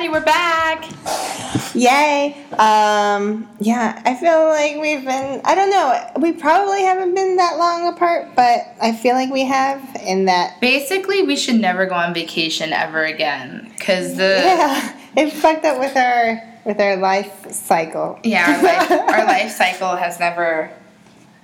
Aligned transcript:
everybody, 0.00 0.18
we're 0.18 0.24
back. 0.24 1.74
Yay! 1.74 2.34
Um, 2.58 3.48
yeah, 3.60 4.00
I 4.06 4.14
feel 4.14 4.46
like 4.48 4.80
we've 4.80 5.04
been. 5.04 5.40
I 5.44 5.54
don't 5.54 5.68
know. 5.70 6.10
We 6.20 6.32
probably 6.32 6.82
haven't 6.82 7.14
been 7.14 7.36
that 7.36 7.58
long 7.58 7.86
apart, 7.86 8.34
but 8.34 8.60
I 8.80 8.92
feel 8.92 9.14
like 9.14 9.30
we 9.30 9.44
have. 9.44 9.82
In 10.06 10.24
that, 10.24 10.58
Basically, 10.60 11.22
we 11.22 11.36
should 11.36 11.60
never 11.60 11.84
go 11.84 11.94
on 11.94 12.14
vacation 12.14 12.72
ever 12.72 13.04
again 13.04 13.70
because 13.76 14.16
the 14.16 14.40
yeah, 14.42 14.96
it 15.16 15.32
fucked 15.32 15.64
up 15.66 15.78
with 15.78 15.94
our 15.96 16.42
with 16.64 16.80
our 16.80 16.96
life 16.96 17.50
cycle. 17.52 18.18
yeah 18.24 18.46
our 18.56 18.62
life, 18.62 18.90
our 19.18 19.24
life 19.26 19.50
cycle 19.50 19.96
has 19.96 20.18
never 20.20 20.70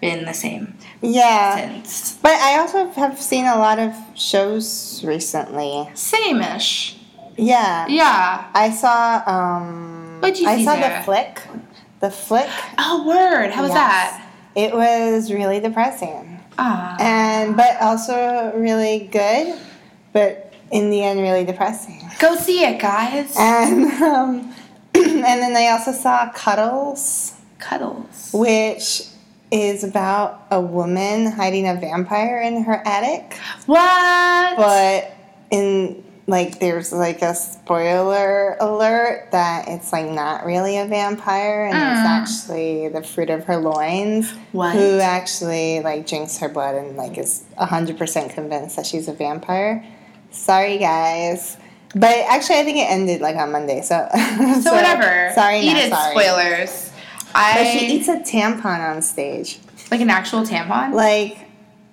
been 0.00 0.24
the 0.26 0.32
same 0.34 0.74
Yeah, 1.02 1.56
since. 1.82 2.18
but 2.22 2.32
I 2.32 2.58
also 2.58 2.88
have 2.92 3.20
seen 3.20 3.44
a 3.46 3.56
lot 3.56 3.78
of 3.78 3.94
shows 4.14 5.02
recently. 5.04 5.88
Same-ish. 5.94 6.95
Yeah, 7.36 7.86
Yeah. 7.88 8.44
I 8.54 8.70
saw. 8.70 9.22
Um, 9.26 10.18
What'd 10.20 10.38
you 10.38 10.48
I 10.48 10.64
saw 10.64 10.74
Sarah? 10.74 10.98
the 10.98 11.04
flick. 11.04 11.42
The 12.00 12.10
flick. 12.10 12.48
Oh, 12.78 13.06
word. 13.06 13.50
How 13.50 13.62
was 13.62 13.70
Yes. 13.72 13.78
that? 13.78 14.22
It 14.54 14.72
was 14.74 15.30
really 15.32 15.60
depressing. 15.60 16.32
Ah. 16.58 16.96
and 16.98 17.54
but 17.54 17.78
also 17.82 18.50
really 18.56 19.10
good, 19.12 19.58
but 20.14 20.54
in 20.70 20.88
the 20.88 21.02
end 21.02 21.20
really 21.20 21.44
depressing. 21.44 22.00
Go 22.18 22.34
see 22.34 22.64
it, 22.64 22.80
guys. 22.80 23.34
And 23.38 23.92
um, 24.02 24.54
and 24.94 25.22
then 25.22 25.54
I 25.54 25.68
also 25.68 25.92
saw 25.92 26.30
Cuddles, 26.30 27.34
Cuddles. 27.58 28.30
which 28.32 29.02
is 29.50 29.84
about 29.84 30.46
a 30.50 30.58
woman 30.58 31.26
hiding 31.30 31.68
a 31.68 31.74
vampire 31.74 32.40
in 32.40 32.64
her 32.64 32.80
attic, 32.86 33.34
What? 33.66 34.56
but 34.56 35.14
in 35.50 36.02
like 36.28 36.58
there's 36.58 36.92
like 36.92 37.22
a 37.22 37.34
spoiler 37.34 38.56
alert 38.60 39.28
that 39.30 39.68
it's 39.68 39.92
like 39.92 40.10
not 40.10 40.44
really 40.44 40.76
a 40.78 40.86
vampire 40.86 41.66
and 41.66 41.76
it's 41.76 42.00
Mm. 42.00 42.04
actually 42.04 42.88
the 42.88 43.02
fruit 43.02 43.30
of 43.30 43.44
her 43.44 43.56
loins 43.58 44.32
What? 44.52 44.74
who 44.74 44.98
actually 45.00 45.80
like 45.80 46.06
drinks 46.06 46.38
her 46.38 46.48
blood 46.48 46.74
and 46.74 46.96
like 46.96 47.16
is 47.18 47.44
100% 47.58 48.30
convinced 48.30 48.76
that 48.76 48.86
she's 48.86 49.06
a 49.08 49.12
vampire 49.12 49.84
sorry 50.30 50.78
guys 50.78 51.56
but 51.94 52.16
actually 52.28 52.58
i 52.58 52.64
think 52.64 52.78
it 52.78 52.90
ended 52.90 53.20
like 53.20 53.36
on 53.36 53.52
monday 53.52 53.80
so 53.80 54.08
so, 54.60 54.72
whatever. 54.74 55.30
sorry 55.34 55.60
Eat 55.60 55.76
it, 55.76 55.90
sorry 55.92 56.10
spoilers. 56.12 56.92
I 57.34 57.54
but 57.54 57.78
she 57.78 57.86
eats 57.96 58.08
a 58.08 58.16
tampon 58.20 58.80
on 58.90 59.00
stage 59.02 59.58
like 59.92 60.00
an 60.00 60.10
actual 60.10 60.42
tampon. 60.42 60.92
like 60.92 61.38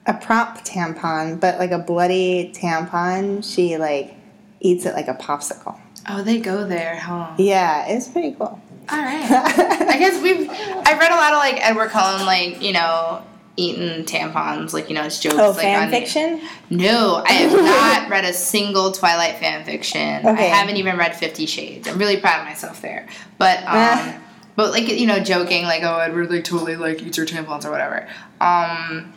a 0.07 0.13
prop 0.15 0.65
tampon 0.65 1.39
but 1.39 1.59
like 1.59 1.71
a 1.71 1.77
bloody 1.79 2.51
tampon 2.55 3.43
she 3.43 3.77
like 3.77 4.15
eats 4.63 4.85
it 4.87 4.95
like 4.95 5.07
a 5.07 5.13
popsicle 5.13 5.77
oh, 6.09 6.23
they 6.23 6.39
go 6.39 6.65
there, 6.65 6.95
huh? 6.97 7.33
yeah 7.37 7.85
it's 7.87 8.07
pretty 8.07 8.31
cool 8.31 8.59
All 8.89 8.97
right. 8.99 9.23
I 9.93 9.97
guess 9.97 10.21
we've. 10.21 10.49
I've 10.49 10.99
read 10.99 11.11
a 11.11 11.15
lot 11.15 11.31
of 11.31 11.37
like 11.39 11.55
Edward 11.65 11.89
Cullen, 11.91 12.25
like 12.25 12.61
you 12.61 12.73
know, 12.73 13.23
eating 13.55 14.03
tampons, 14.03 14.73
like 14.73 14.89
you 14.89 14.95
know, 14.95 15.03
it's 15.03 15.21
jokes. 15.21 15.35
oh 15.39 15.51
like, 15.51 15.61
fan 15.61 15.83
on- 15.85 15.89
fiction 15.89 16.41
No, 16.69 17.23
I 17.25 17.31
have 17.31 17.53
not 17.53 18.09
read 18.09 18.25
a 18.25 18.33
single 18.33 18.91
Twilight 18.91 19.37
fan 19.37 19.63
fiction. 19.63 20.27
Okay. 20.27 20.51
I 20.51 20.55
haven't 20.55 20.75
even 20.75 20.97
read 20.97 21.15
Fifty 21.15 21.45
Shades. 21.45 21.87
I'm 21.87 21.97
really 21.97 22.17
proud 22.17 22.41
of 22.41 22.45
myself 22.45 22.81
there. 22.81 23.07
But 23.37 23.59
um, 23.59 23.65
Ah. 23.69 24.19
but 24.57 24.71
like 24.71 24.89
you 24.89 25.07
know, 25.07 25.19
joking 25.19 25.63
like 25.63 25.83
oh 25.83 25.99
Edward 25.99 26.29
like 26.29 26.43
totally 26.43 26.75
like 26.75 27.01
eats 27.01 27.15
her 27.17 27.25
tampons 27.25 27.63
or 27.63 27.71
whatever. 27.71 28.05
Um, 28.41 29.13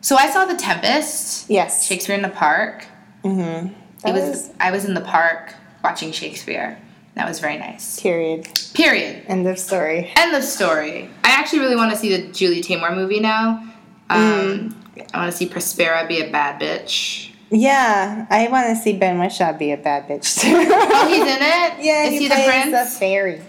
so 0.00 0.16
I 0.16 0.30
saw 0.30 0.46
The 0.46 0.56
Tempest, 0.56 1.50
yes 1.50 1.86
Shakespeare 1.86 2.16
in 2.16 2.22
the 2.22 2.30
Park. 2.30 2.86
mm-hmm. 3.22 3.74
It 4.04 4.12
was, 4.12 4.22
was 4.22 4.50
I 4.60 4.70
was 4.70 4.84
in 4.84 4.94
the 4.94 5.00
park 5.00 5.54
watching 5.84 6.12
Shakespeare. 6.12 6.78
That 7.14 7.28
was 7.28 7.40
very 7.40 7.58
nice. 7.58 8.00
period 8.00 8.48
Period. 8.72 9.24
end 9.26 9.46
of 9.46 9.58
story 9.58 10.10
End 10.16 10.34
of 10.34 10.44
story. 10.44 11.10
I 11.24 11.30
actually 11.30 11.60
really 11.60 11.76
want 11.76 11.90
to 11.92 11.96
see 11.96 12.16
the 12.16 12.32
Julie 12.32 12.62
Taymor 12.62 12.94
movie 12.94 13.20
now. 13.20 13.62
Um, 14.08 14.76
I 15.12 15.18
want 15.18 15.30
to 15.30 15.36
see 15.36 15.48
Prospera 15.48 16.08
be 16.08 16.20
a 16.20 16.30
bad 16.30 16.60
bitch. 16.60 17.30
Yeah, 17.50 18.26
I 18.30 18.48
want 18.48 18.68
to 18.68 18.76
see 18.76 18.96
Ben 18.96 19.18
Whishaw 19.18 19.58
be 19.58 19.72
a 19.72 19.76
bad 19.76 20.08
bitch 20.08 20.40
too. 20.40 20.54
Oh, 20.54 21.08
he's 21.08 21.20
in 21.20 21.28
it. 21.28 21.84
yeah, 21.84 22.04
is 22.04 22.12
he, 22.12 22.18
he, 22.20 22.28
the 22.28 22.34
prince? 22.34 22.70
the 22.70 22.98
fairy, 22.98 23.42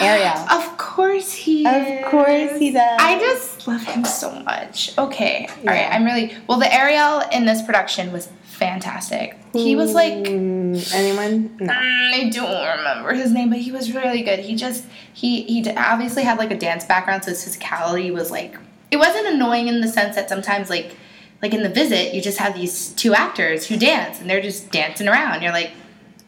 Ariel. 0.00 0.36
Of 0.50 0.76
course 0.76 1.32
he. 1.32 1.66
Of 1.66 2.10
course 2.10 2.58
he 2.58 2.70
does. 2.70 2.98
I 3.00 3.18
just 3.18 3.66
love 3.66 3.82
him 3.82 4.04
so 4.04 4.30
much. 4.40 4.96
Okay, 4.98 5.48
all 5.58 5.64
right. 5.64 5.88
I'm 5.90 6.04
really 6.04 6.34
well. 6.46 6.58
The 6.58 6.72
Ariel 6.72 7.22
in 7.32 7.46
this 7.46 7.62
production 7.62 8.12
was 8.12 8.28
fantastic. 8.56 9.38
He 9.52 9.76
was 9.76 9.94
like. 9.94 10.14
Mm, 10.14 10.94
anyone? 10.94 11.56
No. 11.58 11.72
Mm, 11.72 12.12
I 12.14 12.30
don't 12.30 12.78
remember 12.78 13.12
his 13.14 13.32
name, 13.32 13.50
but 13.50 13.58
he 13.58 13.70
was 13.70 13.92
really 13.92 14.22
good. 14.22 14.40
He 14.40 14.56
just 14.56 14.84
he 15.12 15.42
he 15.42 15.68
obviously 15.70 16.22
had 16.22 16.38
like 16.38 16.50
a 16.50 16.58
dance 16.58 16.84
background, 16.84 17.24
so 17.24 17.30
his 17.30 17.44
physicality 17.44 18.12
was 18.12 18.30
like 18.30 18.56
it 18.90 18.96
wasn't 18.96 19.26
annoying 19.26 19.68
in 19.68 19.80
the 19.80 19.88
sense 19.88 20.14
that 20.16 20.28
sometimes 20.28 20.70
like 20.70 20.96
like 21.42 21.52
in 21.52 21.62
the 21.62 21.68
visit 21.68 22.14
you 22.14 22.22
just 22.22 22.38
have 22.38 22.54
these 22.54 22.90
two 22.90 23.14
actors 23.14 23.66
who 23.66 23.76
dance 23.76 24.20
and 24.20 24.28
they're 24.28 24.42
just 24.42 24.70
dancing 24.70 25.08
around. 25.08 25.42
You're 25.42 25.52
like, 25.52 25.72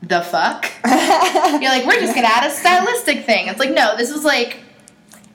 the 0.02 0.20
fuck? 0.20 0.70
You're 0.86 1.70
like, 1.70 1.86
we're 1.86 2.00
just 2.00 2.14
gonna 2.14 2.28
add 2.28 2.50
a 2.50 2.54
stylistic 2.54 3.24
thing. 3.24 3.48
It's 3.48 3.58
like 3.58 3.72
no, 3.72 3.96
this 3.96 4.12
was 4.12 4.24
like 4.24 4.58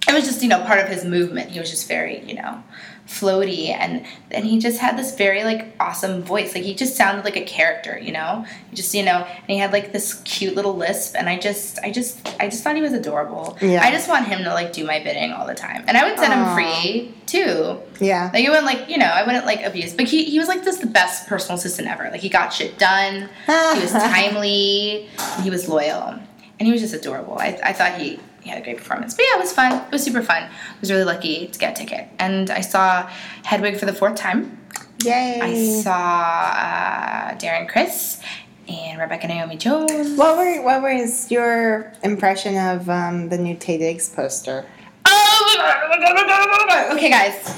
it 0.07 0.13
was 0.13 0.25
just 0.25 0.41
you 0.41 0.49
know 0.49 0.61
part 0.63 0.79
of 0.79 0.87
his 0.87 1.05
movement. 1.05 1.51
He 1.51 1.59
was 1.59 1.69
just 1.69 1.87
very 1.87 2.23
you 2.25 2.35
know 2.35 2.63
floaty 3.07 3.67
and 3.69 4.05
and 4.31 4.45
he 4.45 4.57
just 4.59 4.79
had 4.79 4.97
this 4.97 5.15
very 5.15 5.43
like 5.43 5.73
awesome 5.79 6.23
voice. 6.23 6.55
Like 6.55 6.63
he 6.63 6.73
just 6.73 6.95
sounded 6.95 7.25
like 7.25 7.35
a 7.35 7.43
character 7.43 7.99
you 7.99 8.11
know? 8.11 8.45
He 8.69 8.75
just 8.75 8.93
you 8.93 9.03
know 9.03 9.25
and 9.25 9.47
he 9.47 9.57
had 9.57 9.71
like 9.71 9.91
this 9.91 10.21
cute 10.23 10.55
little 10.55 10.75
lisp 10.75 11.15
and 11.17 11.27
i 11.29 11.37
just 11.37 11.79
i 11.79 11.91
just 11.91 12.27
i 12.39 12.47
just 12.47 12.63
thought 12.63 12.75
he 12.75 12.81
was 12.81 12.93
adorable. 12.93 13.57
Yeah. 13.61 13.81
i 13.83 13.91
just 13.91 14.07
want 14.07 14.27
him 14.27 14.43
to 14.43 14.53
like 14.53 14.73
do 14.73 14.85
my 14.85 15.03
bidding 15.03 15.31
all 15.31 15.45
the 15.45 15.55
time. 15.55 15.83
And 15.87 15.97
i 15.97 16.09
would 16.09 16.17
set 16.17 16.31
him 16.31 16.55
free 16.55 17.13
too. 17.25 17.79
Yeah. 17.99 18.29
like 18.33 18.45
it 18.45 18.49
wouldn't 18.49 18.65
like 18.65 18.89
you 18.89 18.97
know 18.97 19.11
i 19.13 19.23
wouldn't 19.23 19.45
like 19.45 19.63
abuse. 19.63 19.93
But 19.93 20.05
he, 20.07 20.23
he 20.23 20.39
was 20.39 20.47
like 20.47 20.63
just 20.63 20.81
the 20.81 20.87
best 20.87 21.27
personal 21.27 21.57
assistant 21.57 21.87
ever. 21.87 22.09
Like 22.09 22.21
he 22.21 22.29
got 22.29 22.53
shit 22.53 22.77
done. 22.77 23.29
He 23.45 23.79
was 23.79 23.91
timely. 23.91 25.09
He 25.41 25.49
was 25.49 25.67
loyal. 25.67 26.19
And 26.59 26.67
he 26.67 26.71
was 26.71 26.81
just 26.81 26.93
adorable. 26.93 27.37
I, 27.37 27.59
I 27.63 27.73
thought 27.73 27.99
he, 27.99 28.19
he 28.43 28.49
had 28.49 28.59
a 28.59 28.63
great 28.63 28.77
performance 28.77 29.13
but 29.13 29.23
yeah 29.23 29.37
it 29.37 29.39
was 29.39 29.53
fun 29.53 29.73
it 29.73 29.91
was 29.91 30.03
super 30.03 30.21
fun 30.21 30.43
i 30.43 30.79
was 30.81 30.91
really 30.91 31.03
lucky 31.03 31.47
to 31.47 31.59
get 31.59 31.77
a 31.77 31.81
ticket 31.85 32.07
and 32.19 32.49
i 32.49 32.61
saw 32.61 33.09
hedwig 33.43 33.77
for 33.77 33.85
the 33.85 33.93
fourth 33.93 34.15
time 34.15 34.59
Yay. 35.03 35.39
i 35.41 35.81
saw 35.81 35.91
uh, 35.91 37.35
darren 37.37 37.67
criss 37.67 38.21
and 38.67 38.99
rebecca 38.99 39.27
naomi 39.27 39.57
jones 39.57 40.17
what 40.17 40.37
were 40.37 40.61
what 40.63 40.81
was 40.81 41.31
your 41.31 41.91
impression 42.03 42.57
of 42.57 42.89
um, 42.89 43.29
the 43.29 43.37
new 43.37 43.55
Taye 43.55 43.77
Diggs 43.77 44.09
poster? 44.09 44.65
Oh, 45.05 46.91
okay, 46.95 47.09
guys. 47.09 47.57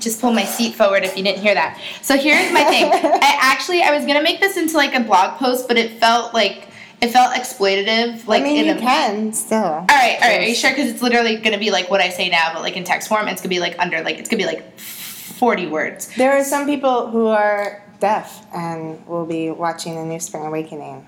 Just 0.00 0.20
pull 0.20 0.32
my 0.32 0.44
seat 0.44 0.74
forward 0.74 1.04
if 1.04 1.16
you 1.16 1.24
didn't 1.24 1.40
hear 1.40 1.54
that. 1.54 1.80
So 2.02 2.16
here's 2.16 2.52
my 2.52 2.64
thing. 2.64 2.84
I 2.92 3.38
actually 3.40 3.82
I 3.82 3.90
was 3.90 4.04
gonna 4.04 4.22
make 4.22 4.40
this 4.40 4.56
into 4.56 4.76
like 4.76 4.94
a 4.94 5.00
blog 5.00 5.38
post, 5.38 5.66
but 5.68 5.78
it 5.78 5.98
felt 5.98 6.34
like 6.34 6.68
it 7.00 7.08
felt 7.08 7.34
exploitative. 7.34 8.26
Like 8.26 8.42
I 8.42 8.44
mean, 8.44 8.58
in 8.58 8.66
you 8.66 8.72
a, 8.74 8.78
can 8.78 9.32
still. 9.32 9.58
All 9.58 9.86
right, 9.88 10.18
all 10.20 10.28
right. 10.28 10.40
Are 10.40 10.44
you 10.44 10.54
sure? 10.54 10.70
Because 10.70 10.90
it's 10.90 11.02
literally 11.02 11.36
gonna 11.36 11.58
be 11.58 11.70
like 11.70 11.90
what 11.90 12.00
I 12.00 12.08
say 12.08 12.28
now, 12.28 12.52
but 12.52 12.62
like 12.62 12.76
in 12.76 12.84
text 12.84 13.08
form. 13.08 13.28
It's 13.28 13.40
gonna 13.40 13.50
be 13.50 13.60
like 13.60 13.78
under 13.78 14.02
like 14.02 14.18
it's 14.18 14.28
gonna 14.28 14.42
be 14.42 14.46
like 14.46 14.78
forty 14.78 15.66
words. 15.66 16.14
There 16.16 16.32
are 16.32 16.44
some 16.44 16.66
people 16.66 17.08
who 17.08 17.26
are 17.26 17.82
deaf 18.00 18.46
and 18.54 19.06
will 19.06 19.26
be 19.26 19.50
watching 19.50 19.94
the 19.96 20.04
new 20.04 20.20
Spring 20.20 20.44
Awakening. 20.44 21.06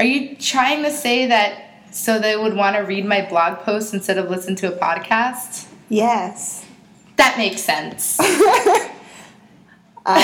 Are 0.00 0.06
you 0.06 0.34
trying 0.36 0.82
to 0.82 0.90
say 0.90 1.26
that 1.26 1.64
so 1.92 2.18
they 2.18 2.36
would 2.36 2.54
want 2.54 2.74
to 2.76 2.82
read 2.82 3.04
my 3.04 3.24
blog 3.28 3.58
post 3.60 3.94
instead 3.94 4.18
of 4.18 4.28
listen 4.28 4.56
to 4.56 4.74
a 4.74 4.76
podcast? 4.76 5.68
Yes. 5.88 6.64
That 7.16 7.38
makes 7.38 7.62
sense. 7.62 8.18
Uh, 8.20 8.24
I 10.06 10.18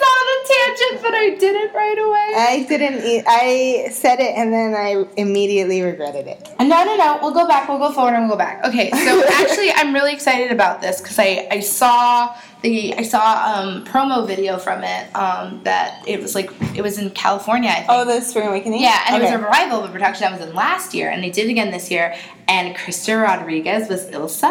got 0.00 0.18
on 0.18 0.18
a 0.18 0.21
tangent, 0.52 1.02
but 1.02 1.14
I 1.14 1.30
did 1.38 1.56
it 1.56 1.72
right 1.74 1.98
away. 1.98 2.32
I 2.36 2.66
didn't. 2.68 3.04
e- 3.04 3.22
I 3.26 3.88
said 3.90 4.20
it 4.20 4.34
and 4.36 4.52
then 4.52 4.74
I 4.74 5.04
immediately 5.16 5.82
regretted 5.82 6.26
it. 6.26 6.48
No, 6.60 6.84
no, 6.84 6.96
no. 6.96 7.18
We'll 7.22 7.34
go 7.34 7.46
back. 7.46 7.68
We'll 7.68 7.78
go 7.78 7.92
forward 7.92 8.14
and 8.14 8.22
we'll 8.28 8.36
go 8.36 8.38
back. 8.38 8.64
Okay. 8.64 8.90
So 8.90 9.22
actually, 9.32 9.70
I'm 9.72 9.92
really 9.94 10.12
excited 10.12 10.52
about 10.52 10.80
this 10.80 11.00
because 11.00 11.18
I, 11.18 11.48
I 11.50 11.60
saw 11.60 12.34
the 12.62 12.94
I 12.94 13.02
saw 13.02 13.54
um, 13.56 13.84
promo 13.84 14.26
video 14.26 14.56
from 14.58 14.84
it. 14.84 15.14
Um, 15.16 15.60
that 15.64 16.02
it 16.06 16.20
was 16.20 16.34
like 16.34 16.50
it 16.76 16.82
was 16.82 16.98
in 16.98 17.10
California. 17.10 17.70
I 17.70 17.74
think. 17.76 17.86
Oh, 17.88 18.04
the 18.04 18.20
Spring 18.20 18.46
Awakening. 18.48 18.80
Yeah, 18.80 19.02
and 19.08 19.16
it 19.16 19.22
was 19.22 19.32
a 19.32 19.38
revival 19.38 19.80
of 19.82 19.90
a 19.90 19.92
production 19.92 20.22
that 20.30 20.38
was 20.38 20.48
in 20.48 20.54
last 20.54 20.94
year, 20.94 21.10
and 21.10 21.22
they 21.24 21.30
did 21.30 21.46
it 21.46 21.50
again 21.50 21.70
this 21.70 21.90
year. 21.90 22.14
And 22.48 22.74
Krysta 22.76 23.22
Rodriguez 23.22 23.88
was 23.88 24.08
Ilse, 24.10 24.44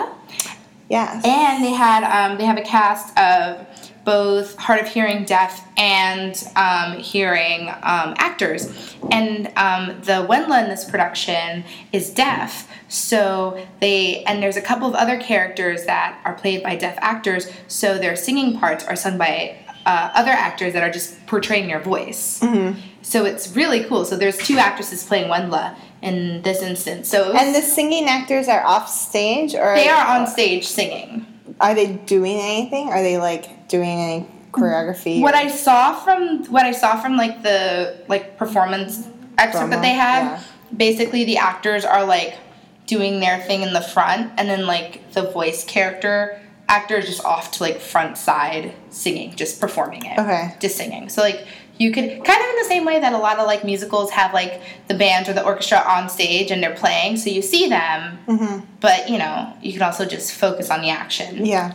Yes. 0.90 1.24
and 1.26 1.64
they 1.64 1.72
had 1.72 2.04
um, 2.04 2.38
they 2.38 2.46
have 2.46 2.58
a 2.58 2.62
cast 2.64 3.18
of 3.18 3.66
both 4.04 4.58
hard 4.58 4.80
of 4.80 4.88
hearing 4.88 5.24
deaf 5.26 5.68
and 5.78 6.44
um, 6.56 6.98
hearing 6.98 7.70
um, 7.70 8.16
actors 8.18 8.96
and 9.12 9.48
um, 9.58 9.88
the 10.02 10.26
Wendla 10.28 10.64
in 10.64 10.70
this 10.70 10.90
production 10.90 11.64
is 11.92 12.10
deaf 12.10 12.68
so 12.88 13.66
they 13.80 14.24
and 14.24 14.42
there's 14.42 14.58
a 14.58 14.62
couple 14.62 14.88
of 14.88 14.96
other 14.96 15.20
characters 15.20 15.86
that 15.86 16.20
are 16.26 16.34
played 16.34 16.64
by 16.64 16.76
deaf 16.76 16.98
actors 17.00 17.48
so 17.68 17.98
their 17.98 18.16
singing 18.16 18.60
parts 18.60 18.84
are 18.86 18.96
sung 18.96 19.18
by 19.18 19.58
uh, 19.86 20.12
other 20.14 20.32
actors 20.32 20.74
that 20.74 20.84
are 20.84 20.92
just 20.92 21.26
portraying 21.26 21.70
your 21.70 21.80
voice. 21.80 22.40
Mm-hmm. 22.40 22.80
So 23.02 23.26
it's 23.26 23.56
really 23.56 23.84
cool. 23.86 24.06
So 24.06 24.16
there's 24.16 24.38
two 24.38 24.58
actresses 24.58 25.04
playing 25.04 25.30
Wendla 25.30 25.76
in 26.02 26.42
this 26.44 26.62
instance. 26.62 27.10
So 27.10 27.34
And 27.34 27.56
the 27.56 27.62
singing 27.62 28.08
actors 28.08 28.48
are 28.48 28.64
off 28.64 28.90
stage, 28.90 29.56
or 29.56 29.76
they 29.76 29.90
are 29.90 30.06
on 30.06 30.28
stage 30.28 30.68
singing. 30.68 31.26
Are 31.60 31.74
they 31.74 31.94
doing 31.94 32.38
anything? 32.40 32.90
Are 32.90 33.02
they 33.02 33.18
like 33.18 33.68
doing 33.68 33.90
any 33.90 34.28
choreography? 34.52 35.22
What 35.22 35.34
or- 35.34 35.38
I 35.38 35.48
saw 35.50 35.94
from 35.96 36.46
what 36.46 36.66
I 36.66 36.72
saw 36.72 37.00
from 37.02 37.18
like 37.18 37.44
the 37.44 38.04
like 38.08 38.38
performance 38.38 39.08
excerpt 39.38 39.72
that 39.72 39.82
they 39.82 39.94
had, 39.94 40.24
yeah. 40.24 40.44
basically 40.76 41.24
the 41.26 41.38
actors 41.38 41.84
are 41.86 42.06
like 42.06 42.38
doing 42.86 43.20
their 43.20 43.40
thing 43.40 43.62
in 43.62 43.74
the 43.74 43.82
front, 43.82 44.32
and 44.38 44.50
then 44.50 44.66
like 44.68 45.12
the 45.14 45.24
voice 45.32 45.64
character 45.64 46.40
actor 46.68 46.96
is 46.96 47.06
just 47.06 47.26
off 47.26 47.52
to 47.52 47.64
like 47.64 47.80
front 47.82 48.18
side 48.18 48.74
singing, 48.90 49.36
just 49.36 49.60
performing 49.60 50.06
it, 50.06 50.18
Okay. 50.18 50.56
just 50.60 50.78
singing. 50.78 51.10
So 51.10 51.22
like 51.22 51.46
you 51.82 51.92
could 51.92 52.04
kind 52.04 52.42
of 52.44 52.50
in 52.54 52.58
the 52.64 52.66
same 52.68 52.86
way 52.86 53.00
that 53.00 53.12
a 53.14 53.18
lot 53.18 53.40
of 53.40 53.48
like 53.48 53.64
musicals 53.64 54.12
have 54.12 54.34
like 54.34 54.62
the 54.88 54.94
band 54.94 55.28
or 55.28 55.34
the 55.34 55.44
orchestra 55.44 55.80
on 55.96 56.10
stage 56.10 56.52
and 56.52 56.62
they're 56.62 56.76
playing, 56.76 57.18
so 57.18 57.30
you 57.30 57.42
see 57.42 57.68
them, 57.68 58.20
Mhm. 58.28 58.64
but 58.80 59.10
you 59.10 59.18
know 59.18 59.52
you 59.62 59.74
can 59.74 59.82
also 59.82 60.06
just 60.06 60.32
focus 60.34 60.70
on 60.70 60.82
the 60.82 60.90
action. 60.92 61.46
Yeah. 61.46 61.72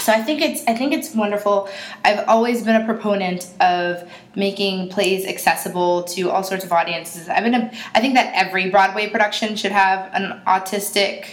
So 0.00 0.10
I 0.12 0.22
think 0.22 0.40
it's 0.40 0.62
I 0.66 0.74
think 0.74 0.92
it's 0.94 1.14
wonderful. 1.14 1.68
I've 2.04 2.26
always 2.34 2.62
been 2.64 2.76
a 2.80 2.84
proponent 2.92 3.46
of 3.60 4.08
making 4.34 4.88
plays 4.88 5.26
accessible 5.26 6.04
to 6.14 6.30
all 6.30 6.42
sorts 6.42 6.64
of 6.64 6.72
audiences. 6.72 7.28
I've 7.28 7.44
been 7.44 7.54
a, 7.54 7.70
I 7.94 8.00
think 8.00 8.14
that 8.14 8.32
every 8.34 8.70
Broadway 8.70 9.10
production 9.10 9.54
should 9.54 9.72
have 9.72 10.08
an 10.14 10.40
autistic, 10.46 11.24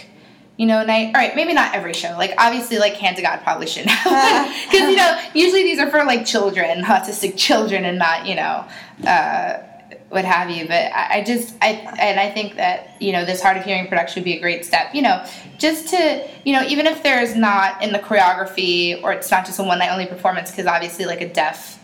you 0.60 0.66
know, 0.66 0.84
night. 0.84 1.06
All 1.06 1.12
right, 1.14 1.34
maybe 1.34 1.54
not 1.54 1.74
every 1.74 1.94
show. 1.94 2.14
Like 2.18 2.34
obviously, 2.36 2.76
like 2.76 2.92
Hand 2.92 3.16
to 3.16 3.22
God 3.22 3.40
probably 3.42 3.66
shouldn't 3.66 3.92
have 3.92 4.54
because 4.70 4.90
you 4.90 4.96
know 4.96 5.18
usually 5.32 5.62
these 5.62 5.78
are 5.78 5.88
for 5.88 6.04
like 6.04 6.26
children, 6.26 6.84
autistic 6.84 7.38
children, 7.38 7.86
and 7.86 7.98
not 7.98 8.26
you 8.26 8.36
know. 8.36 8.66
Uh, 9.06 9.66
what 10.10 10.24
have 10.24 10.50
you 10.50 10.66
but 10.66 10.92
I, 10.92 11.18
I 11.18 11.24
just 11.24 11.54
i 11.62 11.68
and 12.00 12.18
i 12.18 12.28
think 12.30 12.56
that 12.56 12.96
you 13.00 13.12
know 13.12 13.24
this 13.24 13.40
hard 13.40 13.56
of 13.56 13.64
hearing 13.64 13.86
production 13.86 14.20
would 14.20 14.24
be 14.24 14.36
a 14.36 14.40
great 14.40 14.64
step 14.64 14.92
you 14.92 15.02
know 15.02 15.24
just 15.56 15.88
to 15.90 16.28
you 16.44 16.52
know 16.52 16.64
even 16.64 16.86
if 16.86 17.04
there's 17.04 17.36
not 17.36 17.80
in 17.80 17.92
the 17.92 18.00
choreography 18.00 19.00
or 19.04 19.12
it's 19.12 19.30
not 19.30 19.46
just 19.46 19.60
a 19.60 19.62
one 19.62 19.78
night 19.78 19.90
only 19.90 20.06
performance 20.06 20.50
because 20.50 20.66
obviously 20.66 21.04
like 21.04 21.20
a 21.20 21.32
deaf 21.32 21.80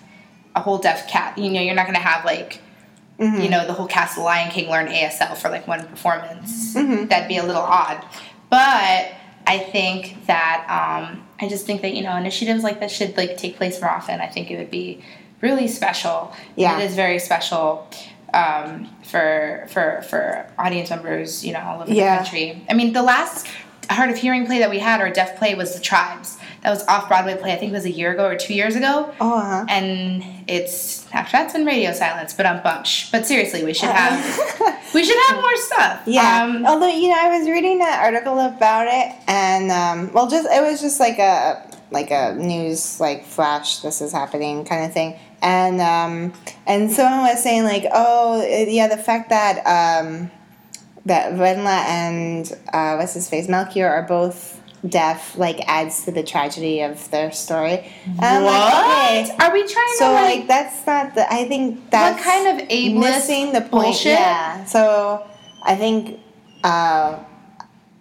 a 0.56 0.60
whole 0.60 0.78
deaf 0.78 1.08
cat 1.08 1.38
you 1.38 1.50
know 1.50 1.60
you're 1.60 1.74
not 1.76 1.86
going 1.86 1.94
to 1.94 2.00
have 2.00 2.24
like 2.24 2.60
you 3.18 3.48
know 3.48 3.64
the 3.66 3.72
whole 3.72 3.86
cast 3.86 4.18
of 4.18 4.24
lion 4.24 4.50
king 4.50 4.68
learn 4.68 4.88
asl 4.88 5.36
for 5.36 5.48
like 5.48 5.66
one 5.68 5.86
performance 5.86 6.74
that'd 6.74 7.28
be 7.28 7.38
a 7.38 7.44
little 7.44 7.62
odd 7.62 8.04
but 8.50 9.12
i 9.46 9.58
think 9.72 10.26
that 10.26 10.64
um, 10.68 11.26
i 11.40 11.48
just 11.48 11.66
think 11.66 11.82
that 11.82 11.92
you 11.94 12.02
know 12.02 12.16
initiatives 12.16 12.62
like 12.62 12.80
this 12.80 12.92
should 12.92 13.16
like 13.16 13.36
take 13.36 13.56
place 13.56 13.80
more 13.80 13.90
often 13.90 14.20
i 14.20 14.26
think 14.26 14.50
it 14.50 14.56
would 14.56 14.70
be 14.70 15.02
really 15.40 15.68
special 15.68 16.32
Yeah. 16.56 16.78
it 16.78 16.84
is 16.84 16.94
very 16.94 17.18
special 17.18 17.88
um, 18.34 18.88
for 19.04 19.66
for 19.70 20.02
for 20.10 20.46
audience 20.58 20.90
members, 20.90 21.44
you 21.44 21.52
know, 21.54 21.60
all 21.60 21.82
over 21.82 21.90
Yeah. 21.90 22.18
the 22.18 22.24
country. 22.24 22.66
I 22.68 22.74
mean, 22.74 22.92
the 22.92 23.02
last 23.02 23.46
hard 23.88 24.10
of 24.10 24.18
hearing 24.18 24.44
play 24.46 24.58
that 24.58 24.68
we 24.68 24.78
had 24.80 25.00
or 25.00 25.08
deaf 25.10 25.38
play 25.38 25.54
was 25.54 25.74
the 25.74 25.80
Tribes. 25.80 26.36
That 26.62 26.70
was 26.70 26.86
off 26.86 27.08
Broadway 27.08 27.36
play. 27.36 27.52
I 27.52 27.56
think 27.56 27.70
it 27.70 27.74
was 27.74 27.84
a 27.84 27.90
year 27.90 28.12
ago 28.12 28.26
or 28.26 28.36
two 28.36 28.54
years 28.54 28.76
ago. 28.76 29.14
Oh, 29.20 29.38
uh-huh. 29.38 29.66
And 29.68 30.24
it's 30.48 31.06
actually 31.12 31.38
that's 31.38 31.54
in 31.54 31.64
radio 31.64 31.92
silence, 31.92 32.34
but 32.34 32.46
on 32.46 32.62
bunch. 32.62 33.10
But 33.12 33.26
seriously, 33.26 33.64
we 33.64 33.74
should 33.74 33.90
have 33.90 34.18
we 34.94 35.04
should 35.04 35.18
have 35.28 35.40
more 35.40 35.56
stuff. 35.56 36.02
Yeah. 36.06 36.42
Um, 36.42 36.66
Although 36.66 36.88
you 36.88 37.08
know, 37.08 37.18
I 37.18 37.38
was 37.38 37.48
reading 37.48 37.80
an 37.80 37.98
article 38.00 38.38
about 38.40 38.86
it, 38.88 39.14
and 39.28 39.70
um, 39.70 40.12
well, 40.12 40.28
just 40.28 40.48
it 40.50 40.62
was 40.62 40.80
just 40.80 41.00
like 41.00 41.18
a 41.18 41.70
like 41.90 42.10
a 42.10 42.34
news 42.34 43.00
like 43.00 43.24
flash. 43.24 43.80
This 43.80 44.00
is 44.00 44.12
happening 44.12 44.64
kind 44.64 44.84
of 44.84 44.92
thing, 44.92 45.18
and 45.42 45.80
um, 45.80 46.32
and 46.66 46.90
someone 46.90 47.20
was 47.20 47.42
saying 47.42 47.64
like, 47.64 47.84
oh 47.92 48.44
yeah, 48.44 48.88
the 48.88 48.96
fact 48.96 49.30
that 49.30 49.58
um, 49.66 50.30
that 51.06 51.32
Wendla 51.34 51.84
and 51.86 52.52
uh, 52.72 52.96
what's 52.96 53.14
his 53.14 53.28
face 53.28 53.48
Melchior 53.48 53.88
are 53.88 54.02
both 54.02 54.55
deaf 54.88 55.36
like 55.36 55.60
adds 55.68 56.04
to 56.04 56.12
the 56.12 56.22
tragedy 56.22 56.80
of 56.80 57.10
their 57.10 57.32
story. 57.32 57.90
And 58.04 58.20
I'm 58.24 58.42
what? 58.44 58.52
like, 58.52 59.24
okay. 59.30 59.36
Are 59.44 59.52
we 59.52 59.66
trying 59.66 59.94
So 59.98 60.06
to 60.08 60.12
like, 60.12 60.38
like 60.40 60.48
that's 60.48 60.86
not 60.86 61.14
the. 61.14 61.32
I 61.32 61.46
think 61.48 61.90
that's 61.90 62.16
what 62.16 62.24
kind 62.24 62.60
of 62.60 62.68
ableist 62.68 62.98
missing 63.00 63.52
the 63.52 63.60
point. 63.60 63.70
bullshit? 63.70 64.12
Yeah. 64.12 64.64
So 64.64 65.26
I 65.62 65.74
think 65.76 66.20
uh, 66.64 67.18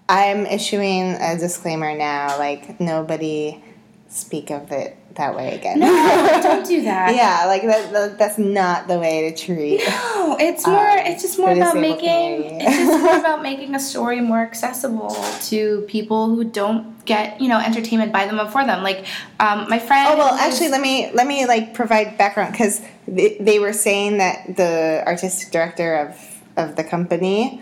I'm 0.10 0.46
issuing 0.46 1.14
a 1.16 1.38
disclaimer 1.38 1.96
now. 1.98 2.38
Like 2.38 2.80
nobody 2.80 3.64
speak 4.08 4.50
of 4.50 4.72
it 4.72 4.98
that 5.16 5.36
way 5.36 5.56
again. 5.56 5.80
No, 5.80 5.88
don't 6.44 6.66
do 6.66 6.84
that. 6.84 7.16
yeah, 7.16 7.46
like 7.46 7.64
that, 7.64 7.92
that. 7.92 8.18
That's 8.18 8.38
not 8.38 8.88
the 8.88 9.00
way 9.00 9.30
to 9.30 9.36
treat. 9.36 9.80
No, 9.88 10.38
it's 10.40 10.66
more. 10.68 10.90
Um, 10.90 11.00
it's 11.00 11.22
just 11.22 11.40
more 11.40 11.52
about 11.52 11.76
making. 11.76 12.00
community. 12.00 12.66
It's 12.66 12.78
just 12.78 13.04
more 13.04 13.18
about 13.18 13.42
making 13.42 13.76
a 13.76 13.80
story 13.80 14.22
more 14.22 14.40
accessible 14.40 15.16
to 15.44 15.82
people 15.88 16.30
who 16.30 16.44
don't 16.44 17.06
get 17.06 17.40
you 17.40 17.48
know 17.48 17.60
entertainment 17.60 18.12
by 18.12 18.26
them 18.26 18.40
and 18.40 18.50
for 18.50 18.66
them. 18.66 18.84
Like 18.84 19.06
um, 19.40 19.70
my 19.70 19.80
friend. 19.80 20.10
Oh 20.14 20.18
well, 20.18 20.34
actually, 20.34 20.70
let 20.70 20.82
me 20.82 21.12
let 21.14 21.28
me 21.28 21.46
like 21.46 21.74
provide 21.74 22.18
background 22.18 22.52
because 22.52 22.82
they, 23.08 23.38
they 23.40 23.60
were 23.60 23.74
saying 23.74 24.18
that 24.18 24.56
the 24.56 25.04
artistic 25.06 25.52
director 25.52 25.96
of 25.96 26.42
of 26.58 26.76
the 26.76 26.84
company 26.84 27.62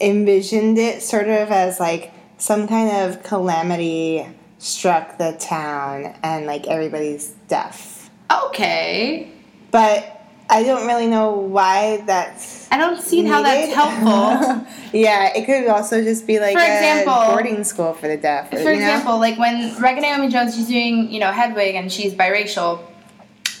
envisioned 0.00 0.78
it 0.78 1.02
sort 1.02 1.28
of 1.28 1.50
as 1.50 1.78
like 1.78 2.12
some 2.38 2.66
kind 2.66 2.90
of 2.90 3.22
calamity 3.22 4.26
struck 4.62 5.18
the 5.18 5.32
town 5.40 6.14
and 6.22 6.46
like 6.46 6.68
everybody's 6.68 7.30
deaf, 7.48 8.10
okay. 8.44 9.28
but 9.72 10.20
I 10.48 10.62
don't 10.62 10.86
really 10.86 11.06
know 11.08 11.32
why 11.32 12.02
that's. 12.06 12.70
I 12.70 12.78
don't 12.78 13.00
see 13.00 13.24
how 13.24 13.42
that's 13.42 13.72
helpful. 13.74 14.66
yeah, 14.92 15.32
it 15.34 15.46
could 15.46 15.66
also 15.66 16.02
just 16.02 16.26
be 16.26 16.38
like 16.38 16.52
For 16.54 16.60
a 16.60 16.64
example- 16.64 17.26
boarding 17.32 17.64
school 17.64 17.92
for 17.94 18.06
the 18.06 18.16
deaf. 18.16 18.50
For 18.50 18.58
you 18.58 18.64
know? 18.64 18.70
example, 18.72 19.18
like 19.18 19.38
when 19.38 19.74
Rebecca 19.76 20.00
Naomi 20.00 20.28
Jones, 20.28 20.54
she's 20.54 20.68
doing 20.68 21.10
you 21.10 21.20
know 21.20 21.32
Hedwig 21.32 21.74
and 21.74 21.90
she's 21.90 22.14
biracial, 22.14 22.80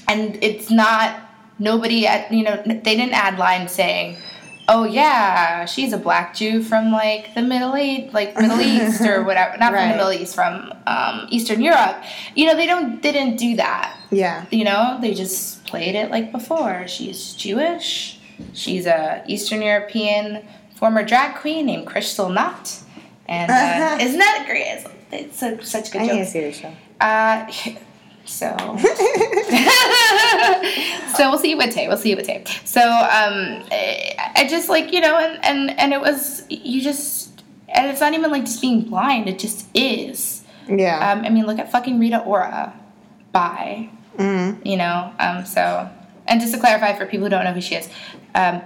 and 0.06 0.38
it's 0.42 0.70
not 0.70 1.18
nobody 1.58 2.06
at 2.06 2.30
you 2.32 2.44
know 2.44 2.62
they 2.64 2.96
didn't 2.96 3.14
add 3.14 3.38
lines 3.38 3.72
saying. 3.72 4.16
Oh 4.68 4.84
yeah, 4.84 5.64
she's 5.64 5.92
a 5.92 5.98
black 5.98 6.34
Jew 6.34 6.62
from 6.62 6.92
like 6.92 7.34
the 7.34 7.42
Middle 7.42 7.76
East, 7.76 8.14
like 8.14 8.38
Middle 8.38 8.60
East 8.72 9.00
or 9.02 9.22
whatever. 9.24 9.56
Not 9.58 9.72
from 9.72 9.88
the 9.88 9.96
Middle 9.96 10.12
East, 10.12 10.34
from 10.34 10.72
um, 10.86 11.26
Eastern 11.30 11.60
Europe. 11.60 12.02
You 12.34 12.46
know, 12.46 12.54
they 12.54 12.66
don't 12.66 13.02
they 13.02 13.12
didn't 13.12 13.36
do 13.38 13.56
that. 13.56 13.96
yeah. 14.10 14.46
You 14.50 14.64
know, 14.64 14.98
they 15.00 15.14
just 15.14 15.64
played 15.66 15.94
it 15.94 16.10
like 16.10 16.32
before. 16.32 16.86
She's 16.86 17.34
Jewish. 17.34 18.18
She's 18.54 18.86
a 18.86 19.24
Eastern 19.26 19.62
European 19.62 20.44
former 20.76 21.04
drag 21.04 21.36
queen 21.36 21.66
named 21.66 21.86
Krystal 21.86 22.32
Nacht. 22.32 22.80
And 23.26 23.50
uh, 23.50 23.98
isn't 24.04 24.18
that 24.18 24.42
a 24.44 24.46
great? 24.46 24.84
It's, 25.12 25.42
it's 25.42 25.70
such 25.70 25.90
good 25.92 26.02
I 26.02 26.06
need 26.06 26.18
to 26.18 26.26
see 26.26 26.40
the 26.40 26.52
show. 26.52 26.72
Uh, 27.00 27.46
so, 28.32 28.56
so 31.16 31.30
we'll 31.30 31.38
see 31.38 31.50
you 31.50 31.56
with 31.56 31.74
Taye. 31.74 31.88
We'll 31.88 31.96
see 31.96 32.10
you 32.10 32.16
with 32.16 32.26
Taye. 32.26 32.46
So, 32.66 32.80
um, 32.80 33.64
I 33.70 34.32
I 34.36 34.46
just 34.48 34.68
like 34.68 34.92
you 34.92 35.00
know, 35.00 35.18
and 35.18 35.44
and 35.44 35.78
and 35.78 35.92
it 35.92 36.00
was 36.00 36.44
you 36.48 36.80
just, 36.80 37.42
and 37.68 37.88
it's 37.88 38.00
not 38.00 38.14
even 38.14 38.30
like 38.30 38.44
just 38.44 38.60
being 38.60 38.82
blind. 38.82 39.28
It 39.28 39.38
just 39.38 39.66
is. 39.74 40.42
yeah. 40.68 41.12
Um, 41.12 41.24
I 41.24 41.30
mean, 41.30 41.46
look 41.46 41.58
at 41.58 41.70
fucking 41.70 41.98
Rita 41.98 42.22
Ora. 42.24 42.78
Bye 43.32 43.88
mm 44.16 44.58
you 44.64 44.76
know 44.76 45.12
um, 45.18 45.44
so 45.44 45.88
and 46.26 46.40
just 46.40 46.54
to 46.54 46.60
clarify 46.60 46.96
for 46.96 47.06
people 47.06 47.26
who 47.26 47.30
don't 47.30 47.44
know 47.44 47.52
who 47.52 47.60
she 47.60 47.74
is 47.74 47.88
um, 48.34 48.62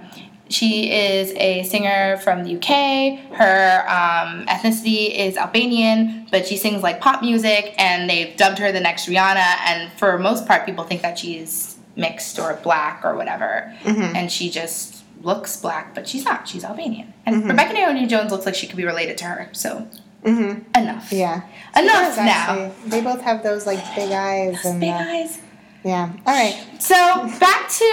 she 0.49 0.91
is 0.91 1.31
a 1.35 1.63
singer 1.63 2.17
from 2.17 2.43
the 2.43 2.55
uk 2.55 3.37
her 3.37 3.81
um, 3.87 4.45
ethnicity 4.47 5.13
is 5.15 5.37
albanian 5.37 6.27
but 6.31 6.45
she 6.47 6.57
sings 6.57 6.81
like 6.83 6.99
pop 7.01 7.21
music 7.21 7.73
and 7.77 8.09
they've 8.09 8.35
dubbed 8.37 8.57
her 8.59 8.71
the 8.71 8.79
next 8.79 9.07
rihanna 9.07 9.55
and 9.65 9.91
for 9.93 10.17
most 10.17 10.45
part 10.47 10.65
people 10.65 10.83
think 10.83 11.01
that 11.01 11.17
she's 11.17 11.77
mixed 11.95 12.37
or 12.37 12.53
black 12.61 13.03
or 13.03 13.15
whatever. 13.15 13.73
And 13.83 14.31
she 14.31 14.49
just 14.51 15.03
looks 15.23 15.57
black 15.57 15.95
but 15.95 16.07
she's 16.07 16.23
not. 16.25 16.47
She's 16.47 16.63
albanian. 16.63 17.11
And 17.25 17.47
rebecca 17.49 17.73
naomi 17.73 18.05
jones 18.05 18.31
looks 18.31 18.45
like 18.45 18.55
she 18.55 18.67
could 18.67 18.77
be 18.77 18.85
related 18.85 19.17
to 19.19 19.25
her 19.25 19.49
so 19.51 19.87
hmm 20.23 20.59
enough. 20.75 21.11
Yeah. 21.11 21.41
enough 21.75 22.17
now 22.17 22.25
actually. 22.25 22.89
They 22.89 23.01
both 23.01 23.21
have 23.21 23.43
those 23.43 23.65
like 23.65 23.79
big 23.95 24.11
eyes 24.11 24.63
and 24.65 24.79
big 24.79 24.91
uh, 24.91 24.97
eyes 24.97 25.39
yeah. 25.87 26.11
All 26.25 26.33
right. 26.33 26.55
so 26.79 26.95
back 27.39 27.69
to 27.69 27.85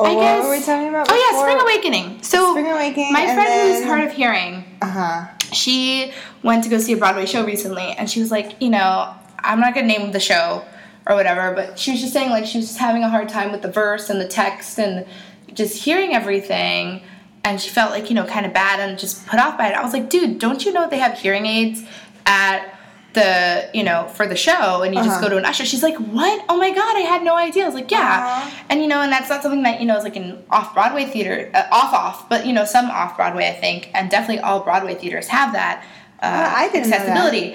Oh, 0.00 0.04
I 0.04 0.14
what 0.14 0.20
guess- 0.22 0.44
were 0.44 0.50
we 0.50 0.60
talking 0.62 0.88
about? 0.88 1.08
Oh 1.10 1.14
yeah. 1.32 1.38
Spring 1.40 1.60
Awakening. 1.60 2.22
So 2.22 2.52
Spring 2.52 2.66
Awakening. 2.70 3.12
my 3.12 3.24
friend 3.24 3.38
then, 3.48 3.74
who's 3.76 3.84
hard 3.84 4.04
of 4.04 4.12
hearing, 4.12 4.64
Uh 4.80 4.86
huh. 4.86 5.26
she 5.52 6.12
went 6.42 6.62
to 6.64 6.70
go 6.70 6.78
see 6.78 6.92
a 6.92 6.96
Broadway 6.96 7.26
show 7.26 7.44
recently, 7.44 7.82
and 7.98 8.08
she 8.08 8.20
was 8.20 8.30
like, 8.30 8.60
you 8.62 8.70
know, 8.70 9.12
I'm 9.40 9.60
not 9.60 9.74
gonna 9.74 9.86
name 9.88 10.12
the 10.12 10.20
show 10.20 10.64
or 11.06 11.14
whatever, 11.16 11.52
but 11.54 11.78
she 11.78 11.90
was 11.92 12.00
just 12.00 12.12
saying 12.12 12.30
like 12.30 12.46
she 12.46 12.58
was 12.58 12.66
just 12.68 12.78
having 12.78 13.02
a 13.02 13.08
hard 13.08 13.28
time 13.28 13.50
with 13.50 13.62
the 13.62 13.70
verse 13.72 14.08
and 14.10 14.20
the 14.20 14.28
text 14.28 14.78
and 14.78 15.04
just 15.52 15.82
hearing 15.82 16.14
everything, 16.14 17.02
and 17.44 17.60
she 17.60 17.70
felt 17.70 17.90
like 17.90 18.08
you 18.08 18.14
know 18.14 18.24
kind 18.24 18.46
of 18.46 18.52
bad 18.52 18.78
and 18.78 18.98
just 18.98 19.26
put 19.26 19.40
off 19.40 19.58
by 19.58 19.68
it. 19.68 19.74
I 19.74 19.82
was 19.82 19.92
like, 19.92 20.08
dude, 20.10 20.38
don't 20.38 20.64
you 20.64 20.72
know 20.72 20.88
they 20.88 20.98
have 20.98 21.18
hearing 21.18 21.46
aids 21.46 21.82
at 22.26 22.77
the 23.18 23.68
you 23.78 23.82
know 23.88 24.00
for 24.16 24.26
the 24.32 24.36
show 24.48 24.82
and 24.82 24.90
you 24.94 25.00
just 25.00 25.10
Uh-huh. 25.18 25.22
go 25.24 25.28
to 25.34 25.36
an 25.42 25.44
usher 25.50 25.64
she's 25.70 25.82
like 25.88 25.96
what 26.16 26.36
oh 26.50 26.56
my 26.64 26.70
god 26.80 26.92
i 27.02 27.04
had 27.14 27.22
no 27.30 27.34
idea 27.48 27.62
i 27.64 27.66
was 27.70 27.74
like 27.80 27.90
yeah 27.90 28.14
Uh-huh. 28.24 28.64
and 28.70 28.76
you 28.82 28.88
know 28.92 29.00
and 29.04 29.10
that's 29.14 29.28
not 29.32 29.40
something 29.44 29.62
that 29.68 29.76
you 29.80 29.86
know 29.88 29.96
is 30.00 30.04
like 30.04 30.16
an 30.24 30.28
off 30.56 30.68
broadway 30.76 31.04
theater 31.14 31.36
uh, 31.58 31.64
off 31.80 31.92
off 32.02 32.16
but 32.30 32.40
you 32.46 32.52
know 32.56 32.64
some 32.76 32.86
off 33.00 33.12
broadway 33.18 33.46
i 33.48 33.56
think 33.64 33.80
and 33.96 34.04
definitely 34.16 34.40
all 34.46 34.60
broadway 34.68 34.94
theaters 34.94 35.28
have 35.38 35.52
that 35.60 35.76
uh, 36.20 36.26
Oh, 36.26 36.56
I 36.62 36.68
didn't 36.72 36.90
that. 36.90 37.00
accessibility 37.00 37.46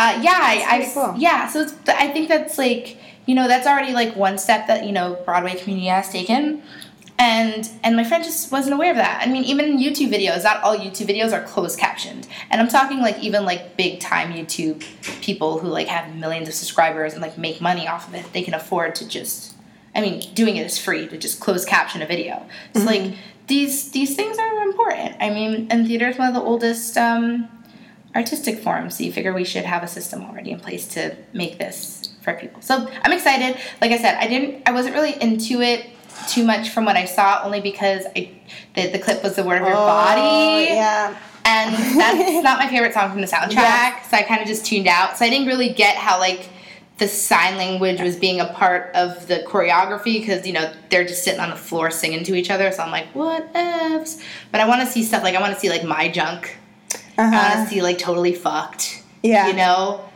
uh, 0.00 0.12
yeah 0.28 0.38
I, 0.52 0.54
I 0.74 0.90
cool. 0.94 1.14
yeah 1.26 1.40
so 1.52 1.56
it's, 1.64 1.74
i 2.04 2.06
think 2.14 2.28
that's 2.34 2.56
like 2.66 2.84
you 3.26 3.34
know 3.36 3.46
that's 3.52 3.66
already 3.70 3.92
like 4.02 4.12
one 4.28 4.36
step 4.46 4.66
that 4.70 4.80
you 4.86 4.92
know 4.98 5.06
broadway 5.28 5.54
community 5.60 5.88
has 5.98 6.08
taken 6.18 6.62
and 7.18 7.68
and 7.82 7.96
my 7.96 8.04
friend 8.04 8.24
just 8.24 8.50
wasn't 8.50 8.74
aware 8.74 8.90
of 8.90 8.96
that. 8.96 9.22
I 9.26 9.30
mean, 9.30 9.44
even 9.44 9.78
YouTube 9.78 10.12
videos, 10.12 10.44
not 10.44 10.62
all 10.62 10.76
YouTube 10.76 11.06
videos 11.06 11.32
are 11.32 11.42
closed 11.44 11.78
captioned, 11.78 12.26
and 12.50 12.60
I'm 12.60 12.68
talking 12.68 13.00
like 13.00 13.18
even 13.20 13.44
like 13.44 13.76
big 13.76 14.00
time 14.00 14.32
YouTube 14.32 14.84
people 15.20 15.58
who 15.58 15.68
like 15.68 15.88
have 15.88 16.14
millions 16.16 16.48
of 16.48 16.54
subscribers 16.54 17.12
and 17.12 17.22
like 17.22 17.38
make 17.38 17.60
money 17.60 17.86
off 17.86 18.08
of 18.08 18.14
it. 18.14 18.32
They 18.32 18.42
can 18.42 18.54
afford 18.54 18.94
to 18.96 19.08
just, 19.08 19.54
I 19.94 20.00
mean, 20.00 20.20
doing 20.34 20.56
it 20.56 20.66
is 20.66 20.78
free 20.78 21.06
to 21.08 21.16
just 21.16 21.40
close 21.40 21.64
caption 21.64 22.02
a 22.02 22.06
video. 22.06 22.46
So 22.74 22.82
like 22.82 23.14
these 23.46 23.90
these 23.90 24.16
things 24.16 24.38
are 24.38 24.62
important. 24.62 25.16
I 25.20 25.30
mean, 25.30 25.68
and 25.70 25.86
theater 25.86 26.08
is 26.08 26.18
one 26.18 26.28
of 26.28 26.34
the 26.34 26.40
oldest 26.40 26.96
um, 26.96 27.48
artistic 28.14 28.58
forms. 28.58 28.96
So 28.96 29.04
you 29.04 29.12
figure 29.12 29.32
we 29.32 29.44
should 29.44 29.64
have 29.64 29.82
a 29.82 29.88
system 29.88 30.22
already 30.22 30.50
in 30.50 30.60
place 30.60 30.86
to 30.88 31.16
make 31.32 31.58
this 31.58 32.14
for 32.22 32.34
people. 32.34 32.62
So 32.62 32.90
I'm 33.02 33.12
excited. 33.12 33.60
Like 33.80 33.92
I 33.92 33.98
said, 33.98 34.16
I 34.18 34.26
didn't, 34.28 34.62
I 34.66 34.72
wasn't 34.72 34.94
really 34.94 35.20
into 35.20 35.60
it 35.60 35.86
too 36.28 36.44
much 36.44 36.70
from 36.70 36.84
what 36.84 36.96
I 36.96 37.04
saw, 37.04 37.42
only 37.44 37.60
because 37.60 38.04
I, 38.16 38.30
the, 38.74 38.88
the 38.88 38.98
clip 38.98 39.22
was 39.22 39.36
the 39.36 39.42
word 39.44 39.62
of 39.62 39.68
your 39.68 39.76
Oh, 39.76 39.86
body, 39.86 40.66
Yeah. 40.74 41.16
and 41.44 41.74
that's 41.98 42.42
not 42.44 42.58
my 42.58 42.68
favorite 42.68 42.94
song 42.94 43.10
from 43.10 43.20
the 43.20 43.26
soundtrack. 43.26 43.52
Yes. 43.52 44.10
So 44.10 44.16
I 44.16 44.22
kind 44.22 44.40
of 44.40 44.46
just 44.46 44.64
tuned 44.66 44.86
out. 44.88 45.16
So 45.18 45.24
I 45.24 45.30
didn't 45.30 45.46
really 45.48 45.70
get 45.70 45.96
how 45.96 46.18
like 46.18 46.48
the 46.98 47.08
sign 47.08 47.56
language 47.56 48.00
was 48.00 48.16
being 48.16 48.40
a 48.40 48.46
part 48.52 48.94
of 48.94 49.26
the 49.26 49.42
choreography 49.48 50.20
because 50.20 50.46
you 50.46 50.52
know 50.52 50.72
they're 50.90 51.04
just 51.04 51.24
sitting 51.24 51.40
on 51.40 51.50
the 51.50 51.56
floor 51.56 51.90
singing 51.90 52.22
to 52.24 52.34
each 52.34 52.50
other. 52.50 52.70
So 52.70 52.82
I'm 52.82 52.90
like, 52.92 53.06
what 53.14 53.48
ifs? 53.54 54.22
But 54.52 54.60
I 54.60 54.68
want 54.68 54.82
to 54.82 54.86
see 54.86 55.02
stuff 55.02 55.22
like 55.24 55.34
I 55.34 55.40
want 55.40 55.52
to 55.54 55.58
see 55.60 55.68
like 55.68 55.84
my 55.84 56.08
junk. 56.08 56.56
I 57.18 57.22
want 57.22 57.34
Uh-huh. 57.34 57.64
to 57.64 57.70
see 57.70 57.82
like 57.82 57.98
totally 57.98 58.34
fucked. 58.34 59.02
Yeah. 59.22 59.48
You 59.48 59.54
know, 59.54 60.08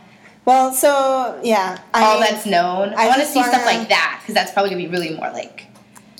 Well, 0.45 0.71
so 0.73 1.39
yeah. 1.43 1.79
I 1.93 2.03
all 2.05 2.19
mean, 2.21 2.29
that's 2.31 2.45
known. 2.45 2.93
I, 2.93 3.05
I 3.05 3.07
want 3.07 3.19
to 3.21 3.25
see 3.27 3.41
stuff 3.43 3.65
wanna- 3.65 3.79
like 3.79 3.89
that 3.89 4.19
because 4.21 4.33
that's 4.35 4.51
probably 4.51 4.69
gonna 4.71 4.83
be 4.83 4.87
really 4.89 5.13
more 5.15 5.29
like. 5.31 5.66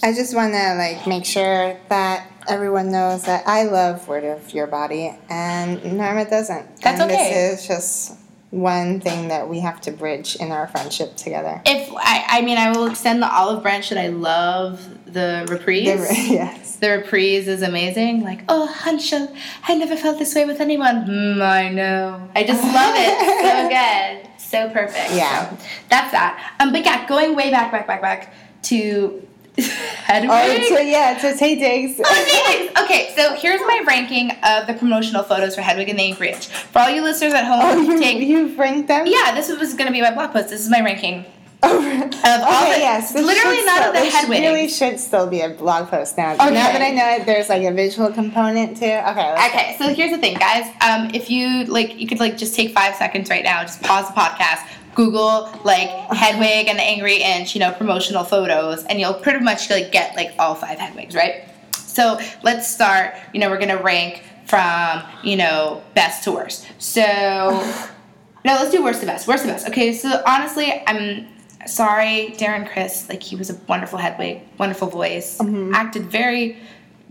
I 0.03 0.13
just 0.13 0.35
want 0.35 0.53
to 0.53 0.75
like 0.75 1.07
make 1.07 1.25
sure 1.25 1.77
that 1.89 2.31
everyone 2.47 2.91
knows 2.91 3.23
that 3.23 3.47
I 3.47 3.63
love 3.63 4.07
Word 4.07 4.23
of 4.23 4.53
Your 4.53 4.67
Body 4.67 5.17
and 5.29 5.83
Norma 5.97 6.29
doesn't. 6.29 6.81
That's 6.81 7.01
and 7.01 7.11
okay. 7.11 7.33
This 7.33 7.61
is 7.61 7.67
just 7.67 8.19
one 8.51 9.01
thing 9.01 9.27
that 9.27 9.49
we 9.49 9.59
have 9.59 9.81
to 9.81 9.91
bridge 9.91 10.35
in 10.37 10.51
our 10.51 10.67
friendship 10.67 11.15
together. 11.17 11.61
If 11.65 11.91
I, 11.93 12.25
I 12.27 12.41
mean, 12.41 12.57
I 12.57 12.71
will 12.71 12.85
extend 12.85 13.21
the 13.21 13.31
olive 13.31 13.61
branch 13.61 13.89
that 13.89 13.97
I 13.97 14.07
love 14.07 14.87
the 15.11 15.45
reprise. 15.49 15.85
yes. 16.29 16.77
The 16.77 16.91
reprise 16.91 17.47
is 17.47 17.61
amazing. 17.61 18.23
Like, 18.23 18.43
oh, 18.47 18.67
Hansel, 18.67 19.35
I 19.63 19.75
never 19.75 19.97
felt 19.97 20.19
this 20.19 20.33
way 20.35 20.45
with 20.45 20.61
anyone. 20.61 21.05
Mm, 21.05 21.41
I 21.41 21.69
know. 21.69 22.29
I 22.35 22.43
just 22.43 22.63
love 22.73 22.93
it. 22.95 23.41
so 23.41 23.69
good. 23.69 24.41
So 24.41 24.69
perfect. 24.69 25.13
Yeah. 25.13 25.49
So, 25.49 25.65
that's 25.89 26.11
that. 26.11 26.55
Um, 26.59 26.71
but 26.71 26.85
yeah, 26.85 27.05
going 27.07 27.35
way 27.35 27.49
back, 27.49 27.71
back, 27.71 27.87
back, 27.87 28.01
back 28.01 28.33
to 28.63 29.26
Hedwig. 30.07 30.29
Oh, 30.31 30.65
so 30.75 30.79
yeah, 30.79 31.17
so 31.17 31.33
Taye 31.33 31.57
Diggs. 31.59 31.99
Amazing. 31.99 32.69
Okay, 32.83 33.13
so 33.15 33.33
here's 33.35 33.61
my 33.61 33.83
ranking 33.87 34.31
of 34.43 34.67
the 34.67 34.73
promotional 34.73 35.23
photos 35.23 35.55
for 35.55 35.61
Hedwig 35.61 35.89
and 35.89 35.97
the 35.99 36.03
Angry 36.03 36.31
Inch. 36.31 36.47
For 36.47 36.79
all 36.79 36.89
you 36.89 37.01
listeners 37.01 37.33
at 37.33 37.45
home, 37.45 37.59
Oh, 37.61 37.81
you, 37.81 37.99
take. 37.99 38.19
you've 38.19 38.57
ranked 38.57 38.87
them? 38.87 39.05
Yeah, 39.07 39.33
this 39.35 39.49
was 39.49 39.73
going 39.73 39.87
to 39.87 39.91
be 39.93 40.01
my 40.01 40.13
blog 40.13 40.31
post. 40.31 40.49
This 40.49 40.61
is 40.61 40.69
my 40.69 40.81
ranking. 40.81 41.25
Oh, 41.63 41.69
all 41.79 41.81
okay, 41.81 42.73
the- 42.75 42.79
yes. 42.79 43.13
this 43.13 43.25
literally 43.25 43.65
not 43.65 43.77
of 43.79 43.83
still- 43.85 43.93
the 43.93 43.99
this 44.01 44.13
Hedwig. 44.13 44.39
really 44.41 44.67
should 44.69 44.99
still 44.99 45.25
be 45.27 45.41
a 45.41 45.49
blog 45.49 45.89
post 45.89 46.15
now. 46.17 46.33
Okay. 46.35 46.53
Now 46.53 46.71
that 46.71 46.81
I 46.83 46.91
know 46.91 47.09
it, 47.21 47.25
there's 47.25 47.49
like 47.49 47.63
a 47.63 47.71
visual 47.73 48.11
component 48.13 48.77
too. 48.77 48.85
Okay. 48.85 49.33
Okay, 49.47 49.75
so 49.79 49.91
here's 49.91 50.11
the 50.11 50.19
thing, 50.19 50.37
guys. 50.37 50.67
Um, 50.81 51.09
if 51.15 51.31
you 51.31 51.65
like, 51.65 51.99
you 51.99 52.07
could 52.07 52.19
like 52.19 52.37
just 52.37 52.53
take 52.55 52.71
five 52.75 52.95
seconds 52.95 53.31
right 53.31 53.43
now, 53.43 53.63
just 53.63 53.81
pause 53.81 54.07
the 54.07 54.13
podcast, 54.13 54.67
Google 54.97 55.47
like 55.63 55.89
Hedwig 56.09 56.67
and 56.67 56.77
the 56.77 56.83
Angry 56.83 57.21
Inch, 57.21 57.53
you 57.53 57.59
know, 57.59 57.71
promotional 57.71 58.23
photos, 58.23 58.83
and 58.85 58.99
you'll 58.99 59.13
pretty 59.13 59.39
much 59.39 59.69
like 59.69 59.91
get 59.91 60.15
like 60.15 60.33
all 60.39 60.55
five 60.55 60.79
Hedwigs, 60.79 61.13
right? 61.13 61.43
So 61.71 62.19
let's 62.41 62.67
start. 62.67 63.13
You 63.31 63.39
know, 63.39 63.49
we're 63.49 63.59
gonna 63.59 63.81
rank 63.81 64.23
from 64.47 65.03
you 65.23 65.35
know 65.35 65.83
best 65.93 66.23
to 66.23 66.31
worst. 66.31 66.67
So 66.79 67.03
no, 68.43 68.53
let's 68.53 68.71
do 68.71 68.83
worst 68.83 69.01
to 69.01 69.05
best. 69.05 69.27
Worst 69.27 69.43
to 69.43 69.51
best. 69.51 69.67
Okay, 69.67 69.93
so 69.93 70.23
honestly, 70.25 70.83
I'm 70.87 71.27
sorry, 71.67 72.33
Darren 72.35 72.67
Criss. 72.67 73.07
Like 73.07 73.21
he 73.21 73.35
was 73.35 73.51
a 73.51 73.55
wonderful 73.67 73.99
Hedwig, 73.99 74.41
wonderful 74.57 74.87
voice, 74.87 75.39
acted 75.39 76.05
very 76.05 76.57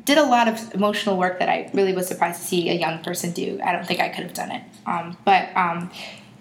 did 0.05 0.19
a 0.19 0.25
lot 0.25 0.47
of 0.49 0.75
emotional 0.75 1.17
work 1.17 1.39
that 1.41 1.49
I 1.49 1.69
really 1.75 1.93
was 1.93 2.07
surprised 2.07 2.41
to 2.41 2.47
see 2.47 2.69
a 2.71 2.75
young 2.75 3.03
person 3.03 3.33
do. 3.33 3.61
I 3.65 3.73
don't 3.73 3.85
think 3.85 4.01
I 4.01 4.09
could 4.09 4.23
have 4.23 4.35
done 4.35 4.53
it. 4.53 4.63
Um, 4.87 5.17
but 5.25 5.55
um, 5.57 5.91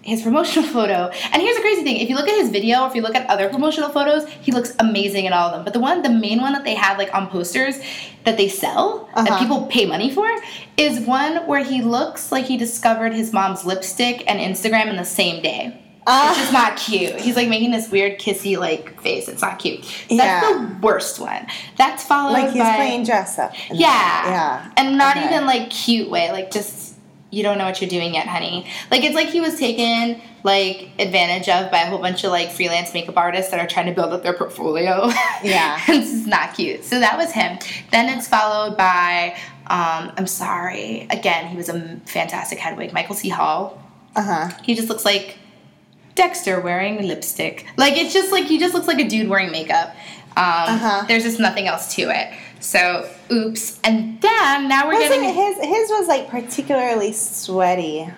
his 0.06 0.22
promotional 0.22 0.68
photo, 0.76 1.10
and 1.32 1.42
here's 1.42 1.56
the 1.56 1.62
crazy 1.62 1.82
thing: 1.82 1.96
if 1.98 2.08
you 2.08 2.14
look 2.16 2.28
at 2.28 2.36
his 2.38 2.50
video, 2.50 2.82
or 2.82 2.88
if 2.88 2.94
you 2.94 3.02
look 3.02 3.14
at 3.14 3.28
other 3.28 3.48
promotional 3.48 3.90
photos, 3.90 4.26
he 4.40 4.52
looks 4.52 4.74
amazing 4.78 5.26
in 5.26 5.32
all 5.32 5.48
of 5.48 5.52
them. 5.52 5.64
But 5.64 5.72
the 5.74 5.80
one, 5.80 6.02
the 6.02 6.10
main 6.10 6.40
one 6.40 6.52
that 6.54 6.64
they 6.64 6.74
have 6.74 6.96
like 6.98 7.12
on 7.14 7.28
posters 7.28 7.76
that 8.24 8.36
they 8.36 8.48
sell 8.48 9.08
that 9.14 9.28
Uh-huh. 9.28 9.38
people 9.38 9.66
pay 9.66 9.84
money 9.86 10.10
for, 10.10 10.26
is 10.76 11.00
one 11.00 11.46
where 11.46 11.62
he 11.62 11.82
looks 11.82 12.32
like 12.32 12.44
he 12.46 12.56
discovered 12.56 13.12
his 13.14 13.32
mom's 13.32 13.64
lipstick 13.64 14.24
and 14.26 14.38
Instagram 14.40 14.86
in 14.88 14.96
the 14.96 15.04
same 15.04 15.42
day. 15.42 15.82
Ah. 16.08 16.30
It's 16.30 16.38
just 16.38 16.52
not 16.52 16.76
cute. 16.76 17.20
He's 17.20 17.34
like 17.34 17.48
making 17.48 17.72
this 17.72 17.90
weird 17.90 18.20
kissy 18.20 18.56
like 18.56 19.00
face. 19.00 19.26
It's 19.28 19.42
not 19.42 19.58
cute. 19.58 19.80
That's 20.08 20.10
Yeah. 20.10 20.40
the 20.40 20.76
worst 20.80 21.18
one. 21.18 21.46
That's 21.76 22.04
followed 22.04 22.32
Like 22.32 22.50
he's 22.50 22.62
by 22.62 22.76
playing 22.76 23.02
dress 23.04 23.38
up. 23.40 23.52
yeah. 23.72 23.88
that. 23.88 24.24
Yeah. 24.28 24.70
And 24.76 24.96
not 24.98 25.16
Okay. 25.16 25.26
even 25.26 25.46
like 25.46 25.68
cute 25.70 26.08
way, 26.08 26.30
like 26.30 26.52
just 26.52 26.85
you 27.36 27.42
don't 27.42 27.58
know 27.58 27.64
what 27.66 27.80
you're 27.80 27.90
doing 27.90 28.14
yet, 28.14 28.26
honey. 28.26 28.66
Like 28.90 29.04
it's 29.04 29.14
like 29.14 29.28
he 29.28 29.40
was 29.40 29.58
taken 29.58 30.20
like 30.42 30.88
advantage 30.98 31.48
of 31.48 31.70
by 31.70 31.80
a 31.82 31.86
whole 31.90 31.98
bunch 31.98 32.24
of 32.24 32.30
like 32.30 32.50
freelance 32.50 32.94
makeup 32.94 33.16
artists 33.16 33.50
that 33.50 33.60
are 33.60 33.66
trying 33.66 33.86
to 33.86 33.92
build 33.92 34.12
up 34.12 34.22
their 34.22 34.32
portfolio. 34.32 35.10
Yeah. 35.44 35.80
this 35.86 36.12
is 36.12 36.26
not 36.26 36.54
cute. 36.54 36.82
So 36.84 36.98
that 36.98 37.16
was 37.18 37.30
him. 37.32 37.58
Then 37.92 38.08
it's 38.16 38.26
followed 38.26 38.76
by 38.76 39.36
um, 39.68 40.12
I'm 40.16 40.26
sorry. 40.26 41.06
Again, 41.10 41.48
he 41.48 41.56
was 41.56 41.68
a 41.68 42.00
fantastic 42.06 42.58
Hedwig. 42.58 42.92
Michael 42.92 43.14
C. 43.16 43.28
Hall. 43.28 43.82
Uh 44.14 44.22
huh. 44.22 44.58
He 44.64 44.74
just 44.74 44.88
looks 44.88 45.04
like 45.04 45.36
Dexter 46.14 46.60
wearing 46.60 47.06
lipstick. 47.06 47.66
Like 47.76 47.96
it's 47.98 48.14
just 48.14 48.32
like 48.32 48.46
he 48.46 48.58
just 48.58 48.72
looks 48.74 48.86
like 48.88 48.98
a 48.98 49.06
dude 49.08 49.28
wearing 49.28 49.50
makeup. 49.50 49.90
Um, 50.36 50.44
Uh-huh. 50.74 51.04
There's 51.08 51.24
just 51.24 51.38
nothing 51.40 51.66
else 51.66 51.94
to 51.96 52.02
it. 52.02 52.32
So 52.60 53.08
oops. 53.30 53.78
And 53.84 54.20
then 54.20 54.68
now 54.68 54.86
we're 54.88 54.94
Wasn't 54.94 55.22
getting 55.22 55.34
his 55.34 55.56
his 55.58 55.90
was 55.90 56.08
like 56.08 56.28
particularly 56.28 57.12
sweaty. 57.12 58.08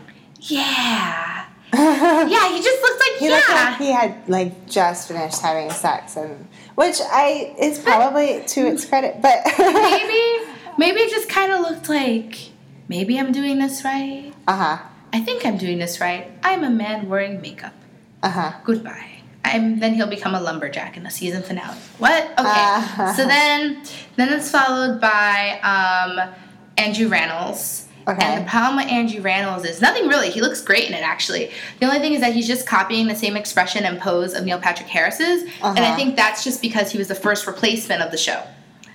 yeah 0.41 1.45
yeah. 1.75 2.49
He 2.55 2.63
just 2.63 2.83
looks 2.83 2.99
like 3.01 3.19
He 3.19 3.29
yeah. 3.29 3.35
looked 3.35 3.49
like 3.51 3.77
he 3.79 3.93
had 3.93 4.29
like 4.29 4.67
just 4.67 5.09
finished 5.09 5.41
having 5.43 5.71
sex, 5.71 6.17
and 6.17 6.49
which 6.77 6.97
I 7.11 7.55
is 7.61 7.79
probably 7.79 8.43
to 8.47 8.67
its 8.67 8.87
credit, 8.87 9.21
but 9.21 9.41
maybe 9.59 10.47
maybe 10.79 11.01
it 11.01 11.11
just 11.11 11.29
kind 11.29 11.53
of 11.53 11.61
looked 11.61 11.89
like 11.91 12.53
maybe 12.89 13.19
I'm 13.19 13.33
doing 13.33 13.59
this 13.59 13.85
right. 13.85 14.33
uh 14.47 14.57
huh, 14.57 14.79
I 15.13 15.21
think 15.21 15.45
I'm 15.45 15.59
doing 15.59 15.79
this 15.79 16.01
right. 16.01 16.31
I'm 16.43 16.65
a 16.65 16.71
man 16.71 17.07
wearing 17.09 17.43
makeup. 17.43 17.75
uh 18.23 18.31
huh. 18.31 18.53
Goodbye. 18.65 19.18
I'm, 19.55 19.79
then 19.81 19.95
he'll 19.95 20.07
become 20.07 20.35
a 20.35 20.41
lumberjack 20.41 20.97
in 20.97 21.03
the 21.03 21.11
season 21.11 21.43
finale. 21.43 21.77
What? 21.99 22.25
Okay. 22.25 22.33
Ah. 22.43 23.15
so 23.17 23.27
then, 23.27 23.83
then 24.17 24.33
it's 24.33 24.51
followed 24.51 25.01
by 25.01 25.59
um, 25.63 26.35
Andrew 26.77 27.09
Rannells. 27.09 27.85
Okay. 28.07 28.25
And 28.25 28.47
the 28.47 28.51
problem 28.51 28.77
with 28.77 28.87
Andrew 28.87 29.21
Rannells 29.21 29.67
is 29.67 29.83
nothing 29.83 30.09
really. 30.09 30.31
He 30.31 30.41
looks 30.41 30.63
great 30.63 30.85
in 30.89 30.95
it, 30.95 31.03
actually. 31.03 31.51
The 31.81 31.87
only 31.87 31.99
thing 31.99 32.15
is 32.15 32.21
that 32.23 32.33
he's 32.33 32.47
just 32.47 32.67
copying 32.67 33.07
the 33.07 33.15
same 33.15 33.37
expression 33.37 33.85
and 33.85 34.01
pose 34.01 34.33
of 34.33 34.45
Neil 34.47 34.59
Patrick 34.59 34.89
Harris's, 34.89 35.43
and 35.43 35.51
I 35.63 35.69
Uh-huh. 35.89 35.97
think 35.97 36.17
that's 36.17 36.43
just 36.43 36.63
because 36.63 36.91
he 36.91 36.97
was 36.97 37.09
the 37.09 37.15
first 37.15 37.47
replacement 37.47 38.01
of 38.01 38.11
the 38.11 38.17
show. 38.17 38.43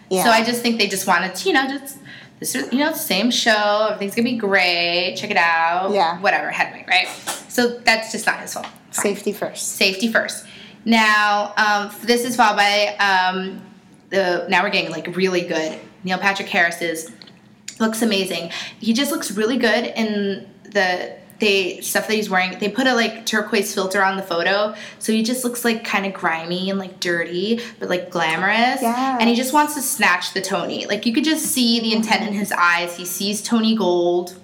Yeah. 0.10 0.24
So 0.24 0.29
I 0.31 0.43
just 0.43 0.62
think 0.63 0.79
they 0.79 0.88
just 0.88 1.05
wanted 1.05 1.36
to, 1.36 1.48
you 1.48 1.53
know, 1.53 1.67
just 1.67 1.98
this 2.40 2.56
is, 2.56 2.72
you 2.74 2.80
know, 2.80 2.94
same 2.94 3.32
show. 3.32 3.88
Everything's 3.92 4.16
gonna 4.16 4.30
be 4.30 4.38
great. 4.38 5.16
Check 5.16 5.32
it 5.32 5.38
out. 5.38 5.92
Yeah. 5.92 6.20
Whatever, 6.20 6.50
Hedwig, 6.50 6.88
right? 6.88 7.08
So 7.48 7.80
that's 7.80 8.12
just 8.12 8.25
not 8.25 8.40
his 8.40 8.54
fault. 8.54 8.68
Fine 8.92 9.04
safety 9.04 9.32
first. 9.32 9.74
safety 9.74 10.12
first. 10.12 10.46
Now, 10.86 11.54
um, 11.58 11.92
this 12.02 12.25
is 12.25 12.36
followed 12.36 12.58
by 12.58 12.96
um, 12.98 13.62
the. 14.10 14.46
Now 14.50 14.63
we're 14.63 14.70
getting 14.70 14.92
like 14.92 15.16
really 15.16 15.42
good. 15.42 15.80
Neil 16.04 16.18
Patrick 16.18 16.50
Harris's 16.50 17.10
looks 17.80 18.02
amazing. 18.02 18.52
He 18.80 18.94
just 18.94 19.12
looks 19.12 19.32
really 19.32 19.58
good 19.58 19.86
in 19.96 20.50
the 20.63 21.16
they 21.43 21.81
stuff 21.81 22.07
that 22.07 22.13
he's 22.15 22.29
wearing. 22.29 22.57
They 22.57 22.69
put 22.69 22.88
a 22.88 22.95
like 22.95 23.25
turquoise 23.25 23.73
filter 23.73 24.01
on 24.03 24.15
the 24.15 24.23
photo, 24.23 24.73
so 25.00 25.12
he 25.12 25.21
just 25.23 25.43
looks 25.43 25.65
like 25.65 25.83
kind 25.83 26.05
of 26.05 26.13
grimy 26.13 26.69
and 26.69 26.79
like 26.79 27.00
dirty, 27.00 27.59
but 27.79 27.89
like 27.89 28.09
glamorous. 28.09 28.81
Yes. 28.81 29.17
And 29.19 29.29
he 29.29 29.35
just 29.35 29.53
wants 29.53 29.75
to 29.75 29.81
snatch 29.81 30.33
the 30.33 30.41
Tony. 30.41 30.85
Like 30.85 31.05
you 31.05 31.13
could 31.13 31.25
just 31.25 31.45
see 31.45 31.79
the 31.81 31.93
intent 31.93 32.25
in 32.27 32.33
his 32.33 32.51
eyes. 32.51 32.95
He 32.95 33.05
sees 33.05 33.41
Tony 33.41 33.75
Gold. 33.75 34.35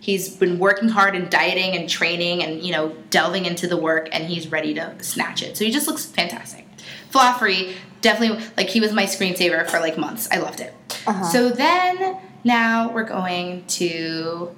he's 0.00 0.34
been 0.36 0.58
working 0.58 0.88
hard 0.88 1.14
and 1.14 1.28
dieting 1.30 1.76
and 1.76 1.88
training 1.88 2.42
and 2.42 2.62
you 2.62 2.72
know 2.72 2.94
delving 3.10 3.44
into 3.44 3.66
the 3.66 3.76
work 3.76 4.08
and 4.12 4.24
he's 4.24 4.48
ready 4.50 4.74
to 4.74 4.94
snatch 5.02 5.42
it. 5.42 5.56
So 5.56 5.64
he 5.64 5.70
just 5.70 5.86
looks 5.86 6.04
fantastic. 6.06 6.66
Flaw 7.10 7.32
free, 7.34 7.76
definitely 8.00 8.44
like 8.56 8.68
he 8.68 8.80
was 8.80 8.92
my 8.92 9.04
screensaver 9.04 9.68
for 9.68 9.80
like 9.80 9.96
months. 9.98 10.28
I 10.32 10.38
loved 10.38 10.60
it. 10.60 10.74
Uh-huh. 11.06 11.24
So 11.24 11.50
then 11.50 12.18
now 12.44 12.90
we're 12.92 13.04
going 13.04 13.64
to 13.66 14.54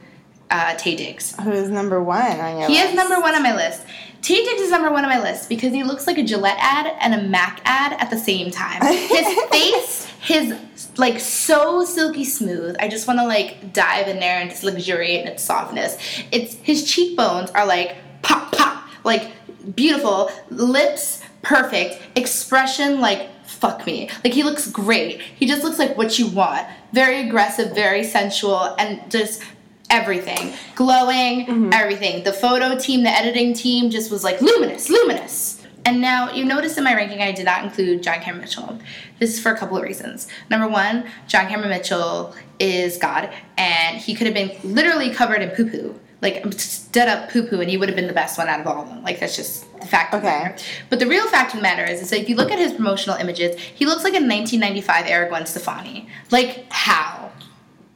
uh, 0.50 0.74
Taye 0.74 0.96
Diggs. 0.96 1.34
Who 1.40 1.50
is 1.52 1.68
number 1.70 2.02
one 2.02 2.40
on 2.40 2.58
your 2.58 2.68
He 2.68 2.74
list? 2.74 2.90
is 2.90 2.94
number 2.94 3.20
one 3.20 3.34
on 3.34 3.42
my 3.42 3.54
list. 3.54 3.82
Taye 4.22 4.44
Diggs 4.44 4.60
is 4.62 4.70
number 4.70 4.90
one 4.90 5.04
on 5.04 5.10
my 5.10 5.20
list 5.20 5.48
because 5.48 5.72
he 5.72 5.82
looks 5.82 6.06
like 6.06 6.18
a 6.18 6.22
Gillette 6.24 6.58
ad 6.58 6.92
and 7.00 7.14
a 7.14 7.22
Mac 7.22 7.60
ad 7.64 7.94
at 7.94 8.10
the 8.10 8.18
same 8.18 8.50
time. 8.50 8.82
His 8.82 9.26
face, 9.50 10.06
his 10.20 10.54
like 10.98 11.18
so 11.20 11.84
silky 11.84 12.24
smooth. 12.24 12.76
I 12.80 12.88
just 12.88 13.06
want 13.06 13.18
to 13.20 13.26
like 13.26 13.72
dive 13.72 14.08
in 14.08 14.20
there 14.20 14.38
and 14.40 14.50
just 14.50 14.62
luxuriate 14.64 15.22
in 15.22 15.28
its 15.28 15.42
softness. 15.42 15.96
It's 16.32 16.54
his 16.56 16.84
cheekbones 16.90 17.50
are 17.52 17.64
like 17.64 17.96
pop 18.22 18.52
pop, 18.52 18.84
like 19.04 19.32
beautiful. 19.74 20.30
Lips 20.50 21.22
perfect. 21.42 22.00
Expression 22.16 23.00
like 23.00 23.28
fuck 23.46 23.86
me. 23.86 24.10
Like 24.24 24.34
he 24.34 24.42
looks 24.42 24.70
great. 24.70 25.20
He 25.22 25.46
just 25.46 25.62
looks 25.64 25.78
like 25.78 25.96
what 25.96 26.18
you 26.18 26.26
want. 26.26 26.66
Very 26.92 27.26
aggressive, 27.26 27.74
very 27.74 28.04
sensual, 28.04 28.74
and 28.78 29.10
just 29.10 29.42
everything. 29.90 30.54
Glowing 30.74 31.46
mm-hmm. 31.46 31.70
everything. 31.72 32.24
The 32.24 32.32
photo 32.32 32.78
team 32.78 33.02
the 33.02 33.10
editing 33.10 33.52
team 33.52 33.90
just 33.90 34.10
was 34.10 34.24
like 34.24 34.40
luminous 34.40 34.88
luminous. 34.88 35.56
And 35.84 36.00
now 36.00 36.30
you 36.32 36.44
notice 36.44 36.76
in 36.76 36.84
my 36.84 36.94
ranking 36.94 37.22
i 37.22 37.32
did 37.32 37.44
not 37.44 37.64
include 37.64 38.02
john 38.02 38.20
cameron 38.20 38.42
mitchell. 38.42 38.78
This 39.18 39.34
is 39.34 39.40
for 39.40 39.52
a 39.52 39.58
couple 39.58 39.76
of 39.76 39.82
reasons. 39.82 40.28
Number 40.48 40.68
one 40.68 41.06
john 41.26 41.48
cameron 41.48 41.70
mitchell 41.70 42.34
is 42.58 42.96
god 42.98 43.32
and 43.58 43.98
he 43.98 44.14
could 44.14 44.26
have 44.26 44.34
been 44.34 44.56
literally 44.62 45.10
covered 45.10 45.42
in 45.42 45.50
poo-poo. 45.50 45.98
Like 46.22 46.52
stood 46.52 47.08
up 47.08 47.30
poo-poo 47.30 47.60
and 47.60 47.70
he 47.70 47.76
would 47.76 47.88
have 47.88 47.96
been 47.96 48.06
the 48.06 48.12
best 48.12 48.36
one 48.38 48.46
out 48.48 48.60
of 48.60 48.66
all 48.66 48.82
of 48.82 48.88
them. 48.88 49.02
Like 49.02 49.20
that's 49.20 49.36
just 49.36 49.70
the 49.80 49.86
fact 49.86 50.14
of 50.14 50.20
the 50.22 50.28
Okay. 50.28 50.38
matter. 50.38 50.62
But 50.90 50.98
the 50.98 51.06
real 51.06 51.26
fact 51.28 51.54
of 51.54 51.60
the 51.60 51.62
matter 51.62 51.84
is, 51.84 52.02
is 52.02 52.10
that 52.10 52.20
if 52.20 52.28
you 52.28 52.36
look 52.36 52.50
at 52.50 52.58
his 52.58 52.72
promotional 52.72 53.16
images 53.16 53.58
he 53.58 53.86
looks 53.86 54.04
like 54.04 54.12
a 54.12 54.22
1995 54.22 55.06
era 55.06 55.28
gwen 55.28 55.46
stefani. 55.46 56.08
Like 56.30 56.70
how? 56.70 57.32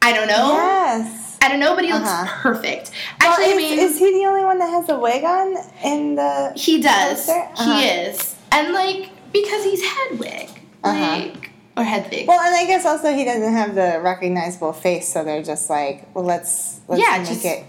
I 0.01 0.13
don't 0.13 0.29
know. 0.29 0.53
Yes. 0.55 1.24
I 1.43 1.49
don't 1.49 1.61
know, 1.61 1.75
but 1.75 1.85
he 1.85 1.93
looks 1.93 2.09
Uh-huh. 2.09 2.43
perfect. 2.43 2.91
Well, 3.21 3.31
Actually, 3.33 3.47
I 3.47 3.49
is, 3.51 3.57
mean, 3.57 3.79
is 3.79 3.99
he 3.99 4.13
the 4.13 4.27
only 4.27 4.45
one 4.45 4.59
that 4.59 4.71
has 4.71 4.89
a 4.89 4.99
wig 4.99 5.25
on 5.25 5.57
in 5.85 6.15
the? 6.17 6.53
he 6.57 6.81
does. 6.81 7.29
Uh-huh. 7.29 7.65
He 7.79 7.87
is, 7.89 8.35
and 8.53 8.73
like 8.73 9.11
because 9.33 9.65
he's 9.65 9.83
Hedwig, 9.85 10.49
Uh-huh. 10.83 11.01
like 11.01 11.51
or 11.77 11.83
Hedwig. 11.85 12.29
Well, 12.29 12.41
and 12.41 12.55
I 12.55 12.67
guess 12.67 12.87
also 12.87 13.13
he 13.13 13.25
doesn't 13.25 13.53
have 13.53 13.75
the 13.75 14.01
recognizable 14.01 14.73
face, 14.73 15.09
so 15.13 15.25
they're 15.25 15.43
just 15.43 15.69
like, 15.69 16.07
well, 16.15 16.25
let's 16.25 16.81
let's 16.89 17.03
Yeah, 17.03 17.19
make 17.19 17.29
just- 17.29 17.45
it. 17.45 17.65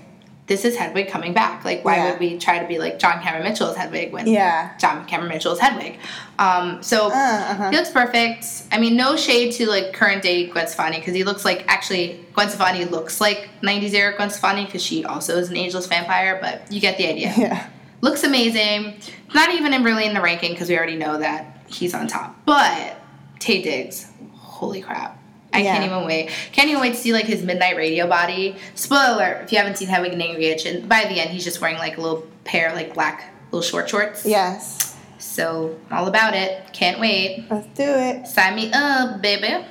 This 0.48 0.64
is 0.64 0.76
Hedwig 0.76 1.08
coming 1.08 1.34
back. 1.34 1.66
Like, 1.66 1.84
why 1.84 1.96
Yeah. 1.96 2.12
would 2.12 2.20
we 2.20 2.38
try 2.38 2.60
to 2.60 2.68
be 2.68 2.78
like 2.78 3.00
John 3.00 3.20
Cameron 3.22 3.44
Mitchell's 3.44 3.76
Hedwig 3.76 4.14
when 4.14 4.28
Yeah. 4.28 4.70
John 4.80 5.04
Cameron 5.06 5.30
Mitchell's 5.30 5.60
Hedwig? 5.60 5.98
Um, 6.38 6.84
so 6.84 7.08
Uh, 7.08 7.14
uh-huh. 7.16 7.70
he 7.72 7.78
looks 7.78 7.90
perfect. 7.90 8.46
I 8.72 8.78
mean, 8.78 8.96
no 8.96 9.16
shade 9.16 9.54
to 9.54 9.66
like 9.68 9.94
current 9.94 10.22
day 10.22 10.46
Gwen 10.46 10.68
Stefani 10.68 10.98
because 11.00 11.16
he 11.16 11.24
looks 11.24 11.46
like 11.46 11.66
actually 11.68 12.20
Gwen 12.34 12.48
Stefani 12.50 12.86
looks 12.86 13.20
like 13.20 13.50
'90s 13.64 13.94
era 13.96 14.16
Gwen 14.16 14.30
Stefani 14.30 14.66
because 14.66 14.84
she 14.84 15.04
also 15.04 15.36
is 15.38 15.50
an 15.50 15.58
ageless 15.58 15.88
vampire. 15.88 16.38
But 16.40 16.72
you 16.72 16.80
get 16.80 16.98
the 16.98 17.08
idea. 17.08 17.34
Yeah. 17.38 17.66
looks 18.02 18.24
amazing. 18.24 18.94
Not 19.34 19.50
even 19.52 19.74
in 19.74 19.84
really 19.84 20.06
in 20.06 20.14
the 20.14 20.22
ranking 20.22 20.52
because 20.52 20.70
we 20.70 20.78
already 20.78 20.96
know 20.96 21.18
that 21.18 21.58
he's 21.66 21.96
on 21.96 22.06
top. 22.08 22.36
But 22.46 22.98
Taye 23.40 23.64
Diggs, 23.64 24.06
holy 24.36 24.82
crap. 24.82 25.18
I 25.56 25.64
can't 25.64 25.84
even 25.84 26.06
wait. 26.06 26.30
Can't 26.52 26.70
even 26.70 26.82
wait 26.82 26.94
to 26.94 27.00
see 27.00 27.14
like 27.14 27.26
his 27.26 27.44
midnight 27.44 27.78
radio 27.78 28.08
body. 28.08 28.56
Spoiler 28.76 29.14
alert, 29.16 29.42
if 29.44 29.52
you 29.52 29.58
haven't 29.58 29.78
seen 29.78 29.88
Hedwig 29.88 30.14
and 30.14 30.22
Angry 30.22 30.52
and 30.52 30.88
by 30.90 31.06
the 31.06 31.20
end 31.20 31.30
he's 31.32 31.44
just 31.44 31.62
wearing 31.62 31.78
like 31.78 31.98
a 31.98 32.02
little 32.02 32.28
pair 32.44 32.70
of 32.70 32.76
like 32.76 32.94
black 32.94 33.34
little 33.52 33.62
short 33.62 33.90
shorts. 33.90 34.26
Yes. 34.26 34.96
So 35.18 35.78
all 35.92 36.08
about 36.08 36.34
it. 36.34 36.72
Can't 36.74 37.00
wait. 37.00 37.46
Let's 37.50 37.68
do 37.68 37.84
it. 37.84 38.28
Sign 38.28 38.56
me 38.56 38.72
up, 38.74 39.22
baby. 39.22 39.66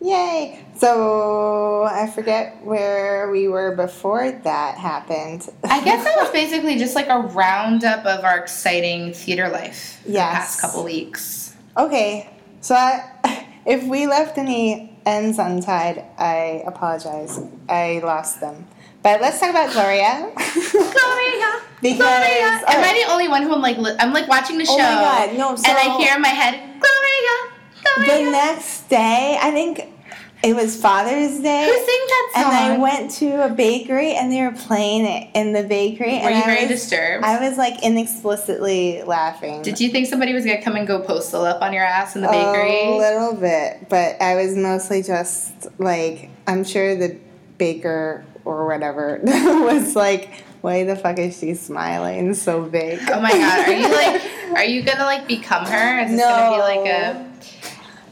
Yay! 0.00 0.64
So 0.76 1.82
I 1.90 2.06
forget 2.08 2.64
where 2.64 3.30
we 3.32 3.48
were 3.48 3.74
before 3.74 4.30
that 4.30 4.78
happened. 4.78 5.48
I 5.64 5.82
guess 5.82 6.04
that 6.04 6.16
was 6.20 6.30
basically 6.32 6.76
just 6.78 6.94
like 6.94 7.08
a 7.08 7.18
roundup 7.18 8.06
of 8.06 8.24
our 8.24 8.38
exciting 8.38 9.12
theater 9.12 9.48
life 9.48 10.00
Yes. 10.06 10.06
the 10.06 10.20
past 10.20 10.60
couple 10.60 10.84
weeks. 10.84 11.56
okay. 11.76 12.30
So 12.60 12.76
I, 12.76 13.46
if 13.66 13.84
we 13.84 14.06
left 14.06 14.38
any 14.38 14.96
ends 15.08 15.38
untied, 15.38 16.04
I 16.18 16.62
apologize. 16.66 17.40
I 17.68 18.00
lost 18.04 18.40
them. 18.40 18.66
But 19.02 19.20
let's 19.20 19.40
talk 19.40 19.50
about 19.50 19.72
Gloria. 19.72 20.30
Gloria. 20.34 21.50
Because- 21.80 21.98
Gloria. 21.98 22.50
Am 22.66 22.82
I 22.82 22.90
oh. 22.92 23.06
the 23.06 23.12
only 23.12 23.28
one 23.28 23.42
who 23.44 23.54
I'm 23.54 23.62
like 23.62 23.78
li- 23.78 23.94
I'm 24.00 24.12
like 24.12 24.26
watching 24.28 24.58
the 24.58 24.64
show 24.66 24.74
Oh 24.74 24.78
my 24.78 25.26
God, 25.28 25.38
no, 25.38 25.54
So 25.54 25.68
and 25.70 25.78
I 25.78 25.96
hear 25.96 26.16
in 26.16 26.20
my 26.20 26.28
head 26.40 26.54
Gloria. 26.82 27.36
Gloria. 27.84 28.24
the 28.24 28.30
next 28.32 28.88
day, 28.88 29.38
I 29.40 29.52
think 29.52 29.86
it 30.42 30.54
was 30.54 30.80
Father's 30.80 31.40
Day. 31.40 31.64
Who 31.64 31.72
sings 31.72 31.86
that 31.86 32.30
song? 32.34 32.44
And? 32.44 32.72
I 32.74 32.78
went 32.78 33.10
to 33.12 33.44
a 33.44 33.48
bakery 33.48 34.14
and 34.14 34.30
they 34.30 34.40
were 34.42 34.52
playing 34.52 35.04
it 35.04 35.30
in 35.34 35.52
the 35.52 35.64
bakery. 35.64 36.12
Were 36.12 36.28
and 36.28 36.36
you 36.36 36.42
I 36.42 36.46
very 36.46 36.60
was, 36.62 36.80
disturbed? 36.80 37.24
I 37.24 37.48
was 37.48 37.58
like 37.58 37.82
inexplicitly 37.82 39.04
laughing. 39.06 39.62
Did 39.62 39.80
you 39.80 39.90
think 39.90 40.06
somebody 40.06 40.32
was 40.32 40.44
gonna 40.44 40.62
come 40.62 40.76
and 40.76 40.86
go 40.86 41.00
postal 41.00 41.44
up 41.44 41.60
on 41.60 41.72
your 41.72 41.84
ass 41.84 42.14
in 42.14 42.22
the 42.22 42.28
bakery? 42.28 42.86
A 42.86 42.96
little 42.96 43.34
bit, 43.34 43.88
but 43.88 44.20
I 44.22 44.36
was 44.36 44.56
mostly 44.56 45.02
just 45.02 45.52
like, 45.80 46.30
I'm 46.46 46.62
sure 46.64 46.96
the 46.96 47.16
baker 47.58 48.24
or 48.44 48.66
whatever 48.66 49.20
was 49.24 49.96
like, 49.96 50.44
why 50.60 50.84
the 50.84 50.96
fuck 50.96 51.18
is 51.18 51.38
she 51.38 51.54
smiling 51.54 52.34
so 52.34 52.62
big? 52.62 53.00
Oh 53.10 53.20
my 53.20 53.30
god, 53.32 53.68
are 53.68 53.72
you 53.72 53.88
like 53.92 54.22
are 54.56 54.64
you 54.64 54.82
gonna 54.82 55.04
like 55.04 55.26
become 55.26 55.64
her? 55.66 55.98
Is 56.00 56.10
this 56.10 56.20
gonna 56.20 56.56
be 56.56 56.60
like 56.60 56.88
a 56.88 57.32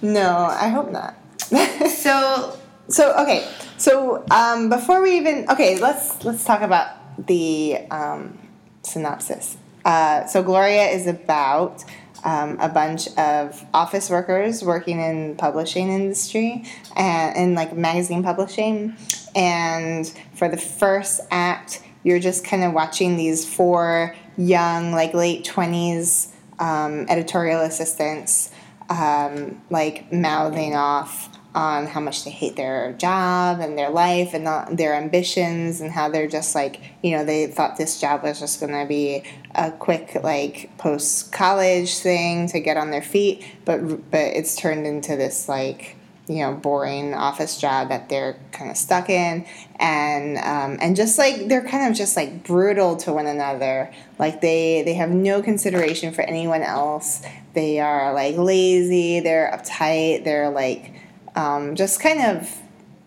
No, 0.03 0.47
I 0.51 0.69
hope 0.69 0.91
not. 0.91 1.16
so 1.89 2.59
So 2.89 3.17
okay, 3.17 3.49
so 3.79 4.25
um, 4.31 4.69
before 4.69 5.03
we 5.03 5.17
even 5.17 5.47
okay, 5.51 5.79
let's 5.81 6.25
let's 6.25 6.45
talk 6.45 6.61
about 6.61 7.27
the 7.27 7.79
um, 7.91 8.39
synopsis. 8.83 9.57
Uh, 9.85 10.25
so 10.27 10.43
Gloria 10.43 10.87
is 10.87 11.09
about 11.09 11.85
um, 12.25 12.59
a 12.61 12.69
bunch 12.69 13.09
of 13.17 13.65
office 13.75 14.09
workers 14.09 14.63
working 14.63 15.01
in 15.01 15.35
publishing 15.37 15.89
industry 15.89 16.65
and 16.95 17.37
in 17.37 17.55
like 17.55 17.77
magazine 17.77 18.23
publishing, 18.23 18.95
and 19.35 20.07
for 20.35 20.49
the 20.49 20.57
first 20.57 21.21
act, 21.33 21.83
you're 22.05 22.21
just 22.21 22.45
kind 22.45 22.63
of 22.63 22.73
watching 22.73 23.17
these 23.17 23.45
four 23.53 24.15
young, 24.39 24.93
like 24.93 25.13
late 25.13 25.45
twenties 25.45 26.33
um, 26.61 27.07
editorial 27.09 27.63
assistants, 27.63 28.53
um, 28.89 29.61
like 29.71 30.13
mouthing 30.13 30.75
off 30.75 31.29
on 31.57 31.87
how 31.87 32.01
much 32.01 32.25
they 32.25 32.31
hate 32.31 32.55
their 32.55 32.93
job 32.93 33.61
and 33.61 33.79
their 33.79 33.89
life 33.89 34.35
and 34.35 34.45
not 34.45 34.77
their 34.77 34.95
ambitions 34.95 35.81
and 35.81 35.91
how 35.91 36.07
they're 36.07 36.29
just 36.29 36.55
like 36.55 36.83
you 37.03 37.17
know 37.17 37.25
they 37.25 37.47
thought 37.47 37.79
this 37.79 37.99
job 37.99 38.23
was 38.23 38.39
just 38.39 38.61
going 38.61 38.73
to 38.73 38.87
be 38.87 39.23
a 39.55 39.73
quick 39.73 40.19
like 40.23 40.71
post 40.77 41.33
college 41.33 41.97
thing 41.97 42.47
to 42.47 42.61
get 42.61 42.77
on 42.77 42.91
their 42.91 43.01
feet 43.01 43.43
but 43.65 43.79
but 44.11 44.21
it's 44.21 44.55
turned 44.55 44.87
into 44.87 45.17
this 45.17 45.49
like 45.49 45.96
you 46.29 46.39
know 46.39 46.55
boring 46.55 47.15
office 47.15 47.59
job 47.61 47.89
that 47.89 48.09
they're 48.09 48.39
kind 48.53 48.71
of 48.71 48.77
stuck 48.77 49.09
in. 49.09 49.47
And 49.79 50.39
um, 50.39 50.79
and 50.81 50.97
just 50.97 51.19
like 51.19 51.49
they're 51.49 51.67
kind 51.67 51.91
of 51.91 51.97
just 51.97 52.17
like 52.17 52.45
brutal 52.45 52.97
to 52.99 53.13
one 53.13 53.27
another. 53.27 53.93
Like 54.19 54.41
they 54.41 54.83
they 54.83 54.95
have 54.95 55.11
no 55.11 55.43
consideration 55.43 56.13
for 56.13 56.23
anyone 56.23 56.63
else. 56.63 57.23
They 57.55 57.81
are 57.81 58.13
like 58.13 58.37
lazy. 58.37 59.21
They're 59.21 59.51
uptight. 59.53 60.25
They're 60.25 60.51
like 60.51 60.93
um, 61.35 61.75
just 61.75 62.01
kind 62.01 62.21
of 62.21 62.51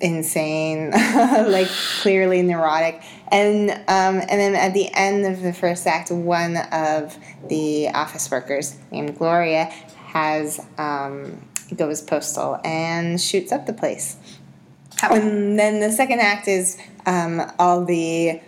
insane, 0.02 0.92
like 0.92 1.68
clearly 2.02 2.42
neurotic. 2.42 3.02
And 3.32 3.72
um, 3.72 4.22
and 4.22 4.30
then 4.30 4.56
at 4.56 4.74
the 4.74 4.90
end 4.94 5.26
of 5.26 5.42
the 5.42 5.54
first 5.54 5.86
act, 5.86 6.12
one 6.12 6.58
of 6.58 7.18
the 7.48 7.90
office 7.90 8.32
workers 8.32 8.78
named 8.92 9.18
Gloria 9.18 9.66
has 10.08 10.60
um, 10.78 11.40
goes 11.76 12.02
postal 12.02 12.60
and 12.64 13.20
shoots 13.20 13.52
up 13.52 13.66
the 13.66 13.74
place. 13.74 14.18
And 15.02 15.58
then 15.58 15.80
the 15.80 15.92
second 15.92 16.20
act 16.20 16.48
is 16.48 16.78
um, 17.06 17.42
all 17.58 17.86
the 17.86 18.42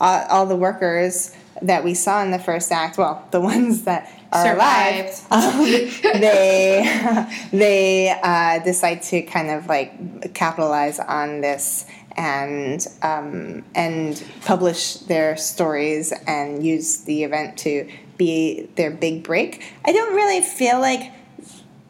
all, 0.00 0.26
all 0.28 0.46
the 0.46 0.56
workers 0.56 1.34
that 1.62 1.84
we 1.84 1.94
saw 1.94 2.22
in 2.22 2.30
the 2.30 2.38
first 2.38 2.72
act. 2.72 2.96
Well, 2.96 3.26
the 3.30 3.40
ones 3.52 3.84
that 3.84 4.10
are 4.32 4.44
Survived. 4.44 5.20
alive. 5.30 6.04
Um, 6.04 6.20
they 6.20 7.38
they 7.52 8.20
uh, 8.22 8.60
decide 8.64 9.02
to 9.04 9.22
kind 9.22 9.50
of 9.50 9.66
like 9.66 10.34
capitalize 10.34 10.98
on 10.98 11.40
this 11.40 11.86
and 12.16 12.86
um, 13.02 13.64
and 13.74 14.22
publish 14.44 14.94
their 14.94 15.36
stories 15.36 16.12
and 16.26 16.64
use 16.64 16.98
the 16.98 17.24
event 17.24 17.58
to 17.58 17.90
be 18.16 18.68
their 18.76 18.90
big 18.90 19.22
break. 19.22 19.64
I 19.84 19.92
don't 19.92 20.14
really 20.14 20.42
feel 20.42 20.80
like 20.80 21.12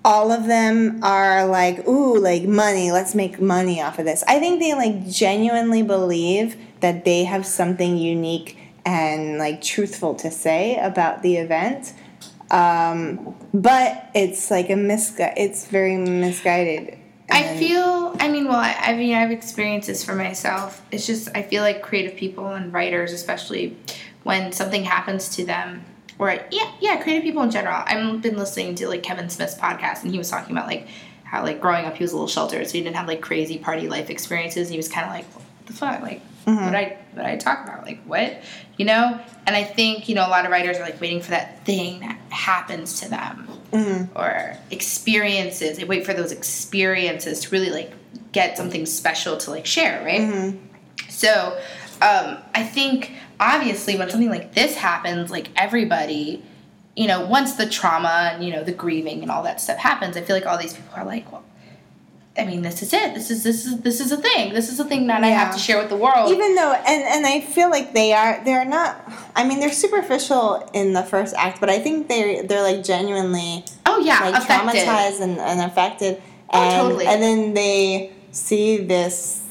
all 0.05 0.33
of 0.33 0.47
them 0.47 1.03
are 1.03 1.47
like, 1.47 1.87
ooh, 1.87 2.19
like 2.19 2.45
money, 2.45 2.91
let's 2.91 3.15
make 3.15 3.41
money 3.41 3.83
off 3.83 3.99
of 3.99 4.05
this. 4.05 4.25
I 4.27 4.39
think 4.39 4.61
they 4.61 4.75
like 4.75 5.07
genuinely 5.09 5.83
believe 5.83 6.57
that 6.81 7.05
they 7.05 7.25
have 7.25 7.45
something 7.45 7.97
unique 7.97 8.57
and 8.85 9.39
like 9.39 9.61
truthful 9.63 10.15
to 10.17 10.31
say 10.31 10.77
about 10.79 11.23
the 11.23 11.37
event. 11.37 11.93
Um, 12.51 13.35
but 13.53 14.11
it's 14.15 14.51
like 14.51 14.71
a 14.71 14.75
misgu- 14.75 15.35
it's 15.37 15.67
very 15.67 15.97
misguided. 15.97 16.99
I 17.33 17.57
feel, 17.57 18.17
I 18.19 18.29
mean, 18.29 18.49
well, 18.49 18.57
I, 18.57 18.75
I 18.81 18.97
mean, 18.97 19.15
I've 19.15 19.31
experienced 19.31 19.87
this 19.87 20.05
for 20.05 20.17
myself. 20.17 20.83
It's 20.91 21.07
just, 21.07 21.29
I 21.33 21.43
feel 21.43 21.63
like 21.63 21.81
creative 21.81 22.17
people 22.17 22.49
and 22.49 22.73
writers, 22.73 23.13
especially 23.13 23.77
when 24.25 24.51
something 24.51 24.83
happens 24.83 25.29
to 25.37 25.45
them, 25.45 25.85
or 26.21 26.39
yeah, 26.51 26.71
yeah, 26.81 27.03
creative 27.03 27.25
people 27.25 27.43
in 27.43 27.51
general. 27.51 27.83
I've 27.87 28.21
been 28.21 28.37
listening 28.37 28.75
to 28.77 28.89
like 28.89 29.03
Kevin 29.03 29.31
Smith's 29.31 29.55
podcast, 29.55 30.03
and 30.03 30.13
he 30.13 30.19
was 30.19 30.29
talking 30.29 30.55
about 30.55 30.67
like 30.67 30.87
how 31.25 31.43
like 31.43 31.63
growing 31.63 31.87
up 31.87 31.97
he 31.97 32.05
was 32.05 32.13
a 32.13 32.15
little 32.15 32.29
sheltered, 32.29 32.67
so 32.67 32.75
he 32.75 32.83
didn't 32.83 32.97
have 32.97 33.09
like 33.09 33.23
crazy 33.23 33.59
party 33.59 33.89
life 33.89 34.11
experiences. 34.11 34.69
And 34.69 34.73
he 34.73 34.77
was 34.77 34.89
kind 34.89 35.07
of 35.07 35.13
like, 35.15 35.25
what 35.35 35.45
the 35.65 35.73
fuck, 35.73 36.03
like 36.03 36.21
mm-hmm. 36.45 36.63
what 36.63 36.75
I 36.75 36.99
what 37.15 37.25
I 37.25 37.37
talk 37.37 37.65
about, 37.65 37.87
like 37.87 38.03
what, 38.05 38.43
you 38.77 38.85
know? 38.85 39.19
And 39.47 39.57
I 39.57 39.65
think 39.65 40.11
you 40.11 40.15
know 40.15 40.27
a 40.27 40.29
lot 40.29 40.45
of 40.45 40.51
writers 40.51 40.77
are 40.77 40.83
like 40.83 41.01
waiting 41.01 41.23
for 41.23 41.31
that 41.31 41.65
thing 41.65 42.01
that 42.01 42.19
happens 42.29 43.01
to 43.01 43.09
them 43.09 43.49
mm-hmm. 43.73 44.19
or 44.19 44.59
experiences. 44.71 45.79
They 45.79 45.85
wait 45.85 46.05
for 46.05 46.13
those 46.13 46.33
experiences 46.33 47.41
to 47.41 47.51
really 47.51 47.71
like 47.71 47.93
get 48.33 48.59
something 48.59 48.85
special 48.85 49.39
to 49.39 49.51
like 49.51 49.65
share, 49.65 50.05
right? 50.05 50.21
Mm-hmm. 50.21 50.59
So 51.09 51.59
um, 52.03 52.37
I 52.55 52.63
think 52.63 53.13
obviously 53.41 53.97
when 53.97 54.09
something 54.11 54.29
like 54.31 54.55
this 54.55 54.77
happens, 54.77 55.31
like 55.31 55.49
everybody, 55.57 56.43
you 56.95 57.09
know, 57.09 57.27
once 57.27 57.55
the 57.55 57.67
trauma 57.69 58.31
and 58.35 58.45
you 58.45 58.53
know 58.53 58.63
the 58.63 58.73
grieving 58.73 59.23
and 59.23 59.31
all 59.31 59.43
that 59.43 59.61
stuff 59.61 59.79
happens, 59.79 60.17
I 60.17 60.21
feel 60.21 60.37
like 60.37 60.47
all 60.47 60.59
these 60.59 60.75
people 60.75 60.93
are 60.95 61.05
like, 61.05 61.33
well, 61.33 61.43
I 62.39 62.45
mean, 62.45 62.63
this 62.63 62.81
is 62.83 62.93
it. 62.93 63.15
This 63.15 63.31
is 63.31 63.43
this 63.43 63.67
is 63.67 63.81
this 63.81 64.01
is 64.01 64.13
a 64.13 64.17
thing. 64.17 64.53
This 64.53 64.71
is 64.71 64.79
a 64.79 64.85
thing 64.85 65.07
that 65.09 65.25
I 65.25 65.29
have 65.29 65.53
to 65.55 65.59
share 65.59 65.79
with 65.79 65.89
the 65.89 65.97
world. 65.97 66.31
even 66.31 66.55
though 66.55 66.73
and 66.73 67.03
and 67.03 67.27
I 67.27 67.41
feel 67.41 67.71
like 67.71 67.93
they 67.95 68.13
are 68.13 68.43
they're 68.45 68.65
not 68.65 69.03
I 69.35 69.47
mean 69.47 69.59
they're 69.61 69.73
superficial 69.73 70.69
in 70.75 70.93
the 70.93 71.03
first 71.03 71.35
act, 71.37 71.59
but 71.61 71.71
I 71.71 71.79
think 71.81 72.09
they 72.09 72.43
they're 72.43 72.63
like 72.63 72.85
genuinely 72.85 73.65
oh 73.87 73.99
yeah, 73.99 74.21
like 74.21 74.35
affected. 74.43 74.87
traumatized 74.87 75.21
and, 75.23 75.39
and 75.39 75.61
affected. 75.61 76.23
Oh, 76.53 76.59
And, 76.63 76.83
totally. 76.83 77.07
and 77.07 77.23
then 77.23 77.55
they 77.55 78.13
see 78.33 78.79
this 78.79 79.43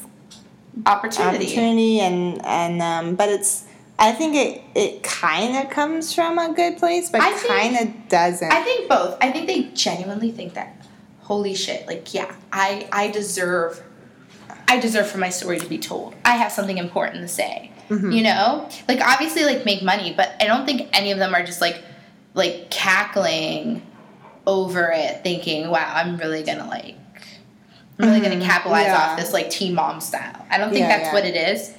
opportunity. 0.86 1.44
opportunity 1.46 2.00
and 2.00 2.44
and 2.46 2.80
um, 2.82 3.14
but 3.16 3.28
it's 3.28 3.64
I 4.00 4.12
think 4.12 4.34
it 4.34 4.62
it 4.74 5.02
kind 5.02 5.56
of 5.56 5.70
comes 5.70 6.14
from 6.14 6.38
a 6.38 6.52
good 6.54 6.78
place, 6.78 7.10
but 7.10 7.20
kind 7.46 7.76
of 7.76 8.08
doesn't. 8.08 8.50
I 8.50 8.62
think 8.62 8.88
both. 8.88 9.18
I 9.20 9.30
think 9.30 9.46
they 9.46 9.64
genuinely 9.74 10.32
think 10.32 10.54
that, 10.54 10.86
holy 11.20 11.54
shit, 11.54 11.86
like 11.86 12.14
yeah, 12.14 12.34
I 12.50 12.88
I 12.90 13.10
deserve, 13.10 13.82
I 14.66 14.80
deserve 14.80 15.06
for 15.06 15.18
my 15.18 15.28
story 15.28 15.58
to 15.60 15.66
be 15.66 15.76
told. 15.78 16.14
I 16.24 16.36
have 16.36 16.50
something 16.50 16.78
important 16.78 17.20
to 17.20 17.28
say. 17.28 17.70
Mm-hmm. 17.90 18.10
You 18.10 18.22
know, 18.22 18.68
like 18.88 19.00
obviously 19.00 19.44
like 19.44 19.66
make 19.66 19.82
money, 19.82 20.14
but 20.16 20.34
I 20.40 20.46
don't 20.46 20.64
think 20.64 20.88
any 20.96 21.10
of 21.12 21.18
them 21.18 21.34
are 21.34 21.44
just 21.44 21.60
like, 21.60 21.82
like 22.32 22.70
cackling 22.70 23.82
over 24.46 24.90
it, 24.94 25.22
thinking, 25.22 25.68
wow, 25.68 25.92
I'm 25.94 26.16
really 26.16 26.42
gonna 26.42 26.66
like. 26.68 26.96
I'm 27.98 28.08
really 28.08 28.20
gonna 28.20 28.36
mm-hmm. 28.36 28.44
capitalize 28.48 28.86
Yeah. 28.86 28.96
off 28.96 29.18
this 29.18 29.34
like 29.34 29.50
teen 29.50 29.74
mom 29.74 30.00
style. 30.00 30.46
I 30.48 30.56
don't 30.56 30.70
think 30.70 30.84
Yeah, 30.84 30.96
that's 30.96 31.08
yeah. 31.08 31.12
what 31.12 31.24
it 31.26 31.36
is. 31.36 31.74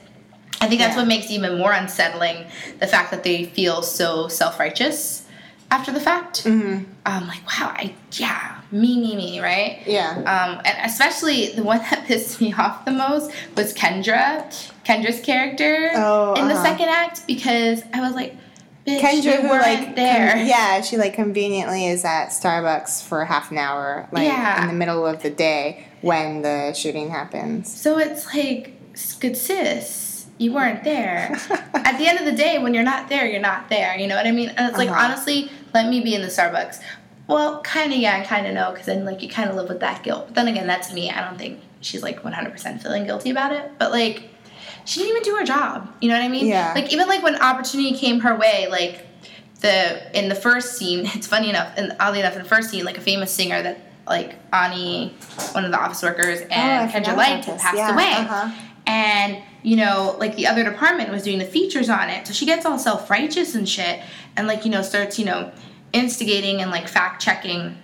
I 0.62 0.68
think 0.68 0.80
that's 0.80 0.94
Yeah. 0.94 1.02
what 1.02 1.08
makes 1.08 1.26
it 1.26 1.32
even 1.32 1.58
more 1.58 1.72
unsettling 1.74 2.46
the 2.80 2.88
fact 2.88 3.12
that 3.12 3.24
they 3.24 3.46
feel 3.46 3.82
so 3.82 4.28
self 4.28 4.60
righteous 4.60 5.24
after 5.72 5.92
the 5.92 6.00
fact. 6.00 6.44
Mhm. 6.44 6.86
Um, 7.06 7.28
like, 7.28 7.42
wow, 7.48 7.74
I 7.76 7.94
yeah, 8.14 8.58
me, 8.72 9.00
me, 9.00 9.16
me, 9.16 9.40
right? 9.42 9.80
Yeah. 9.86 10.12
Um, 10.20 10.62
and 10.66 10.78
especially 10.86 11.54
the 11.54 11.64
one 11.64 11.80
that 11.90 12.06
pissed 12.06 12.40
me 12.40 12.54
off 12.54 12.86
the 12.86 12.92
most 12.92 13.32
was 13.58 13.74
Kendra, 13.74 14.44
Kendra's 14.86 15.20
character 15.22 15.92
Oh, 15.96 16.34
in 16.36 16.48
the 16.48 16.54
uh-huh. 16.54 16.64
second 16.64 16.90
act 16.90 17.26
because 17.26 17.82
I 17.94 18.02
was 18.02 18.14
like, 18.14 18.36
bitch, 18.86 19.00
Kendra, 19.00 19.42
who 19.42 19.48
like 19.50 19.96
there. 19.96 20.34
con- 20.34 20.46
yeah, 20.46 20.82
she 20.82 20.98
like 20.98 21.14
conveniently 21.16 21.88
is 21.88 22.06
at 22.06 22.28
Starbucks 22.30 23.02
for 23.04 23.26
half 23.26 23.50
an 23.52 23.58
hour, 23.58 24.08
like 24.12 24.26
Yeah. 24.28 24.62
in 24.62 24.68
the 24.68 24.74
middle 24.74 25.08
of 25.08 25.24
the 25.24 25.30
day 25.32 25.88
when 26.02 26.42
the 26.44 26.74
shooting 26.74 27.10
happens. 27.10 27.72
So 27.74 27.98
it's 27.98 28.26
like, 28.34 28.74
good 29.20 29.38
sis, 29.38 30.01
you 30.42 30.52
weren't 30.52 30.84
there. 30.84 31.38
At 31.76 31.98
the 32.00 32.08
end 32.08 32.18
of 32.20 32.26
the 32.26 32.32
day, 32.32 32.58
when 32.58 32.74
you're 32.74 32.84
not 32.84 33.08
there, 33.10 33.26
you're 33.28 33.40
not 33.42 33.70
there. 33.70 33.96
You 33.98 34.08
know 34.08 34.16
what 34.16 34.26
I 34.26 34.32
mean? 34.32 34.50
And 34.50 34.68
it's 34.68 34.78
like, 34.78 34.90
Uh-huh. 34.90 35.06
honestly, 35.06 35.52
let 35.74 35.88
me 35.88 36.02
be 36.02 36.16
in 36.16 36.22
the 36.22 36.28
Starbucks. 36.28 36.82
Well, 37.28 37.62
kind 37.62 37.94
of 37.94 38.00
yeah, 38.00 38.18
and 38.18 38.26
kind 38.26 38.48
of 38.48 38.54
no, 38.56 38.72
because 38.72 38.88
then 38.88 39.06
like 39.06 39.22
you 39.22 39.30
kind 39.30 39.50
of 39.50 39.56
live 39.56 39.70
with 39.70 39.80
that 39.82 40.04
guilt. 40.04 40.26
But 40.28 40.36
then 40.36 40.48
again, 40.48 40.66
that's 40.68 40.92
me. 40.92 41.12
I 41.12 41.22
don't 41.28 41.38
think 41.38 41.60
she's 41.82 42.02
like 42.04 42.24
100% 42.24 42.82
feeling 42.82 43.06
guilty 43.06 43.30
about 43.30 43.52
it. 43.54 43.72
But 43.78 43.92
like, 43.92 44.30
she 44.86 45.00
didn't 45.02 45.12
even 45.18 45.24
do 45.24 45.36
her 45.38 45.46
job. 45.46 45.94
You 46.02 46.10
know 46.10 46.16
what 46.16 46.24
I 46.24 46.28
mean? 46.28 46.48
Yeah. 46.48 46.74
Like 46.74 46.92
even 46.92 47.08
like 47.08 47.22
when 47.24 47.36
opportunity 47.42 47.96
came 47.96 48.20
her 48.22 48.36
way, 48.36 48.68
like 48.70 49.06
the 49.62 50.18
in 50.20 50.28
the 50.28 50.36
first 50.36 50.76
scene, 50.78 51.02
it's 51.14 51.28
funny 51.28 51.50
enough, 51.52 51.72
and 51.78 51.96
oddly 52.00 52.20
enough, 52.20 52.36
in 52.36 52.42
the 52.42 52.50
first 52.50 52.72
scene, 52.72 52.84
like 52.84 52.98
a 52.98 53.02
famous 53.02 53.32
singer 53.32 53.62
that 53.62 53.80
like 54.08 54.36
Ani, 54.52 55.14
one 55.52 55.64
of 55.66 55.72
the 55.72 55.80
office 55.80 56.02
workers, 56.02 56.42
and 56.50 56.90
Oh, 56.90 56.92
Kendra 56.94 57.16
Light 57.16 57.28
about 57.44 57.46
had 57.46 57.54
this. 57.56 57.62
passed 57.62 57.78
Yeah, 57.78 57.94
away. 57.94 58.12
uh-huh. 58.14 58.52
And, 58.88 59.44
you 59.64 59.76
know, 59.76 60.16
like 60.20 60.36
the 60.36 60.48
other 60.48 60.64
department 60.64 61.12
was 61.12 61.24
doing 61.24 61.40
the 61.40 61.46
features 61.46 61.90
on 61.90 62.10
it. 62.10 62.28
So 62.28 62.34
she 62.34 62.46
gets 62.46 62.66
all 62.66 62.80
self 62.80 63.10
righteous 63.10 63.56
and 63.56 63.68
shit 63.68 64.02
and, 64.36 64.48
like, 64.48 64.66
you 64.66 64.72
know, 64.72 64.82
starts, 64.82 65.20
you 65.20 65.26
know, 65.26 65.52
instigating 65.94 66.62
and, 66.62 66.72
like, 66.72 66.88
fact 66.88 67.22
checking, 67.22 67.78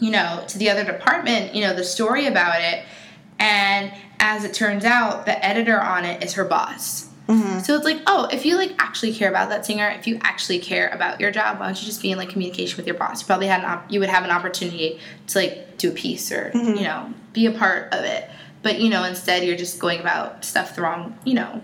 you 0.00 0.10
know, 0.10 0.44
to 0.48 0.58
the 0.58 0.70
other 0.70 0.84
department, 0.84 1.54
you 1.54 1.62
know, 1.62 1.74
the 1.74 1.84
story 1.84 2.26
about 2.26 2.60
it. 2.60 2.84
And 3.38 3.92
as 4.18 4.44
it 4.44 4.54
turns 4.54 4.84
out, 4.84 5.26
the 5.26 5.44
editor 5.44 5.80
on 5.80 6.04
it 6.04 6.22
is 6.22 6.34
her 6.34 6.44
boss. 6.44 7.08
Mm-hmm. 7.28 7.60
So 7.60 7.74
it's 7.74 7.84
like, 7.84 8.00
oh, 8.06 8.28
if 8.32 8.44
you 8.44 8.56
like 8.56 8.74
actually 8.78 9.14
care 9.14 9.28
about 9.28 9.48
that 9.50 9.64
singer, 9.64 9.88
if 9.90 10.06
you 10.06 10.18
actually 10.22 10.58
care 10.58 10.88
about 10.88 11.20
your 11.20 11.30
job, 11.30 11.58
why 11.58 11.66
don't 11.66 11.80
you 11.80 11.86
just 11.86 12.02
be 12.02 12.10
in 12.10 12.18
like 12.18 12.30
communication 12.30 12.76
with 12.76 12.86
your 12.86 12.96
boss? 12.96 13.20
You 13.20 13.26
probably 13.26 13.46
had 13.46 13.60
an 13.60 13.66
op- 13.66 13.90
you 13.90 14.00
would 14.00 14.08
have 14.08 14.24
an 14.24 14.30
opportunity 14.30 14.98
to 15.28 15.38
like 15.38 15.78
do 15.78 15.90
a 15.90 15.94
piece 15.94 16.32
or 16.32 16.50
mm-hmm. 16.50 16.76
you 16.76 16.82
know 16.82 17.12
be 17.32 17.46
a 17.46 17.52
part 17.52 17.92
of 17.92 18.04
it. 18.04 18.28
But 18.62 18.80
you 18.80 18.88
know, 18.90 19.04
instead 19.04 19.44
you're 19.44 19.56
just 19.56 19.78
going 19.78 20.00
about 20.00 20.44
stuff 20.44 20.74
the 20.76 20.82
wrong, 20.82 21.18
you 21.24 21.34
know, 21.34 21.60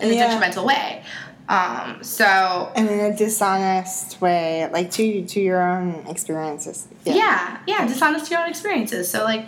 in 0.00 0.10
a 0.10 0.12
Yeah. 0.14 0.26
detrimental 0.28 0.64
way. 0.66 1.02
Um, 1.48 2.02
so 2.02 2.72
And 2.74 2.88
in 2.88 2.98
a 3.00 3.16
dishonest 3.16 4.20
way, 4.20 4.68
like 4.72 4.90
to 4.92 5.24
to 5.24 5.40
your 5.40 5.62
own 5.62 6.04
experiences. 6.08 6.86
yeah. 7.04 7.58
yeah, 7.66 7.86
dishonest 7.86 8.26
to 8.26 8.30
your 8.32 8.42
own 8.42 8.48
experiences. 8.50 9.10
So 9.10 9.22
like, 9.24 9.46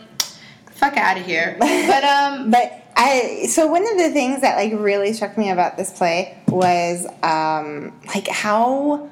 fuck 0.72 0.96
out 0.96 1.18
of 1.18 1.26
here. 1.26 1.56
But 1.60 2.04
um, 2.04 2.50
But 2.50 2.84
I 2.96 3.46
so 3.48 3.66
one 3.68 3.82
of 3.82 3.96
the 3.98 4.10
things 4.10 4.40
that 4.42 4.56
like 4.56 4.72
really 4.78 5.12
struck 5.12 5.36
me 5.38 5.50
about 5.50 5.76
this 5.76 5.90
play 5.96 6.36
was 6.48 7.06
um, 7.22 7.92
like 8.14 8.28
how 8.28 9.08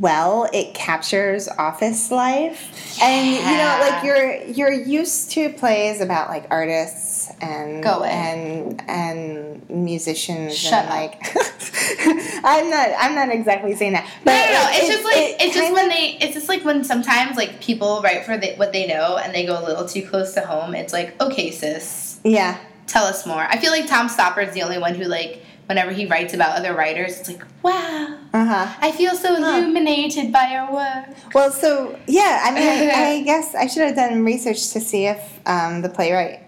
well 0.00 0.48
it 0.52 0.72
captures 0.74 1.46
office 1.48 2.10
life, 2.10 2.98
and 3.02 3.26
you 3.28 3.40
know 3.42 3.78
like 3.80 4.02
you're 4.04 4.42
you're 4.44 4.72
used 4.72 5.30
to 5.32 5.50
plays 5.50 6.00
about 6.00 6.28
like 6.30 6.46
artists 6.50 7.30
and 7.40 7.82
Go 7.82 7.98
away. 8.00 8.10
and 8.10 8.82
and 8.88 9.70
musicians 9.70 10.56
Shut 10.56 10.84
and 10.86 10.88
up. 10.88 10.94
like 10.94 11.36
I'm 12.44 12.70
not 12.70 12.88
I'm 12.98 13.14
not 13.14 13.28
exactly 13.30 13.74
saying 13.74 13.92
that. 13.92 14.04
No, 14.04 14.10
But 14.24 14.32
no, 14.32 14.52
no. 14.52 14.70
it- 14.70 14.76
It's 14.80 14.88
it- 14.88 14.92
just 14.92 15.04
like 15.04 15.16
it 15.16 15.36
it's 15.40 15.54
just 15.56 15.72
when 15.72 15.88
they. 15.88 16.18
It's 16.20 16.34
just 16.34 16.48
like 16.48 16.64
when 16.64 16.84
sometimes 16.84 17.36
like 17.36 17.60
people 17.60 18.00
write 18.02 18.24
for 18.24 18.36
the, 18.38 18.54
what 18.54 18.72
they 18.72 18.86
know 18.86 19.16
and 19.16 19.34
they 19.34 19.44
go 19.46 19.58
a 19.58 19.64
little 19.64 19.86
too 19.86 20.06
close 20.06 20.34
to 20.34 20.40
home. 20.40 20.74
It's 20.74 20.92
like 20.92 21.20
okay, 21.20 21.50
sis, 21.50 22.20
yeah. 22.24 22.58
tell 22.86 23.04
us 23.04 23.26
more. 23.26 23.40
I 23.42 23.58
feel 23.58 23.70
like 23.70 23.86
Tom 23.86 24.08
Stoppard 24.08 24.48
is 24.48 24.54
the 24.54 24.62
only 24.62 24.78
one 24.78 24.94
who 24.94 25.04
like 25.04 25.44
whenever 25.70 25.92
he 25.92 26.04
writes 26.04 26.34
about 26.34 26.58
other 26.58 26.74
writers, 26.74 27.20
it's 27.20 27.28
like 27.28 27.42
wow, 27.62 28.18
Uh 28.34 28.44
huh. 28.44 28.74
I 28.80 28.90
feel 28.90 29.14
so 29.14 29.36
illuminated 29.36 30.32
by 30.32 30.50
your 30.52 30.66
work. 30.72 31.16
Well, 31.32 31.52
so 31.52 31.96
yeah, 32.08 32.42
I 32.44 32.50
mean, 32.50 32.68
I, 32.90 33.20
I 33.20 33.22
guess 33.30 33.54
I 33.54 33.68
should 33.68 33.82
have 33.86 33.94
done 33.94 34.24
research 34.24 34.70
to 34.72 34.80
see 34.80 35.06
if 35.06 35.20
um, 35.46 35.80
the 35.82 35.88
playwright 35.88 36.40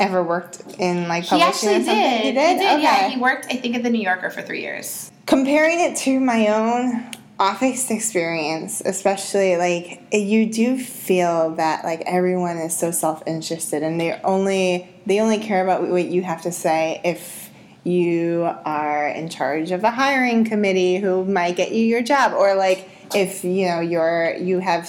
ever 0.00 0.24
worked 0.24 0.60
in 0.78 1.06
like 1.08 1.24
He 1.24 1.30
publishing 1.30 1.68
actually 1.68 1.74
or 1.76 1.84
something. 1.84 1.94
did. 1.94 2.22
He 2.24 2.32
did. 2.32 2.56
okay. 2.56 2.82
Yeah, 2.82 3.08
he 3.10 3.20
worked. 3.20 3.46
I 3.46 3.56
think 3.56 3.76
at 3.76 3.84
the 3.84 3.90
New 3.90 4.02
Yorker 4.02 4.30
for 4.30 4.42
three 4.42 4.60
years. 4.60 5.10
Comparing 5.26 5.78
it 5.80 5.96
to 5.98 6.18
my 6.18 6.48
own 6.48 7.10
office 7.38 7.90
experience, 7.92 8.82
especially 8.84 9.56
like 9.56 10.02
you 10.12 10.46
do 10.46 10.76
feel 10.76 11.50
that 11.54 11.84
like 11.84 12.00
everyone 12.06 12.56
is 12.58 12.76
so 12.76 12.90
self-interested 12.90 13.84
and 13.84 14.00
they 14.00 14.14
only 14.24 14.88
they 15.06 15.20
only 15.20 15.38
care 15.38 15.62
about 15.62 15.88
what 15.88 16.06
you 16.06 16.22
have 16.22 16.42
to 16.42 16.50
say 16.50 17.00
if 17.04 17.47
you 17.88 18.48
are 18.64 19.08
in 19.08 19.28
charge 19.28 19.70
of 19.70 19.84
a 19.84 19.90
hiring 19.90 20.44
committee 20.44 20.96
who 20.96 21.24
might 21.24 21.56
get 21.56 21.72
you 21.72 21.84
your 21.84 22.02
job. 22.02 22.32
Or 22.32 22.54
like 22.54 22.88
if 23.14 23.44
you 23.44 23.66
know 23.66 23.80
you're 23.80 24.34
you 24.36 24.58
have 24.60 24.88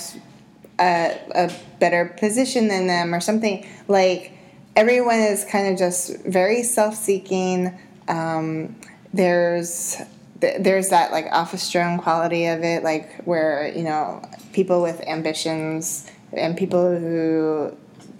a, 0.79 1.17
a 1.35 1.51
better 1.79 2.13
position 2.17 2.67
than 2.67 2.87
them 2.87 3.13
or 3.13 3.19
something 3.19 3.67
like 3.87 4.31
everyone 4.75 5.19
is 5.19 5.45
kind 5.45 5.71
of 5.71 5.77
just 5.77 6.23
very 6.25 6.63
self-seeking. 6.63 7.77
Um, 8.07 8.75
there's 9.13 9.97
there's 10.39 10.89
that 10.89 11.11
like 11.11 11.25
office 11.31 11.69
drone 11.69 11.97
quality 11.97 12.45
of 12.45 12.63
it 12.63 12.81
like 12.83 13.23
where 13.25 13.67
you 13.75 13.83
know 13.83 14.21
people 14.53 14.81
with 14.81 15.01
ambitions 15.01 16.09
and 16.31 16.57
people 16.57 16.97
who 16.97 17.75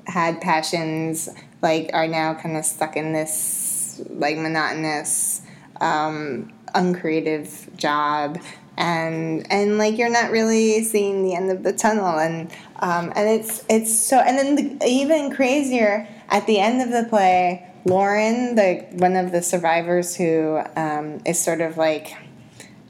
had 0.05 0.41
passions 0.41 1.29
like 1.61 1.89
are 1.93 2.07
now 2.07 2.33
kind 2.33 2.57
of 2.57 2.65
stuck 2.65 2.97
in 2.97 3.13
this 3.13 3.68
like 4.09 4.38
monotonous, 4.38 5.41
um, 5.81 6.51
uncreative 6.73 7.69
job. 7.77 8.39
And, 8.77 9.45
and 9.51 9.77
like 9.77 9.97
you're 9.97 10.09
not 10.09 10.31
really 10.31 10.83
seeing 10.85 11.23
the 11.23 11.35
end 11.35 11.51
of 11.51 11.63
the 11.63 11.73
tunnel 11.73 12.17
and 12.17 12.49
um, 12.77 13.12
and 13.13 13.27
it's 13.27 13.65
it's 13.69 13.93
so 13.93 14.19
and 14.19 14.38
then 14.38 14.55
the, 14.79 14.85
even 14.85 15.35
crazier 15.35 16.07
at 16.29 16.47
the 16.47 16.59
end 16.59 16.81
of 16.81 16.89
the 16.89 17.09
play 17.09 17.67
Lorin 17.83 18.55
the 18.55 18.85
one 18.95 19.17
of 19.17 19.33
the 19.33 19.41
survivors 19.41 20.15
who 20.15 20.62
um, 20.77 21.19
is 21.25 21.38
sort 21.38 21.59
of 21.59 21.75
like 21.75 22.15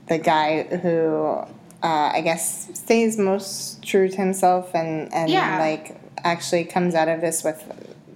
the 0.10 0.20
guy 0.20 0.62
who 0.78 1.44
uh, 1.82 2.12
I 2.14 2.22
guess 2.22 2.70
stays 2.78 3.18
most 3.18 3.82
true 3.82 4.10
to 4.10 4.16
himself 4.16 4.76
and 4.76 5.12
and 5.12 5.32
Yeah. 5.32 5.58
like 5.58 6.00
actually 6.24 6.66
comes 6.66 6.94
out 6.94 7.08
of 7.08 7.20
this 7.22 7.44
with 7.44 7.64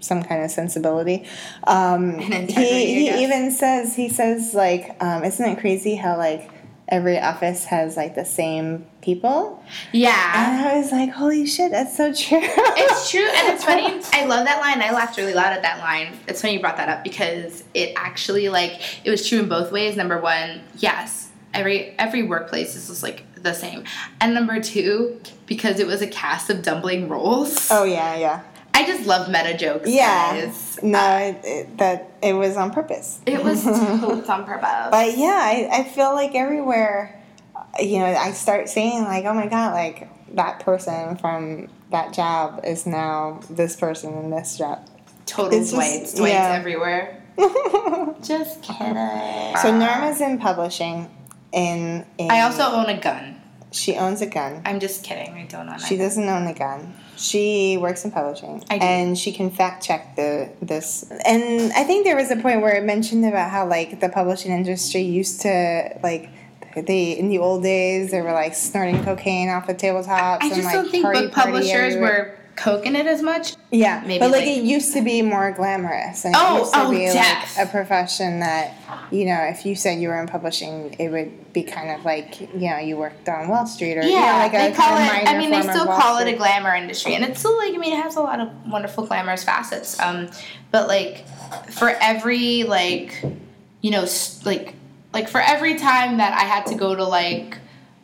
some 0.04 0.24
kind 0.24 0.44
of 0.44 0.52
sensibility. 0.52 1.26
Um, 1.66 2.20
he 2.20 3.08
he 3.08 3.24
even 3.24 3.52
says 3.52 3.96
he 3.96 4.10
says 4.10 4.54
like 4.54 4.96
um, 5.02 5.24
isn't 5.24 5.46
it 5.50 5.60
crazy 5.60 5.96
how 5.96 6.18
like 6.18 6.50
every 6.90 7.18
office 7.18 7.64
has 7.66 7.96
like 7.96 8.14
the 8.14 8.26
same 8.26 8.86
people 9.02 9.64
Yeah. 9.94 10.12
and 10.60 10.68
I 10.68 10.78
was 10.78 10.92
like 10.92 11.10
holy 11.12 11.46
shit 11.48 11.72
that's 11.72 11.96
so 11.96 12.14
true. 12.14 12.40
It's 12.42 13.10
true, 13.10 13.26
and 13.26 13.54
it's 13.54 13.64
funny. 13.64 13.86
I 14.14 14.26
love 14.26 14.46
that 14.46 14.60
line. 14.60 14.82
I 14.82 14.92
laughed 14.92 15.18
really 15.18 15.34
loud 15.34 15.54
at 15.54 15.62
that 15.62 15.80
line. 15.80 16.14
It's 16.28 16.42
funny 16.42 16.56
you 16.56 16.60
brought 16.60 16.78
that 16.78 16.90
up 16.90 17.04
because 17.04 17.64
it 17.74 17.94
actually 17.96 18.50
like 18.50 18.82
it 19.06 19.10
was 19.10 19.28
true 19.28 19.40
in 19.40 19.50
both 19.50 19.72
ways. 19.72 19.96
Number 19.96 20.20
one, 20.20 20.62
yes, 20.78 21.30
every 21.54 21.98
every 21.98 22.24
workplace 22.24 22.76
is 22.76 22.88
just 22.88 23.02
like 23.02 23.24
the 23.42 23.54
same, 23.54 23.84
and 24.22 24.34
number 24.34 24.60
two, 24.62 25.20
because 25.48 25.80
it 25.80 25.88
was 25.88 26.02
a 26.02 26.08
cast 26.08 26.50
of 26.50 26.62
dumpling 26.62 27.08
rolls. 27.10 27.70
oh 27.72 27.84
yeah 27.86 28.16
yeah 28.16 28.42
I 28.74 28.86
just 28.86 29.06
love 29.06 29.30
meta 29.30 29.56
jokes. 29.58 29.90
yeah 29.90 30.42
guys. 30.46 30.80
no 30.82 31.18
it, 31.18 31.40
it, 31.46 31.78
that 31.78 32.12
it 32.22 32.34
was 32.34 32.58
on 32.58 32.72
purpose. 32.72 33.20
it 33.26 33.44
was 33.44 33.64
totes 34.02 34.30
on 34.30 34.46
purpose. 34.46 34.88
But 34.92 35.18
yeah, 35.18 35.40
I, 35.42 35.70
I 35.72 35.84
feel 35.84 36.14
like 36.14 36.36
everywhere, 36.36 37.22
uh, 37.56 37.64
you 37.80 38.00
know, 38.00 38.06
I 38.06 38.32
start 38.32 38.70
saying 38.70 39.04
like, 39.04 39.26
oh 39.26 39.34
my 39.34 39.48
god, 39.48 39.74
like 39.74 40.10
that 40.36 40.60
person 40.62 41.18
from 41.18 41.70
that 41.92 42.14
job 42.14 42.62
is 42.66 42.86
now 42.86 43.40
this 43.50 43.76
person 43.76 44.14
in 44.18 44.30
this 44.32 44.58
job. 44.58 44.88
Total 45.26 45.60
it's 45.60 45.72
just- 45.72 46.16
Dwights, 46.18 46.34
yeah. 46.34 46.54
everywhere. 46.56 47.20
Just 48.22 48.62
kidding. 48.62 49.58
So 49.58 49.76
Norma's 49.76 50.22
in 50.22 50.38
publishing. 50.38 51.10
In, 51.52 52.06
in 52.20 52.30
I 52.30 52.42
also 52.42 52.64
own 52.64 52.86
a 52.86 53.00
gun. 53.00 53.42
She 53.74 53.96
owns 53.96 54.22
a 54.22 54.26
gun. 54.26 54.62
I'm 54.66 54.80
just 54.80 55.04
kidding. 55.04 55.34
I 55.34 55.46
don't 55.46 55.70
own 55.70 55.80
She 55.80 55.98
doesn't 55.98 56.28
own 56.28 56.48
a 56.48 56.54
gun. 56.54 56.94
She 57.18 57.78
works 57.78 58.06
in 58.06 58.12
publishing, 58.12 58.64
I 58.70 58.78
do. 58.78 58.86
and 58.86 59.18
she 59.18 59.32
can 59.32 59.50
fact 59.52 59.84
check 59.84 60.16
the 60.16 60.50
this. 60.62 61.10
And 61.26 61.72
I 61.74 61.84
think 61.84 62.06
there 62.06 62.16
was 62.16 62.32
a 62.32 62.36
point 62.36 62.62
where 62.62 62.76
it 62.76 62.84
mentioned 62.84 63.26
about 63.26 63.52
how 63.52 63.68
like 63.68 64.00
the 64.00 64.10
publishing 64.10 64.52
industry 64.52 65.02
used 65.02 65.42
to 65.42 66.00
like 66.02 66.30
they 66.76 67.12
in 67.12 67.30
the 67.30 67.38
old 67.38 67.62
days 67.62 68.10
they 68.12 68.22
were 68.22 68.34
like 68.34 68.56
snorting 68.56 69.04
cocaine 69.04 69.50
off 69.50 69.68
the 69.68 69.76
tabletops. 69.76 70.08
I 70.08 70.40
and, 70.42 70.56
just 70.56 70.66
like, 70.66 70.74
don't 70.74 70.90
think 70.90 71.04
book 71.04 71.32
publishers 71.32 71.96
everywhere. 71.96 72.36
were 72.36 72.43
coking 72.56 72.96
it 72.96 73.06
as 73.08 73.22
much. 73.22 73.56
Yeah, 73.72 74.04
maybe, 74.06 74.20
but 74.20 74.32
like, 74.32 74.42
like- 74.46 74.58
it 74.58 74.64
used 74.64 74.94
to 74.94 75.02
be 75.02 75.22
more 75.22 75.52
glamorous, 75.52 76.26
and 76.26 76.36
Oh, 76.38 76.56
it 76.56 76.60
used 76.60 76.74
to 76.74 76.80
oh, 76.82 76.90
be 76.92 76.98
def. 77.08 77.58
like 77.58 77.68
a 77.68 77.72
profession 77.72 78.40
that 78.42 78.74
you 79.12 79.26
know 79.26 79.42
if 79.44 79.66
you 79.66 79.76
said 79.76 80.00
you 80.00 80.10
were 80.10 80.20
in 80.22 80.28
publishing, 80.28 80.96
it 81.00 81.10
would 81.10 81.52
be 81.54 81.64
kind 81.64 81.92
of 81.92 82.06
like 82.06 82.40
you 82.42 82.70
know 82.70 82.78
you 82.78 82.98
worked 82.98 83.28
on 83.30 83.48
Wall 83.48 83.66
Street 83.66 83.98
or 83.98 84.02
Yeah, 84.04 84.08
you 84.08 84.14
know, 84.14 84.38
like 84.38 84.52
they 84.52 84.72
a 84.72 84.76
call 84.76 84.98
kind 84.98 85.28
it. 85.28 85.30
I 85.30 85.38
mean, 85.38 85.52
they 85.52 85.62
still 85.62 85.86
call 85.86 86.20
it 86.20 86.28
a 86.28 86.36
glamour 86.38 86.76
industry, 86.76 87.16
and 87.16 87.24
it's 87.26 87.40
still 87.40 87.58
like 87.58 87.74
I 87.74 87.78
mean, 87.78 87.94
it 87.94 88.02
has 88.04 88.16
a 88.16 88.22
lot 88.22 88.40
of 88.40 88.50
wonderful 88.68 89.06
glamorous 89.06 89.44
facets. 89.44 90.00
Um, 90.00 90.30
but 90.72 90.88
like 90.88 91.26
for 91.72 91.90
every 91.90 92.64
like, 92.64 93.24
you 93.82 93.92
know, 93.92 94.06
like 94.46 94.76
like 95.14 95.30
for 95.30 95.42
every 95.42 95.76
time 95.78 96.18
that 96.18 96.34
I 96.34 96.44
had 96.46 96.66
to 96.68 96.76
go 96.76 96.96
to 96.96 97.04
like 97.04 97.58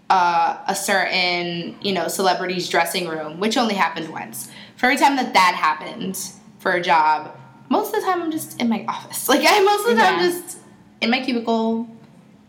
uh, 0.09 0.57
a 0.67 0.75
certain 0.75 1.75
you 1.81 1.93
know 1.93 2.07
celebrity's 2.07 2.67
dressing 2.69 3.07
room, 3.07 3.39
which 3.39 3.57
only 3.57 3.75
happened 3.75 4.09
once. 4.09 4.49
For 4.75 4.85
every 4.87 4.97
time 4.97 5.15
that 5.17 5.33
that 5.33 5.55
happened 5.55 6.17
for 6.59 6.71
a 6.73 6.81
job, 6.81 7.37
most 7.69 7.93
of 7.93 8.01
the 8.01 8.07
time 8.07 8.21
I'm 8.21 8.31
just 8.31 8.59
in 8.61 8.69
my 8.69 8.85
office. 8.87 9.27
Like 9.29 9.41
I 9.43 9.59
most 9.61 9.87
of 9.87 9.95
the 9.95 10.01
time 10.01 10.19
Yeah. 10.19 10.29
just 10.29 10.57
in 11.01 11.09
my 11.11 11.19
cubicle, 11.23 11.87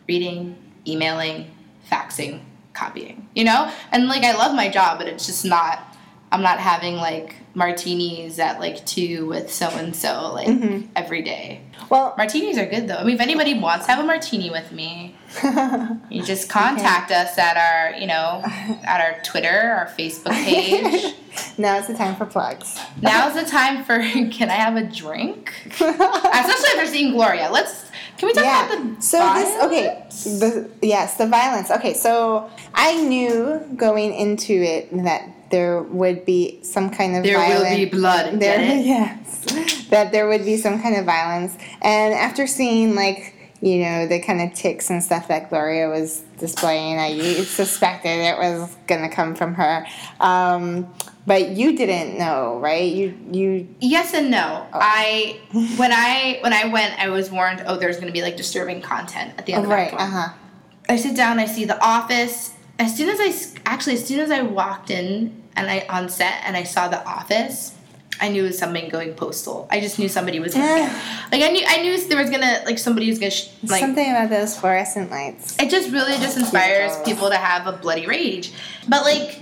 reading, 0.09 0.57
emailing, 0.87 1.51
faxing, 1.91 2.41
copying. 2.73 3.29
You 3.35 3.45
know, 3.45 3.71
and 3.93 4.09
like 4.09 4.25
I 4.25 4.33
love 4.37 4.55
my 4.55 4.69
job, 4.69 4.99
but 4.99 5.09
it's 5.09 5.27
just 5.27 5.45
not. 5.45 5.81
I'm 6.33 6.43
not 6.43 6.59
having 6.61 6.95
like 6.97 7.35
martinis 7.55 8.39
at 8.39 8.61
like 8.61 8.85
two 8.87 9.27
with 9.27 9.53
so 9.53 9.69
and 9.71 9.95
so 9.95 10.33
like 10.33 10.47
Mm-hmm. 10.49 10.87
every 10.97 11.23
day. 11.23 11.61
Well, 11.89 12.15
Martinis 12.17 12.59
are 12.59 12.67
good 12.67 12.89
though. 12.89 12.97
I 12.97 13.05
mean, 13.05 13.15
if 13.15 13.21
anybody 13.21 13.59
wants 13.59 13.87
to 13.87 13.93
have 13.93 14.03
a 14.03 14.07
martini 14.07 14.51
with 14.51 14.71
me, 14.73 15.15
you 16.11 16.23
just 16.23 16.49
contact 16.49 17.11
us 17.11 17.39
at 17.39 17.57
our, 17.57 17.99
you 17.99 18.07
know, 18.07 18.43
at 18.85 19.01
our 19.01 19.21
Twitter, 19.23 19.49
our 19.49 19.87
Facebook 19.99 20.33
page. 20.45 21.15
now 21.59 21.79
it's 21.79 21.87
the 21.89 21.95
time 21.95 22.17
for 22.17 22.27
plugs. 22.27 22.79
Now's 23.01 23.35
the 23.35 23.49
time 23.49 23.85
for 23.85 23.99
can 24.31 24.51
I 24.51 24.55
have 24.55 24.77
a 24.77 24.83
drink? 24.85 25.53
Especially 25.67 25.91
after 26.77 26.87
seeing 26.87 27.13
Gloria. 27.13 27.49
Let's 27.51 27.91
can 28.19 28.27
we 28.27 28.33
talk 28.35 28.45
yeah. 28.45 28.67
about 28.67 28.97
the 28.97 29.03
So 29.03 29.19
this 29.35 29.65
okay. 29.65 30.39
The 30.39 30.71
yes, 30.83 31.17
the 31.17 31.27
violence. 31.27 31.71
Okay, 31.71 31.95
so 31.95 32.51
I 32.75 33.01
knew 33.03 33.61
going 33.77 34.13
into 34.15 34.53
it 34.53 34.91
that 35.05 35.27
there 35.51 35.83
would 35.83 36.25
be 36.25 36.63
some 36.63 36.91
kind 36.91 37.17
of 37.17 37.25
violence. 37.25 37.63
There 37.63 37.71
will 37.71 37.77
be 37.77 37.91
blood. 37.91 38.41
There, 38.41 38.61
yes, 38.79 39.87
that 39.91 40.13
there 40.13 40.29
would 40.29 40.45
be 40.45 40.57
some 40.57 40.81
kind 40.83 40.97
of 40.97 41.05
violence, 41.05 41.57
and 41.83 42.15
after 42.15 42.47
seeing 42.47 42.95
like 42.95 43.35
you 43.61 43.83
know 43.83 44.07
the 44.07 44.21
kind 44.21 44.41
of 44.41 44.55
ticks 44.55 44.91
and 44.91 45.03
stuff 45.03 45.29
that 45.29 45.51
Gloria 45.51 45.89
was 45.89 46.21
displaying, 46.39 46.99
I 46.99 47.43
suspected 47.43 48.11
it 48.11 48.39
was 48.39 48.75
gonna 48.87 49.11
come 49.11 49.35
from 49.35 49.55
her. 49.55 49.87
Um, 50.21 50.93
but 51.27 51.51
you 51.51 51.77
didn't 51.77 52.19
know, 52.19 52.59
right? 52.59 52.91
You 52.91 53.17
you 53.31 53.69
Yes 53.81 54.15
and 54.15 54.31
no. 54.31 54.67
I 54.73 55.39
when 55.77 55.93
I 55.93 56.39
when 56.41 56.53
I 56.53 56.67
went, 56.67 56.99
I 56.99 57.11
was 57.11 57.31
warned. 57.31 57.63
Oh, 57.67 57.77
there's 57.77 57.97
going 57.97 58.09
to 58.09 58.13
be 58.13 58.23
like 58.23 58.37
disturbing 58.37 58.81
content 58.81 59.35
at 59.39 59.47
the 59.47 59.53
end 59.53 59.65
of 59.65 59.71
right? 59.71 59.93
Uh 59.93 60.07
huh. 60.07 60.29
I 60.89 60.97
sit 60.97 61.15
down, 61.15 61.39
I 61.39 61.47
see 61.47 61.65
The 61.65 61.81
Office. 61.85 62.55
As 62.79 62.97
soon 62.97 63.11
as 63.11 63.21
I 63.21 63.61
actually, 63.67 63.95
as 63.95 64.07
soon 64.07 64.21
as 64.21 64.31
I 64.31 64.43
walked 64.43 64.91
in 64.91 65.40
and 65.57 65.71
I 65.71 65.87
on 65.89 66.09
set 66.09 66.43
and 66.45 66.57
I 66.57 66.63
saw 66.65 66.89
The 66.89 67.05
Office, 67.07 67.75
I 68.21 68.29
knew 68.29 68.45
it 68.45 68.49
was 68.49 68.59
something 68.59 68.89
going 68.91 69.15
postal. 69.15 69.67
I 69.71 69.81
just 69.81 69.99
knew 69.99 70.09
somebody 70.09 70.41
was 70.41 70.55
gonna 70.55 70.83
like 71.33 71.43
I 71.43 71.49
knew 71.51 71.65
I 71.67 71.83
knew 71.83 71.99
there 72.09 72.21
was 72.21 72.31
gonna 72.31 72.63
like 72.67 72.79
somebody 72.79 73.09
was 73.09 73.19
gonna 73.19 73.31
sh- 73.31 73.49
like 73.65 73.81
Something 73.81 74.11
about 74.11 74.31
those 74.31 74.59
fluorescent 74.59 75.11
lights. 75.11 75.59
it 75.59 75.71
just 75.71 75.91
really 75.91 76.17
just 76.19 76.37
inspires 76.37 76.93
People. 77.05 77.31
to 77.31 77.37
have 77.37 77.67
a 77.67 77.77
bloody 77.79 78.07
rage. 78.07 78.53
But 78.89 79.05
like 79.05 79.41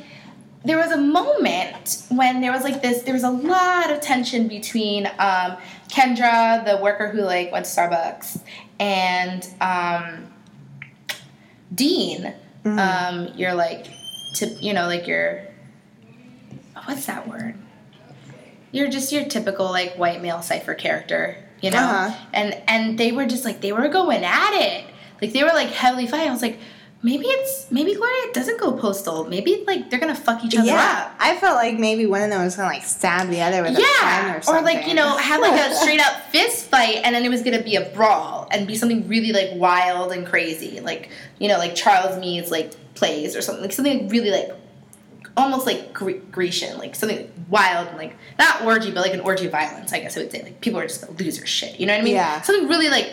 there 0.65 0.77
was 0.77 0.91
a 0.91 0.97
moment 0.97 2.05
when 2.11 2.41
there 2.41 2.53
was 2.53 2.63
like 2.63 2.83
this 2.83 3.03
there 3.03 3.15
was 3.15 3.25
a 3.25 3.31
lot 3.31 3.91
of 3.91 4.01
tension 4.01 4.49
between 4.49 5.07
um, 5.19 5.57
Kendra, 5.89 6.65
the 6.65 6.79
worker 6.83 7.09
who 7.09 7.23
like 7.23 7.51
went 7.51 7.65
to 7.65 7.71
Starbucks, 7.71 8.41
and 8.79 9.47
um, 9.61 10.27
Dean. 11.75 12.33
Um, 12.65 13.29
you're 13.35 13.55
like 13.55 13.87
to 14.35 14.47
you 14.61 14.75
know, 14.75 14.87
like 14.89 15.07
you're 15.07 15.48
what's 16.89 17.05
that 17.05 17.29
word? 17.29 17.55
You're 18.73 18.89
just 18.89 19.13
your 19.13 19.25
typical 19.25 19.67
like 19.67 19.97
white 19.97 20.23
male 20.23 20.41
cipher 20.41 20.75
character, 20.75 21.37
you 21.61 21.71
know? 21.71 21.79
Uh-huh. 21.79 22.17
And 22.33 22.63
and 22.67 22.99
they 22.99 23.13
were 23.13 23.27
just 23.27 23.45
like 23.45 23.61
they 23.61 23.73
were 23.73 23.89
going 23.89 24.25
at 24.25 24.53
it. 24.55 24.87
Like 25.21 25.33
they 25.33 25.43
were 25.43 25.51
like 25.51 25.69
heavily 25.69 26.07
fighting. 26.07 26.29
I 26.31 26.33
was 26.33 26.43
like, 26.43 26.59
maybe 27.03 27.27
it's 27.27 27.71
maybe 27.71 27.95
Gloria 27.95 28.33
doesn't 28.33 28.59
go 28.59 28.73
postal. 28.73 29.25
Maybe 29.25 29.65
like 29.67 29.91
they're 29.91 30.01
gonna 30.01 30.15
fuck 30.15 30.45
each 30.45 30.57
other 30.57 30.67
Yeah, 30.67 31.11
up. 31.11 31.17
I 31.19 31.37
felt 31.37 31.57
like 31.57 31.79
maybe 31.79 32.07
one 32.07 32.23
of 32.23 32.31
them 32.31 32.43
was 32.43 32.57
gonna 32.57 32.69
like 32.69 32.85
stab 32.85 33.29
the 33.29 33.43
other 33.43 33.63
with 33.63 33.73
a 33.73 33.75
pen 33.75 33.85
Yeah, 34.03 34.41
or 34.49 34.57
or, 34.57 34.63
like 34.63 34.87
you 34.87 34.95
know, 34.95 35.17
have 35.19 35.43
like 35.43 35.61
a 35.61 35.75
straight 35.75 36.01
up 36.01 36.23
fist 36.31 36.67
fight, 36.67 37.01
and 37.05 37.15
then 37.15 37.23
it 37.25 37.29
was 37.29 37.43
gonna 37.43 37.63
be 37.63 37.77
a 37.77 37.91
brawl 37.91 38.49
and 38.51 38.67
be 38.67 38.75
something 38.77 39.07
really 39.09 39.33
like 39.33 39.51
wild 39.55 40.13
and 40.13 40.27
crazy, 40.27 40.81
like 40.81 41.11
you 41.39 41.49
know, 41.49 41.59
like 41.59 41.75
Charles 41.75 42.19
Mee's 42.19 42.51
like 42.51 42.73
plays 42.95 43.37
or 43.37 43.43
something, 43.43 43.63
like 43.63 43.73
something 43.73 44.09
really 44.09 44.31
like 44.31 44.53
almost 45.37 45.67
like 45.67 45.93
Gre- 45.93 46.23
Grecian, 46.31 46.79
like 46.79 46.95
something 46.95 47.31
wild 47.49 47.89
and 47.89 47.97
like 47.97 48.17
not 48.39 48.63
orgy, 48.63 48.91
but 48.91 49.01
like 49.03 49.15
an 49.15 49.21
orgy 49.21 49.47
of 49.47 49.53
violence. 49.53 49.93
I 49.93 50.01
guess 50.01 50.17
I 50.17 50.21
would 50.21 50.33
say 50.33 50.43
like 50.43 50.61
people 50.61 50.81
are 50.81 50.87
just 50.87 51.01
gonna 51.07 51.17
lose 51.19 51.37
their 51.39 51.47
shit. 51.47 51.79
You 51.79 51.87
know 51.87 51.95
what 51.95 52.01
I 52.01 52.05
mean? 52.05 52.15
Yeah. 52.15 52.41
Something 52.43 52.69
really 52.69 52.89
like 52.89 53.13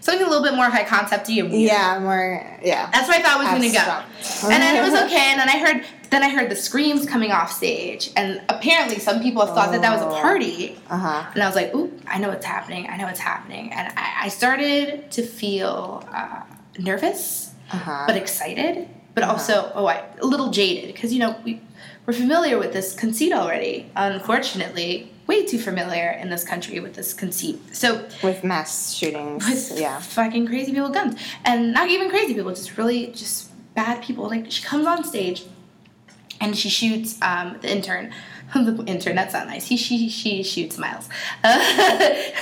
something 0.00 0.24
a 0.24 0.28
little 0.30 0.44
bit 0.44 0.54
more 0.54 0.66
high 0.66 0.84
concepty 0.84 1.40
and 1.40 1.50
weird. 1.50 1.70
yeah, 1.72 1.98
more 1.98 2.58
yeah. 2.62 2.88
That's 2.92 3.08
where 3.08 3.18
I 3.18 3.22
thought 3.22 3.38
was 3.38 3.48
gonna 3.48 3.66
Abstract. 3.66 4.42
go. 4.42 4.48
And 4.50 4.62
then 4.62 4.76
it 4.76 4.90
was 4.90 5.00
okay, 5.04 5.32
and 5.32 5.40
then 5.40 5.48
I 5.48 5.58
heard 5.58 5.84
then 6.10 6.22
I 6.22 6.30
heard 6.30 6.50
the 6.50 6.56
screams 6.56 7.04
coming 7.04 7.32
off 7.32 7.52
stage, 7.52 8.10
and 8.16 8.40
apparently 8.48 8.98
some 8.98 9.20
people 9.20 9.44
thought 9.44 9.72
that 9.72 9.82
that 9.82 9.92
was 9.92 10.00
a 10.00 10.08
Oh. 10.08 10.20
party. 10.22 10.78
Uh 10.88 10.96
huh. 10.96 11.30
And 11.34 11.42
I 11.42 11.46
was 11.46 11.54
like, 11.54 11.74
"Ooh, 11.74 11.92
I 12.06 12.18
know 12.18 12.28
what's 12.30 12.46
happening. 12.46 12.88
I 12.88 12.96
know 12.96 13.04
what's 13.04 13.20
happening." 13.20 13.72
And 13.74 13.92
I, 13.94 14.14
I 14.22 14.28
started 14.28 15.10
to 15.10 15.22
feel 15.22 16.02
uh, 16.14 16.44
nervous, 16.78 17.50
Uh 17.70 17.76
huh. 17.76 18.04
but 18.06 18.16
excited, 18.16 18.88
but 19.18 19.28
also 19.28 19.72
oh, 19.74 19.86
I, 19.86 20.04
a 20.20 20.26
little 20.26 20.50
jaded 20.50 20.94
because 20.94 21.12
you 21.12 21.18
know 21.18 21.36
we 21.44 21.60
we're 22.06 22.12
familiar 22.12 22.56
with 22.56 22.72
this 22.72 22.94
conceit 22.94 23.32
already. 23.32 23.90
Unfortunately, 23.96 25.10
way 25.26 25.44
too 25.44 25.58
familiar 25.58 26.10
in 26.10 26.30
this 26.30 26.44
country 26.44 26.78
with 26.78 26.94
this 26.94 27.12
conceit. 27.12 27.58
So 27.74 28.06
with 28.22 28.44
mass 28.44 28.94
shootings, 28.94 29.44
with 29.44 29.80
yeah, 29.80 29.98
fucking 29.98 30.46
crazy 30.46 30.70
people 30.70 30.84
with 30.84 30.94
guns, 30.94 31.20
and 31.44 31.72
not 31.72 31.90
even 31.90 32.10
crazy 32.10 32.32
people, 32.34 32.50
just 32.50 32.78
really 32.78 33.08
just 33.08 33.50
bad 33.74 34.04
people. 34.04 34.28
Like 34.28 34.52
she 34.52 34.62
comes 34.62 34.86
on 34.86 35.02
stage, 35.02 35.44
and 36.40 36.56
she 36.56 36.68
shoots 36.68 37.20
um, 37.20 37.56
the 37.60 37.72
intern. 37.72 38.12
the 38.54 38.82
intern, 38.86 39.16
that's 39.16 39.34
not 39.34 39.46
nice. 39.46 39.66
He 39.66 39.76
she 39.76 40.08
she 40.08 40.44
shoots 40.44 40.78
Miles, 40.78 41.08
uh, 41.42 41.58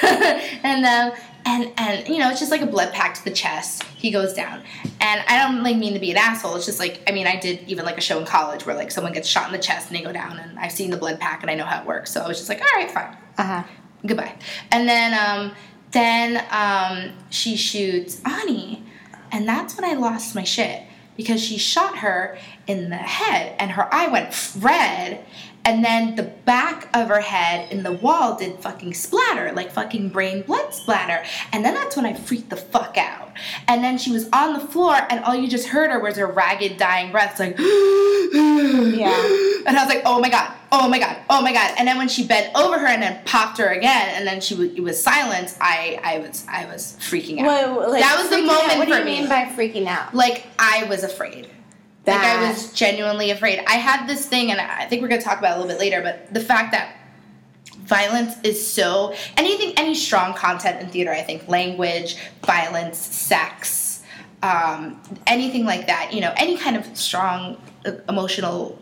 and 0.63 0.85
um, 0.85 1.19
and 1.47 1.73
and 1.79 2.09
you 2.09 2.19
know 2.19 2.29
it's 2.29 2.41
just 2.41 2.51
like 2.51 2.61
a 2.61 2.67
blood 2.67 2.93
pack 2.93 3.15
to 3.15 3.25
the 3.25 3.31
chest. 3.31 3.85
He 3.85 4.11
goes 4.11 4.35
down. 4.35 4.63
And 5.01 5.23
i 5.29 5.39
don't 5.39 5.63
like 5.63 5.77
mean 5.77 5.95
to 5.95 6.01
be 6.01 6.11
an 6.11 6.17
asshole. 6.17 6.57
It's 6.57 6.67
just 6.67 6.81
like 6.81 7.01
i 7.09 7.13
mean 7.13 7.27
i 7.27 7.37
did 7.37 7.67
even 7.69 7.85
like 7.85 7.97
a 7.97 8.01
show 8.03 8.19
in 8.19 8.27
college 8.27 8.67
where 8.67 8.75
like 8.75 8.91
someone 8.91 9.13
gets 9.13 9.29
shot 9.29 9.47
in 9.47 9.53
the 9.53 9.59
chest 9.59 9.89
and 9.89 9.97
they 9.97 10.03
go 10.03 10.13
down 10.13 10.39
and 10.39 10.59
i've 10.59 10.73
seen 10.73 10.91
the 10.91 10.97
blood 10.97 11.19
pack 11.21 11.43
and 11.43 11.51
i 11.51 11.55
know 11.55 11.65
how 11.65 11.81
it 11.81 11.87
works. 11.87 12.11
So 12.13 12.21
i 12.21 12.29
was 12.29 12.37
just 12.37 12.49
like 12.49 12.61
all 12.61 12.81
right 12.81 12.91
fine. 12.91 13.17
Uh-huh. 13.39 13.63
Goodbye. 14.05 14.35
And 14.71 14.89
then 14.89 15.15
um 15.15 15.53
then 15.93 16.45
um 16.51 17.13
she 17.31 17.57
shoots 17.57 18.21
ani. 18.25 18.83
And 19.31 19.49
that's 19.49 19.77
when 19.77 19.89
i 19.89 19.95
lost 19.95 20.35
my 20.35 20.45
shit 20.45 20.83
because 21.17 21.43
she 21.43 21.57
shot 21.57 21.99
her 21.99 22.37
in 22.67 22.91
the 22.91 22.97
head 22.97 23.55
and 23.59 23.71
her 23.71 23.93
eye 23.95 24.09
went 24.09 24.53
red 24.59 25.25
and 25.67 25.85
then 25.85 26.15
the 26.15 26.23
back 26.23 26.89
of 26.95 27.09
her 27.09 27.21
head 27.21 27.73
in 27.73 27.83
the 27.83 27.91
wall 27.91 28.39
did 28.39 28.61
fucking 28.61 28.95
splatter, 28.95 29.53
like 29.53 29.73
fucking 29.73 30.11
brain 30.11 30.43
blood 30.43 30.73
splatter. 30.73 31.25
And 31.53 31.65
then 31.65 31.75
that's 31.75 31.97
when 31.97 32.07
I 32.07 32.15
freaked 32.15 32.51
the 32.51 32.57
fuck 32.57 32.97
out. 32.97 33.33
And 33.67 33.83
then 33.83 33.99
she 33.99 34.13
was 34.13 34.29
on 34.33 34.55
the 34.55 34.61
floor, 34.61 34.97
and 35.11 35.25
all 35.25 35.35
you 35.35 35.49
just 35.49 35.67
heard 35.69 35.91
her 35.91 35.99
was 35.99 36.17
her 36.17 36.27
ragged, 36.27 36.79
dying 36.79 37.11
breaths, 37.11 37.41
like, 37.41 37.59
yeah. 37.59 39.13
And 39.67 39.77
I 39.77 39.85
was 39.85 39.93
like, 39.93 40.03
oh 40.07 40.21
my 40.21 40.31
god, 40.31 40.53
oh 40.71 40.89
my 40.89 41.01
god, 41.01 41.19
oh 41.29 41.43
my 41.43 41.53
god. 41.53 41.75
And 41.79 41.87
then 41.87 41.99
when 41.99 42.09
she 42.09 42.25
bent 42.27 42.55
over 42.57 42.79
her 42.79 42.87
and 42.87 43.03
then 43.03 43.21
popped 43.25 43.59
her 43.59 43.69
again, 43.69 44.11
and 44.15 44.27
then 44.27 44.41
she 44.41 44.55
w- 44.55 44.73
it 44.75 44.81
was 44.81 45.03
silence, 45.03 45.59
I, 45.61 46.01
I 46.03 46.21
was, 46.21 46.47
I 46.49 46.67
was 46.67 46.97
freaking 47.01 47.41
out. 47.41 47.91
Like, 47.91 48.03
that 48.03 48.19
was 48.21 48.31
the 48.31 48.39
moment 48.39 48.71
out. 48.71 48.79
What 48.79 48.89
for 48.89 48.95
do 48.95 49.01
you 49.01 49.05
me. 49.05 49.21
mean 49.21 49.29
by 49.29 49.45
freaking 49.47 49.87
out? 49.87 50.15
like 50.15 50.47
I 50.59 50.85
was 50.85 51.03
afraid. 51.03 51.49
Like 52.07 52.21
I 52.21 52.49
was 52.49 52.73
genuinely 52.73 53.31
afraid. 53.31 53.63
I 53.67 53.75
had 53.75 54.07
this 54.07 54.27
thing, 54.27 54.53
and 54.53 54.61
I 54.61 54.87
think 54.87 55.03
we're 55.03 55.09
gonna 55.09 55.21
talk 55.21 55.39
about 55.39 55.53
it 55.53 55.59
a 55.59 55.63
little 55.63 55.75
bit 55.77 55.81
later. 55.81 56.03
But 56.03 56.33
the 56.33 56.41
fact 56.41 56.73
that 56.73 56.97
violence 57.79 58.37
is 58.45 58.65
so 58.65 59.15
anything, 59.37 59.73
any 59.77 59.95
strong 59.95 60.35
content 60.35 60.81
in 60.81 60.89
theater, 60.89 61.11
I 61.11 61.23
think 61.23 61.49
language, 61.49 62.17
violence, 62.45 62.99
sex, 62.99 64.03
um, 64.43 65.01
anything 65.27 65.65
like 65.65 65.87
that. 65.89 66.13
You 66.13 66.21
know, 66.21 66.33
any 66.37 66.57
kind 66.57 66.77
of 66.77 66.97
strong 66.97 67.61
uh, 67.85 67.93
emotional. 68.09 68.79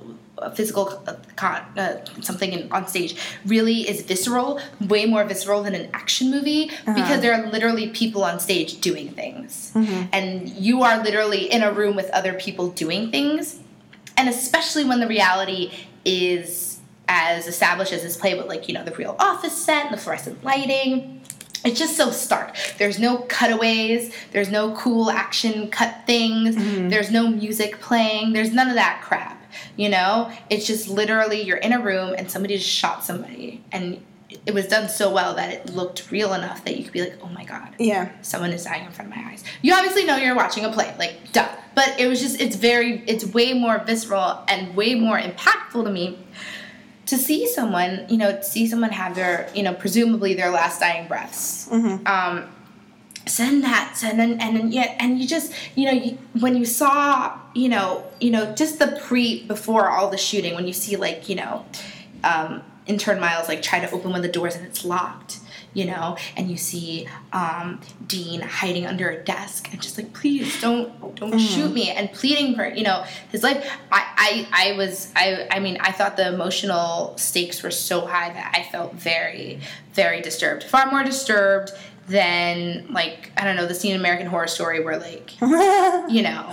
Physical 0.54 1.02
uh, 1.06 1.14
con, 1.36 1.62
uh, 1.78 2.04
something 2.20 2.52
in, 2.52 2.70
on 2.72 2.86
stage 2.88 3.16
really 3.46 3.88
is 3.88 4.02
visceral, 4.02 4.60
way 4.80 5.06
more 5.06 5.24
visceral 5.24 5.62
than 5.62 5.74
an 5.74 5.88
action 5.94 6.30
movie 6.30 6.70
because 6.86 7.20
there 7.20 7.32
are 7.34 7.46
literally 7.50 7.88
people 7.90 8.24
on 8.24 8.40
stage 8.40 8.80
doing 8.80 9.10
things, 9.10 9.70
and 10.12 10.48
you 10.48 10.82
are 10.82 11.02
literally 11.02 11.50
in 11.52 11.62
a 11.62 11.72
room 11.72 11.94
with 11.94 12.10
other 12.10 12.32
people 12.34 12.68
doing 12.70 13.10
things, 13.12 13.60
and 14.16 14.28
especially 14.28 14.84
when 14.84 14.98
the 15.00 15.06
reality 15.06 15.72
is 16.04 16.80
as 17.06 17.46
established 17.46 17.92
as 17.92 18.02
this 18.02 18.16
play 18.16 18.34
with 18.34 18.46
like 18.48 18.66
you 18.66 18.74
know 18.74 18.82
the 18.84 18.92
real 18.92 19.14
office 19.18 19.56
set 19.56 19.84
and 19.86 19.94
the 19.94 19.98
fluorescent 19.98 20.42
lighting 20.42 21.20
it's 21.66 21.78
just 21.78 21.96
so 21.96 22.10
stark. 22.10 22.54
There's 22.78 22.98
no 22.98 23.18
cutaways 23.28 24.12
there's 24.32 24.50
no 24.50 24.74
cool 24.74 25.10
action 25.10 25.70
cut 25.70 25.94
things 26.06 26.56
there's 26.90 27.10
no 27.10 27.28
music 27.28 27.80
playing 27.80 28.32
there's 28.32 28.52
none 28.52 28.68
of 28.68 28.74
that 28.74 29.00
crap 29.02 29.40
you 29.76 29.88
know 29.88 30.30
it's 30.50 30.66
just 30.66 30.88
literally 30.88 31.42
you're 31.42 31.56
in 31.58 31.72
a 31.72 31.80
room 31.80 32.14
and 32.16 32.30
somebody 32.30 32.56
just 32.56 32.68
shot 32.68 33.04
somebody 33.04 33.62
and 33.72 34.00
it 34.46 34.52
was 34.52 34.66
done 34.66 34.88
so 34.88 35.12
well 35.12 35.34
that 35.34 35.52
it 35.52 35.70
looked 35.74 36.10
real 36.10 36.34
enough 36.34 36.64
that 36.64 36.76
you 36.76 36.82
could 36.84 36.92
be 36.92 37.00
like 37.00 37.16
oh 37.22 37.28
my 37.28 37.44
god 37.44 37.68
Yeah. 37.78 38.10
someone 38.22 38.52
is 38.52 38.64
dying 38.64 38.84
in 38.84 38.90
front 38.92 39.10
of 39.10 39.16
my 39.16 39.22
eyes. 39.30 39.44
You 39.62 39.72
obviously 39.74 40.04
know 40.04 40.16
you're 40.16 40.34
watching 40.34 40.64
a 40.64 40.72
play, 40.72 40.92
like 40.98 41.32
duh. 41.32 41.48
But 41.74 41.98
it 42.00 42.06
was 42.08 42.20
just 42.20 42.40
it's 42.40 42.56
very 42.56 43.02
it's 43.06 43.24
way 43.24 43.52
more 43.52 43.78
visceral 43.86 44.42
and 44.48 44.74
way 44.76 44.94
more 44.94 45.18
impactful 45.20 45.84
to 45.84 45.90
me 45.90 46.18
to 47.06 47.16
see 47.18 47.46
someone, 47.46 48.06
you 48.08 48.16
know, 48.16 48.40
see 48.40 48.66
someone 48.66 48.90
have 48.90 49.14
their, 49.14 49.50
you 49.54 49.62
know, 49.62 49.74
presumably 49.74 50.34
their 50.34 50.50
last 50.50 50.80
dying 50.80 51.06
breaths. 51.06 51.68
Um, 51.70 52.48
send 53.26 53.64
that, 53.64 53.96
send 53.96 54.20
and 54.20 54.40
and 54.40 54.56
then 54.56 54.72
yeah, 54.72 54.96
and 54.98 55.18
you 55.18 55.26
just, 55.26 55.52
you 55.74 55.86
know, 55.86 55.92
you, 55.92 56.18
when 56.40 56.56
you 56.56 56.64
saw, 56.64 57.38
you 57.54 57.68
know, 57.68 58.04
you 58.20 58.30
know, 58.30 58.54
just 58.54 58.78
the 58.78 58.98
pre 59.02 59.44
before 59.44 59.90
all 59.90 60.10
the 60.10 60.18
shooting, 60.18 60.54
when 60.54 60.66
you 60.66 60.72
see 60.72 60.96
like, 60.96 61.28
you 61.28 61.36
know, 61.36 61.64
um, 62.22 62.62
intern 62.86 63.20
Miles 63.20 63.48
like 63.48 63.62
try 63.62 63.80
to 63.80 63.90
open 63.90 64.10
one 64.10 64.16
of 64.16 64.22
the 64.22 64.32
doors 64.32 64.56
and 64.56 64.66
it's 64.66 64.84
locked, 64.84 65.40
you 65.72 65.84
know, 65.86 66.16
and 66.36 66.50
you 66.50 66.56
see 66.56 67.08
um, 67.32 67.80
Dean 68.06 68.40
hiding 68.40 68.86
under 68.86 69.10
a 69.10 69.22
desk 69.22 69.72
and 69.72 69.80
just 69.80 69.96
like, 69.96 70.12
please 70.12 70.60
don't 70.60 71.16
don't 71.16 71.38
shoot 71.38 71.72
me 71.72 71.90
and 71.90 72.12
pleading 72.12 72.54
for 72.54 72.66
you 72.66 72.82
know 72.82 73.04
his 73.30 73.42
life. 73.42 73.70
I, 73.90 74.46
I 74.52 74.70
I 74.72 74.76
was 74.76 75.12
I 75.16 75.46
I 75.50 75.60
mean 75.60 75.78
I 75.80 75.92
thought 75.92 76.16
the 76.16 76.28
emotional 76.28 77.16
stakes 77.16 77.62
were 77.62 77.70
so 77.70 78.06
high 78.06 78.32
that 78.32 78.52
I 78.54 78.70
felt 78.70 78.94
very 78.94 79.60
very 79.92 80.20
disturbed, 80.20 80.64
far 80.64 80.90
more 80.90 81.04
disturbed 81.04 81.70
than 82.08 82.86
like 82.92 83.30
I 83.36 83.44
don't 83.44 83.56
know 83.56 83.66
the 83.66 83.74
scene 83.74 83.94
in 83.94 84.00
American 84.00 84.26
Horror 84.26 84.46
Story 84.46 84.84
where 84.84 84.98
like 84.98 85.40
you 85.40 86.22
know 86.22 86.44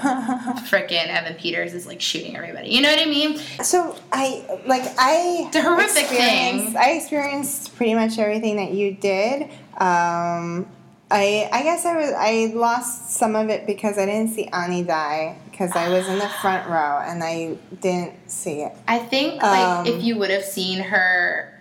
frickin' 0.69 1.07
Evan 1.07 1.35
Peters 1.35 1.73
is 1.73 1.85
like 1.85 2.01
shooting 2.01 2.35
everybody. 2.35 2.69
You 2.69 2.81
know 2.81 2.89
what 2.89 3.01
I 3.01 3.05
mean? 3.09 3.37
So 3.63 3.95
I 4.11 4.43
like 4.65 4.83
I 4.97 5.45
It's 5.47 5.55
a 5.55 5.61
horrific 5.61 6.05
thing. 6.07 6.75
I 6.77 6.91
experienced 6.91 7.75
pretty 7.75 7.93
much 7.93 8.17
everything 8.17 8.55
that 8.57 8.71
you 8.71 8.93
did. 8.93 9.43
Um, 9.77 10.67
I 11.09 11.49
I 11.51 11.63
guess 11.63 11.85
I 11.85 11.95
was 11.97 12.11
I 12.17 12.51
lost 12.55 13.11
some 13.11 13.35
of 13.35 13.49
it 13.49 13.65
because 13.67 13.97
I 13.97 14.05
didn't 14.05 14.33
see 14.33 14.47
Ani 14.47 14.83
die 14.83 15.37
because 15.49 15.71
I 15.75 15.89
was 15.89 16.07
in 16.07 16.17
the 16.19 16.29
front 16.41 16.69
row 16.69 16.99
and 17.03 17.21
I 17.21 17.57
didn't 17.81 18.13
see 18.29 18.61
it 18.61 18.71
I 18.87 18.99
think 18.99 19.41
like 19.43 19.59
Um, 19.79 19.85
if 19.87 20.01
you 20.03 20.17
would 20.17 20.29
have 20.29 20.45
seen 20.45 20.79
her 20.79 21.53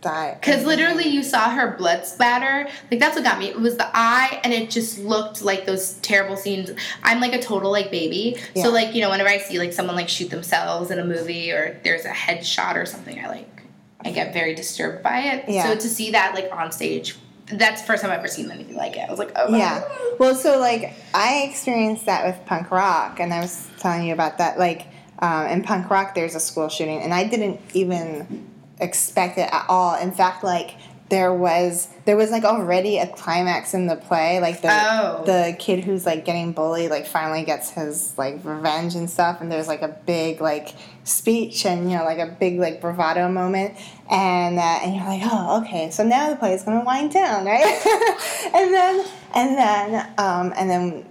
die. 0.00 0.36
Because 0.40 0.64
literally, 0.64 1.08
you 1.08 1.22
saw 1.22 1.50
her 1.50 1.76
blood 1.76 2.06
splatter. 2.06 2.68
Like 2.90 3.00
that's 3.00 3.16
what 3.16 3.24
got 3.24 3.38
me. 3.38 3.48
It 3.48 3.58
was 3.58 3.76
the 3.76 3.88
eye, 3.92 4.40
and 4.44 4.52
it 4.52 4.70
just 4.70 4.98
looked 4.98 5.42
like 5.42 5.66
those 5.66 5.94
terrible 5.94 6.36
scenes. 6.36 6.70
I'm 7.02 7.20
like 7.20 7.32
a 7.32 7.42
total 7.42 7.70
like 7.70 7.90
baby. 7.90 8.36
Yeah. 8.54 8.64
So 8.64 8.70
like 8.70 8.94
you 8.94 9.00
know, 9.00 9.10
whenever 9.10 9.28
I 9.28 9.38
see 9.38 9.58
like 9.58 9.72
someone 9.72 9.96
like 9.96 10.08
shoot 10.08 10.30
themselves 10.30 10.90
in 10.90 10.98
a 10.98 11.04
movie 11.04 11.50
or 11.50 11.80
there's 11.84 12.04
a 12.04 12.10
headshot 12.10 12.76
or 12.76 12.86
something, 12.86 13.22
I 13.22 13.28
like 13.28 13.62
I 14.04 14.10
get 14.10 14.32
very 14.32 14.54
disturbed 14.54 15.02
by 15.02 15.20
it. 15.20 15.48
Yeah. 15.48 15.64
So 15.64 15.74
to 15.74 15.88
see 15.88 16.12
that 16.12 16.34
like 16.34 16.48
on 16.52 16.70
stage, 16.70 17.16
that's 17.52 17.80
the 17.80 17.86
first 17.86 18.02
time 18.02 18.12
I've 18.12 18.20
ever 18.20 18.28
seen 18.28 18.50
anything 18.50 18.76
like 18.76 18.96
it. 18.96 19.00
I 19.00 19.10
was 19.10 19.18
like, 19.18 19.32
oh 19.36 19.50
my 19.50 19.58
God. 19.58 19.84
Yeah. 19.88 20.14
Well, 20.18 20.34
so 20.34 20.58
like 20.58 20.94
I 21.14 21.48
experienced 21.50 22.06
that 22.06 22.24
with 22.24 22.46
punk 22.46 22.70
rock, 22.70 23.20
and 23.20 23.32
I 23.32 23.40
was 23.40 23.68
telling 23.78 24.06
you 24.06 24.12
about 24.12 24.38
that. 24.38 24.58
Like 24.58 24.86
um, 25.18 25.46
in 25.46 25.62
punk 25.62 25.90
rock, 25.90 26.14
there's 26.14 26.36
a 26.36 26.40
school 26.40 26.68
shooting, 26.68 27.00
and 27.00 27.12
I 27.12 27.24
didn't 27.26 27.60
even 27.74 28.47
expect 28.80 29.38
it 29.38 29.48
at 29.52 29.66
all. 29.68 29.96
In 29.98 30.12
fact, 30.12 30.44
like 30.44 30.76
there 31.10 31.32
was 31.32 31.88
there 32.04 32.16
was 32.16 32.30
like 32.30 32.44
already 32.44 32.98
a 32.98 33.06
climax 33.06 33.72
in 33.72 33.86
the 33.86 33.96
play. 33.96 34.40
Like 34.40 34.60
the 34.60 34.68
Oh. 34.70 35.22
the 35.24 35.56
kid 35.58 35.84
who's 35.84 36.04
like 36.04 36.24
getting 36.24 36.52
bullied 36.52 36.90
like 36.90 37.06
finally 37.06 37.44
gets 37.44 37.70
his 37.70 38.16
like 38.18 38.40
revenge 38.44 38.94
and 38.94 39.08
stuff, 39.08 39.40
and 39.40 39.50
there's 39.50 39.68
like 39.68 39.82
a 39.82 39.88
big 40.06 40.40
like 40.40 40.74
speech 41.04 41.64
and 41.64 41.90
you 41.90 41.96
know 41.96 42.04
like 42.04 42.18
a 42.18 42.26
big 42.26 42.58
like 42.58 42.82
bravado 42.82 43.30
moment 43.30 43.74
and 44.10 44.58
uh, 44.58 44.80
and 44.82 44.94
you're 44.94 45.04
like 45.06 45.22
oh 45.24 45.62
okay 45.62 45.90
so 45.90 46.04
now 46.04 46.28
the 46.28 46.36
play 46.36 46.52
is 46.52 46.62
going 46.64 46.78
to 46.78 46.84
wind 46.84 47.10
down 47.10 47.46
right 47.46 47.64
and 48.54 48.74
then 48.74 49.06
and 49.34 49.56
then 49.56 50.12
um, 50.18 50.52
and 50.54 50.68
then 50.68 51.06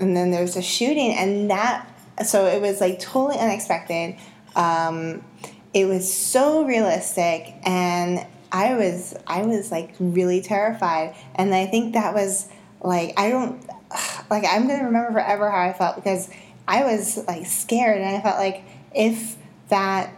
and 0.00 0.16
then 0.16 0.32
there's 0.32 0.56
a 0.56 0.62
shooting 0.62 1.12
and 1.14 1.48
that 1.48 1.88
so 2.24 2.46
it 2.46 2.60
was 2.60 2.80
like 2.80 2.98
totally 2.98 3.38
unexpected 3.38 4.16
um, 4.56 5.22
it 5.76 5.84
was 5.84 6.10
so 6.10 6.64
realistic 6.64 7.52
and 7.66 8.26
i 8.50 8.74
was 8.74 9.14
i 9.26 9.42
was 9.42 9.70
like 9.70 9.94
really 10.00 10.40
terrified. 10.40 11.14
And 11.34 11.54
i 11.54 11.66
think 11.66 11.92
that 11.92 12.14
was 12.14 12.48
like 12.80 13.12
i 13.18 13.28
don't 13.28 13.62
like 14.30 14.44
i'm 14.48 14.66
gonna 14.66 14.84
remember 14.84 15.12
forever 15.12 15.50
how 15.50 15.60
i 15.68 15.74
felt 15.74 15.96
because 15.96 16.30
i 16.66 16.82
was 16.82 17.22
like 17.28 17.44
scared. 17.44 18.00
And 18.00 18.16
i 18.16 18.22
felt 18.22 18.38
like 18.38 18.64
if 18.94 19.36
that 19.68 20.14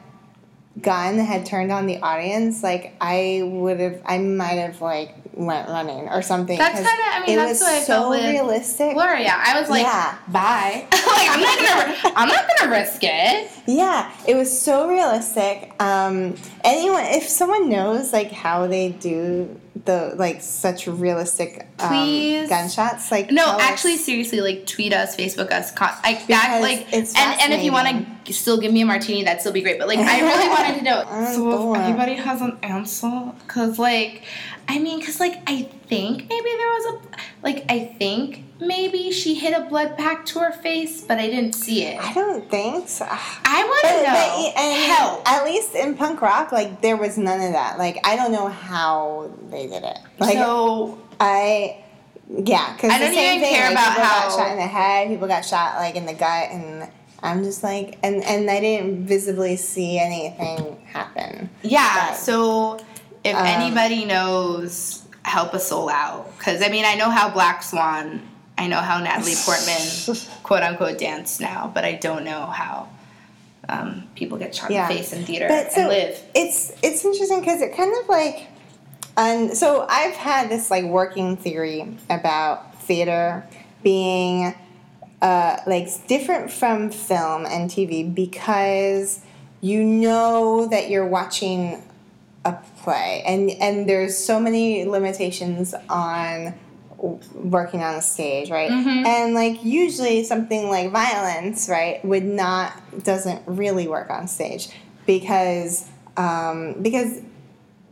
gun 0.81 1.19
had 1.19 1.45
turned 1.45 1.73
on 1.73 1.87
the 1.87 1.99
audience 2.03 2.63
like 2.63 2.95
i 3.01 3.41
would 3.45 3.81
have 3.81 4.01
i 4.05 4.17
might 4.19 4.59
have 4.59 4.81
like 4.81 5.17
went 5.39 5.69
running 5.69 6.09
or 6.09 6.21
something 6.21 6.59
That's 6.59 6.81
'cause 6.81 6.87
kinda- 6.87 7.03
I 7.15 7.25
mean, 7.27 7.37
that's 7.37 7.61
was 7.61 7.61
what 7.61 7.73
I 7.75 7.79
so 7.81 7.93
felt 8.11 8.23
realistic 8.25 8.95
Gloria, 8.95 9.33
I 9.37 9.61
was 9.61 9.71
like, 9.71 9.83
Yeah. 9.85 10.15
bye. 10.29 10.85
like 10.93 11.31
I'm 11.31 11.41
not 11.41 11.59
gonna, 11.59 12.15
I'm 12.17 12.29
not 12.29 12.45
gonna 12.59 12.71
risk 12.73 13.01
it. 13.05 13.49
Yeah, 13.67 14.11
it 14.27 14.35
was 14.35 14.51
so 14.61 14.89
realistic. 14.89 15.73
Um, 15.81 16.35
anyone, 16.65 17.05
if 17.05 17.29
someone 17.29 17.69
knows 17.69 18.13
like 18.13 18.33
how 18.33 18.67
they 18.67 18.89
do 18.91 19.49
the 19.85 20.15
like 20.17 20.41
such 20.43 20.87
realistic 20.87 21.67
um, 21.79 21.89
Please. 21.89 22.49
gunshots? 22.49 23.11
Like 23.11 23.31
No, 23.31 23.45
tell 23.45 23.57
us- 23.57 23.63
actually, 23.63 23.97
seriously, 23.97 24.41
like 24.41 24.67
tweet 24.67 24.93
us, 24.93 25.17
Facebook 25.17 25.51
us, 25.53 25.71
con- 25.71 25.95
like 26.03 26.27
that, 26.29 26.61
like, 26.63 26.87
it's 26.93 27.15
and 27.17 27.41
and 27.41 27.53
if 27.53 27.63
you 27.63 27.73
want 27.73 28.07
to 28.27 28.33
still 28.33 28.59
give 28.59 28.73
me 28.73 28.83
a 28.83 28.87
martini, 28.87 29.25
that'd 29.25 29.41
still 29.41 29.53
be 29.53 29.63
great. 29.63 29.79
But 29.79 29.89
like, 29.89 29.99
I 30.01 30.21
really 30.21 30.49
wanted 30.57 30.79
to 30.79 30.85
know. 30.85 31.05
I'm 31.09 31.35
so 31.35 31.45
bored. 31.45 31.79
if 31.79 31.85
anybody 31.85 32.15
has 32.15 32.41
an 32.41 32.59
answer, 32.63 33.33
cause 33.47 33.79
like, 33.79 34.25
I 34.69 34.79
mean, 34.79 35.01
cause 35.05 35.21
like 35.21 35.37
I 35.47 35.63
think 35.89 36.29
maybe 36.29 36.51
there 36.57 36.69
was 36.71 36.95
a, 36.95 37.01
like 37.43 37.65
I 37.69 37.95
think 37.99 38.45
maybe 38.61 39.11
she 39.13 39.35
hit 39.35 39.57
a 39.57 39.65
blood 39.69 39.97
pack 39.97 40.27
to 40.27 40.39
her 40.41 40.53
face, 40.53 41.03
but 41.03 41.19
I 41.19 41.27
didn't 41.29 41.55
see 41.55 41.85
it. 41.85 41.99
I 42.01 42.13
don't 42.13 42.49
think 42.51 42.89
so. 42.89 43.07
I 43.11 43.65
want 43.65 43.83
But, 43.83 43.99
to 43.99 44.05
but 44.05 44.13
know. 44.13 44.53
and 44.57 44.93
Help. 44.93 45.29
at 45.31 45.45
least 45.45 45.75
in 45.75 45.95
punk 45.97 46.21
rock, 46.21 46.53
like 46.53 46.81
there 46.83 46.97
was 46.97 47.17
none 47.19 47.41
of 47.41 47.53
that. 47.53 47.79
Like 47.79 47.99
I 48.05 48.17
don't 48.17 48.33
know 48.33 48.49
how 48.49 49.31
they 49.51 49.67
did 49.67 49.85
it. 49.85 49.99
Like 50.19 50.35
so 50.35 50.99
I, 51.21 51.85
yeah, 52.29 52.73
because 52.75 52.91
I 52.91 52.99
don't 52.99 53.13
even 53.13 53.41
thing. 53.41 53.55
care 53.55 53.71
like, 53.71 53.73
about 53.73 53.95
people 53.95 54.03
got 54.03 54.33
shot 54.37 54.51
in 54.53 54.57
the 54.57 54.63
head, 54.67 55.09
people 55.09 55.29
got 55.29 55.45
shot 55.45 55.77
like 55.77 55.95
in 55.97 56.07
the 56.07 56.15
gut, 56.15 56.51
and 56.51 56.89
I'm 57.23 57.43
just 57.43 57.63
like, 57.63 57.99
and 58.03 58.23
and 58.25 58.51
I 58.51 58.61
didn't 58.61 59.07
visibly 59.07 59.57
see 59.57 59.99
anything 59.99 60.77
happen. 60.87 61.49
Yeah. 61.63 62.11
But, 62.11 62.17
So 62.17 62.79
if 63.25 63.35
um, 63.35 63.45
anybody 63.47 64.05
knows, 64.05 65.03
help 65.25 65.53
a 65.55 65.59
soul 65.61 65.89
out. 65.91 66.37
Because 66.39 66.63
I 66.63 66.69
mean, 66.69 66.85
I 66.85 66.95
know 66.95 67.11
how 67.11 67.29
Black 67.31 67.63
Swan, 67.65 68.21
I 68.59 68.67
know 68.67 68.81
how 68.81 68.99
Natalie 68.99 69.35
Portman, 69.45 70.17
quote 70.43 70.63
unquote, 70.63 70.99
danced 70.99 71.41
now, 71.41 71.71
but 71.73 71.85
I 71.85 71.93
don't 71.95 72.25
know 72.25 72.45
how 72.47 72.89
um, 73.69 74.05
people 74.17 74.37
get 74.37 74.55
shot 74.55 74.71
Yeah. 74.71 74.89
in 74.91 74.97
the 74.97 75.03
face 75.03 75.13
in 75.13 75.25
theater 75.25 75.47
But 75.49 75.73
so 75.73 75.81
and 75.83 75.89
live. 75.91 76.21
it's 76.35 76.73
it's 76.83 77.05
interesting 77.05 77.41
because 77.41 77.63
it 77.63 77.75
kind 77.77 77.95
of 78.03 78.09
like, 78.09 78.49
and 79.17 79.57
so 79.57 79.87
I've 79.89 80.15
had 80.17 80.49
this 80.51 80.71
like 80.71 80.85
working 80.85 81.37
theory 81.37 81.97
about 82.11 82.75
theater 82.83 83.47
being 83.83 84.55
uh, 85.23 85.59
like 85.67 85.89
different 86.09 86.51
from 86.51 86.91
film 86.91 87.47
and 87.47 87.71
TV 87.71 88.13
because 88.13 89.21
you 89.61 89.85
know 89.85 90.67
that 90.67 90.89
you're 90.91 91.07
watching 91.07 91.83
a 92.45 92.53
play 92.83 93.23
and 93.27 93.51
and 93.61 93.89
there's 93.89 94.17
so 94.17 94.39
many 94.41 94.85
limitations 94.85 95.75
on 95.89 96.55
working 97.35 97.83
on 97.83 97.95
a 97.95 98.03
stage 98.03 98.51
right 98.51 98.71
Mhm. 98.71 99.07
and 99.07 99.35
like 99.35 99.65
usually 99.65 100.25
something 100.25 100.69
like 100.69 100.91
violence 100.91 101.69
right 101.69 102.05
would 102.05 102.25
not 102.25 102.73
doesn't 103.05 103.43
really 103.47 103.87
work 103.87 104.11
on 104.11 104.27
stage 104.27 104.69
because 105.07 105.89
um, 106.17 106.75
because 106.83 107.21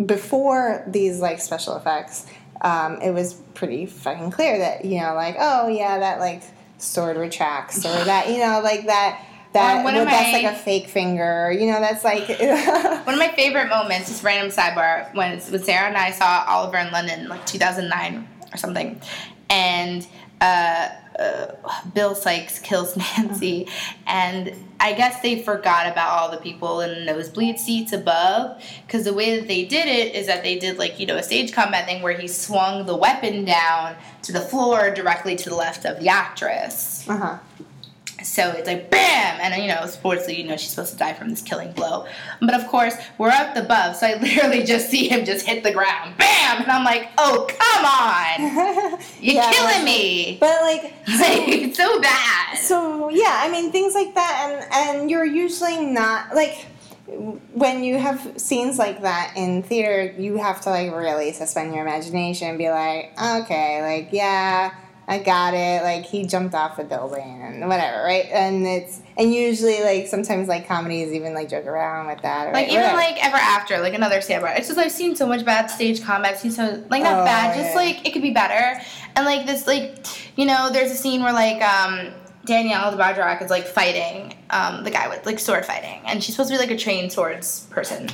before 0.05 0.85
these 0.89 1.21
like 1.21 1.41
special 1.41 1.77
effects 1.77 2.27
um, 2.63 3.01
it 3.03 3.11
was 3.13 3.35
pretty 3.55 3.87
fucking 3.87 4.31
clear 4.31 4.59
that 4.59 4.85
you 4.85 5.01
know 5.01 5.15
like 5.15 5.37
oh 5.39 5.69
yeah 5.69 5.99
that 5.99 6.19
like 6.21 6.43
sword 6.79 7.17
retracts 7.17 7.85
or 7.87 8.05
that 8.05 8.29
you 8.29 8.39
know 8.39 8.61
like 8.63 8.87
that 8.87 9.23
that 9.53 9.83
one 9.85 9.95
well, 9.95 10.05
that's 10.05 10.33
my- 10.33 10.43
like 10.43 10.53
a 10.53 10.55
fake 10.57 10.89
finger 10.89 11.51
you 11.51 11.67
know 11.71 11.81
that's 11.81 12.05
like 12.05 12.29
One 13.07 13.15
of 13.15 13.21
my 13.21 13.33
favorite 13.37 13.69
moments, 13.69 14.09
just 14.09 14.25
random 14.25 14.51
sidebar, 14.51 15.15
when, 15.15 15.39
when 15.39 15.63
Sarah 15.63 15.87
and 15.87 15.97
I 15.97 16.11
saw 16.11 16.45
Oliver 16.49 16.77
in 16.79 16.91
London, 16.91 17.29
like 17.29 17.47
2009 17.47 18.27
or 18.53 18.57
something, 18.57 19.01
and 19.49 20.07
uh, 20.41 20.89
uh, 21.19 21.47
Bill 21.95 22.15
Sikes 22.15 22.59
kills 22.59 22.97
Nancy, 23.17 23.69
and 24.07 24.53
I 24.79 24.93
guess 24.93 25.23
they 25.23 25.43
forgot 25.43 25.91
about 25.91 26.11
all 26.11 26.31
the 26.31 26.37
people 26.37 26.81
in 26.81 27.07
nosebleed 27.07 27.59
seats 27.59 27.93
above, 27.93 28.63
because 28.87 29.05
the 29.05 29.15
way 29.15 29.39
that 29.39 29.49
they 29.49 29.65
did 29.65 29.87
it 29.87 30.15
is 30.15 30.27
that 30.27 30.43
they 30.43 30.59
did 30.59 30.79
like 30.79 31.01
you 31.01 31.07
know 31.07 31.17
a 31.17 31.23
stage 31.23 31.53
combat 31.53 31.87
thing 31.87 32.03
where 32.03 32.19
he 32.19 32.29
swung 32.29 32.87
the 32.87 32.97
weapon 32.97 33.45
down 33.45 33.97
to 34.23 34.33
the 34.33 34.41
floor 34.41 34.91
directly 34.91 35.37
to 35.37 35.49
the 35.49 35.57
left 35.57 35.85
of 35.85 36.01
the 36.01 36.09
actress. 36.09 37.09
uh-huh 37.09 37.39
So 38.27 38.51
it's 38.51 38.67
like 38.67 38.91
bam, 38.91 39.39
and 39.41 39.63
you 39.63 39.69
know, 39.69 39.77
sportsly, 39.83 40.37
you 40.39 40.45
know, 40.45 40.57
she's 40.57 40.71
supposed 40.71 40.93
to 40.93 40.99
die 40.99 41.13
from 41.15 41.31
this 41.31 41.43
killing 41.43 41.73
blow. 41.73 42.07
But 42.41 42.55
of 42.55 42.67
course, 42.67 42.95
we're 43.19 43.31
up 43.31 43.57
above, 43.57 43.97
so 43.97 44.07
I 44.07 44.15
literally 44.21 44.65
just 44.65 44.91
see 44.91 45.09
him 45.09 45.25
just 45.25 45.47
hit 45.47 45.63
the 45.63 45.73
ground, 45.73 46.17
bam, 46.19 46.63
and 46.63 46.71
I'm 46.71 46.85
like, 46.85 47.09
oh 47.19 47.47
come 47.49 47.85
on, 47.85 49.01
you're 49.21 49.37
Yeah, 49.37 49.51
killing 49.53 49.75
like- 49.77 49.85
me, 49.85 50.37
but 50.41 50.61
like 50.63 50.83
like 51.09 51.49
it's 51.49 51.77
so 51.77 52.01
bad. 52.01 52.59
So 52.59 53.09
yeah, 53.11 53.39
I 53.43 53.51
mean 53.51 53.71
things 53.73 53.95
like 53.95 54.15
that, 54.15 54.35
and 54.73 55.01
and 55.01 55.11
you're 55.11 55.25
usually 55.25 55.85
not 55.87 56.35
like 56.35 56.67
when 57.55 57.85
you 57.85 57.99
have 57.99 58.33
scenes 58.37 58.79
like 58.79 59.03
that 59.03 59.33
in 59.37 59.63
theater, 59.63 60.13
you 60.21 60.39
have 60.39 60.61
to 60.63 60.71
like 60.71 60.93
really 60.93 61.33
suspend 61.33 61.73
your 61.73 61.83
imagination 61.85 62.49
and 62.49 62.59
be 62.59 62.69
like, 62.69 63.13
okay, 63.23 63.81
like 63.83 64.09
yeah, 64.13 64.75
I 65.09 65.19
got 65.21 65.55
it. 65.55 65.83
Like 65.85 66.05
he 66.05 66.27
jumped 66.27 66.55
off 66.55 66.79
a 66.81 66.85
building 66.85 67.41
and 67.43 67.69
whatever, 67.69 68.03
right? 68.03 68.27
And 68.33 68.67
it's 68.67 69.01
and 69.17 69.33
usually 69.33 69.81
like 69.85 70.09
sometimes 70.09 70.49
like 70.49 70.67
comedies 70.67 71.13
even 71.13 71.33
like 71.33 71.49
joke 71.49 71.67
around 71.67 72.09
with 72.09 72.23
that, 72.23 72.49
or 72.49 72.53
Like 72.53 72.67
even 72.69 72.81
whatever. 72.81 72.97
like 72.97 73.25
ever 73.25 73.37
after, 73.37 73.79
like 73.81 73.95
another 73.95 74.21
sandbar. 74.21 74.53
It's 74.57 74.67
just 74.67 74.79
I've 74.81 74.91
seen 74.91 75.15
so 75.15 75.27
much 75.27 75.45
bad 75.45 75.69
stage 75.69 76.03
combat. 76.03 76.33
I've 76.33 76.39
seen 76.41 76.51
so 76.51 76.83
like 76.91 77.03
not 77.05 77.21
Oh, 77.21 77.25
bad, 77.25 77.55
just 77.57 77.77
like 77.77 78.05
it 78.07 78.13
could 78.13 78.23
be 78.23 78.33
better. 78.33 78.81
And 79.15 79.25
like 79.25 79.47
this, 79.47 79.67
like 79.69 80.07
you 80.37 80.45
know, 80.45 80.71
there's 80.73 80.91
a 80.91 80.97
scene 80.97 81.23
where 81.23 81.33
like 81.33 81.63
um 81.63 82.13
Danielle 82.45 82.91
de 82.91 82.97
Barbarac 82.97 83.43
is 83.43 83.51
like 83.51 83.67
fighting 83.67 84.35
um 84.51 84.83
the 84.83 84.91
guy 84.91 85.09
with 85.09 85.25
like 85.25 85.39
sword 85.39 85.65
fighting, 85.65 86.01
and 86.07 86.23
she's 86.23 86.35
supposed 86.35 86.51
to 86.51 86.55
be 86.57 86.59
like 86.59 86.71
a 86.73 86.77
trained 86.77 87.13
swords 87.13 87.67
person. 87.71 88.09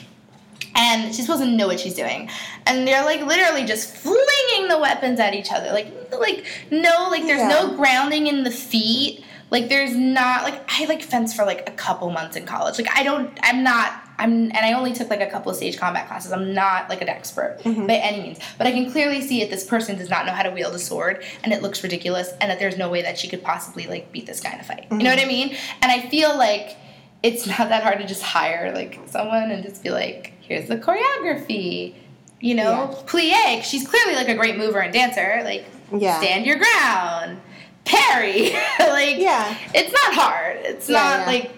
And 0.75 1.14
she's 1.14 1.27
supposed 1.27 1.43
to 1.43 1.49
know 1.49 1.66
what 1.66 1.81
she's 1.81 1.95
doing, 1.95 2.31
and 2.66 2.87
they're 2.89 3.05
like 3.05 3.20
literally 3.27 3.64
just 3.64 3.95
flinging 3.95 4.68
the 4.68 4.79
weapons 4.79 5.20
at 5.20 5.35
each 5.35 5.53
other, 5.53 5.70
like 5.73 5.89
like 6.18 6.45
no, 6.70 7.09
like 7.11 7.23
there's 7.25 7.47
no 7.49 7.77
grounding 7.77 8.27
in 8.27 8.43
the 8.45 8.51
feet. 8.51 9.25
Like 9.51 9.68
there's 9.68 9.95
not 9.95 10.45
like 10.45 10.62
I 10.81 10.87
like 10.87 11.03
fenced 11.03 11.37
for 11.37 11.45
like 11.45 11.68
a 11.68 11.73
couple 11.73 12.11
months 12.11 12.37
in 12.37 12.47
college. 12.47 12.79
Like 12.79 12.89
I 12.97 13.03
don't 13.03 13.39
I'm 13.43 13.62
not 13.62 13.93
I'm 14.18 14.45
and 14.45 14.57
I 14.57 14.73
only 14.73 14.95
took 14.95 15.11
like 15.11 15.20
a 15.20 15.27
couple 15.31 15.51
of 15.51 15.57
stage 15.59 15.77
combat 15.77 16.09
classes. 16.09 16.33
I'm 16.33 16.55
not 16.55 16.89
like 16.89 17.03
an 17.03 17.11
expert 17.11 17.59
Mm-hmm. 17.62 17.87
by 17.87 17.97
any 17.97 18.23
means. 18.23 18.39
But 18.57 18.66
I 18.66 18.73
can 18.73 18.91
clearly 18.91 19.20
see 19.20 19.41
that 19.41 19.51
this 19.51 19.64
person 19.66 19.99
does 19.99 20.09
not 20.09 20.25
know 20.25 20.33
how 20.33 20.43
to 20.43 20.51
wield 20.51 20.75
a 20.75 20.79
sword 20.79 21.23
and 21.45 21.53
it 21.53 21.61
looks 21.61 21.83
ridiculous 21.83 22.31
and 22.41 22.51
that 22.51 22.59
there's 22.61 22.79
no 22.79 22.89
way 22.89 23.03
that 23.03 23.18
she 23.18 23.29
could 23.29 23.43
possibly 23.43 23.87
like 23.87 24.11
beat 24.11 24.25
this 24.25 24.41
guy 24.41 24.55
in 24.55 24.61
a 24.61 24.64
fight. 24.64 24.87
You 24.91 24.99
know 24.99 25.11
what 25.11 25.20
I 25.20 25.27
mean? 25.27 25.55
And 25.83 25.93
I 25.93 26.09
feel 26.09 26.35
like 26.39 26.79
it's 27.23 27.47
not 27.47 27.68
that 27.68 27.83
hard 27.83 27.99
to 27.99 28.07
just 28.07 28.23
hire 28.23 28.73
like 28.75 28.99
someone 29.07 29.51
and 29.51 29.62
just 29.62 29.83
be 29.83 29.91
like, 29.91 30.32
here's 30.43 30.68
the 30.68 30.76
choreography. 30.76 31.95
You 32.40 32.57
know, 32.57 32.99
plie. 33.07 33.57
'cause 33.59 33.66
She's 33.66 33.86
clearly 33.86 34.14
like 34.16 34.28
a 34.28 34.34
great 34.34 34.57
mover 34.59 34.80
and 34.80 34.93
dancer. 34.93 35.40
Like, 35.45 35.64
Yeah. 35.97 36.18
stand 36.18 36.45
your 36.45 36.57
ground, 36.57 37.40
parry. 37.84 38.51
like, 38.80 39.18
Yeah. 39.18 39.55
it's 39.74 39.93
not 39.93 40.14
hard. 40.14 40.57
It's 40.62 40.88
Yeah, 40.88 41.03
not 41.03 41.18
yeah. 41.20 41.26
like. 41.26 41.51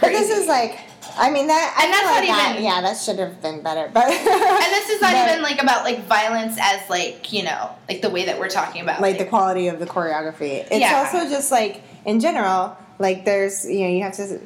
but 0.00 0.10
this 0.10 0.30
is 0.30 0.46
like. 0.46 0.78
I 1.20 1.30
mean 1.30 1.48
that, 1.48 1.74
I 1.76 1.84
And 1.86 1.92
that's 1.92 2.04
like 2.04 2.28
not 2.28 2.36
that, 2.36 2.50
even- 2.52 2.64
yeah, 2.64 2.80
that 2.80 2.96
should 2.96 3.18
have 3.18 3.42
been 3.42 3.60
better. 3.60 3.90
But 3.92 4.04
And 4.12 4.72
this 4.72 4.88
is 4.90 5.00
not 5.00 5.12
but- 5.14 5.28
even 5.28 5.42
like 5.42 5.60
about 5.60 5.82
like 5.82 6.04
violence 6.04 6.56
as 6.60 6.88
like 6.88 7.32
you 7.32 7.42
know 7.42 7.70
like 7.88 8.02
the 8.02 8.10
way 8.10 8.24
that 8.26 8.38
we're 8.38 8.48
talking 8.48 8.82
about 8.82 9.00
like 9.00 9.18
the 9.18 9.24
quality 9.24 9.66
of 9.66 9.80
the 9.80 9.86
choreography. 9.86 10.64
It's 10.70 10.78
Yeah. 10.78 10.98
also 11.12 11.28
just 11.28 11.50
like 11.50 11.82
in 12.04 12.20
general, 12.20 12.76
like 13.00 13.24
there's 13.24 13.68
you 13.68 13.80
know 13.80 13.88
you 13.88 14.02
have 14.04 14.12
to 14.14 14.38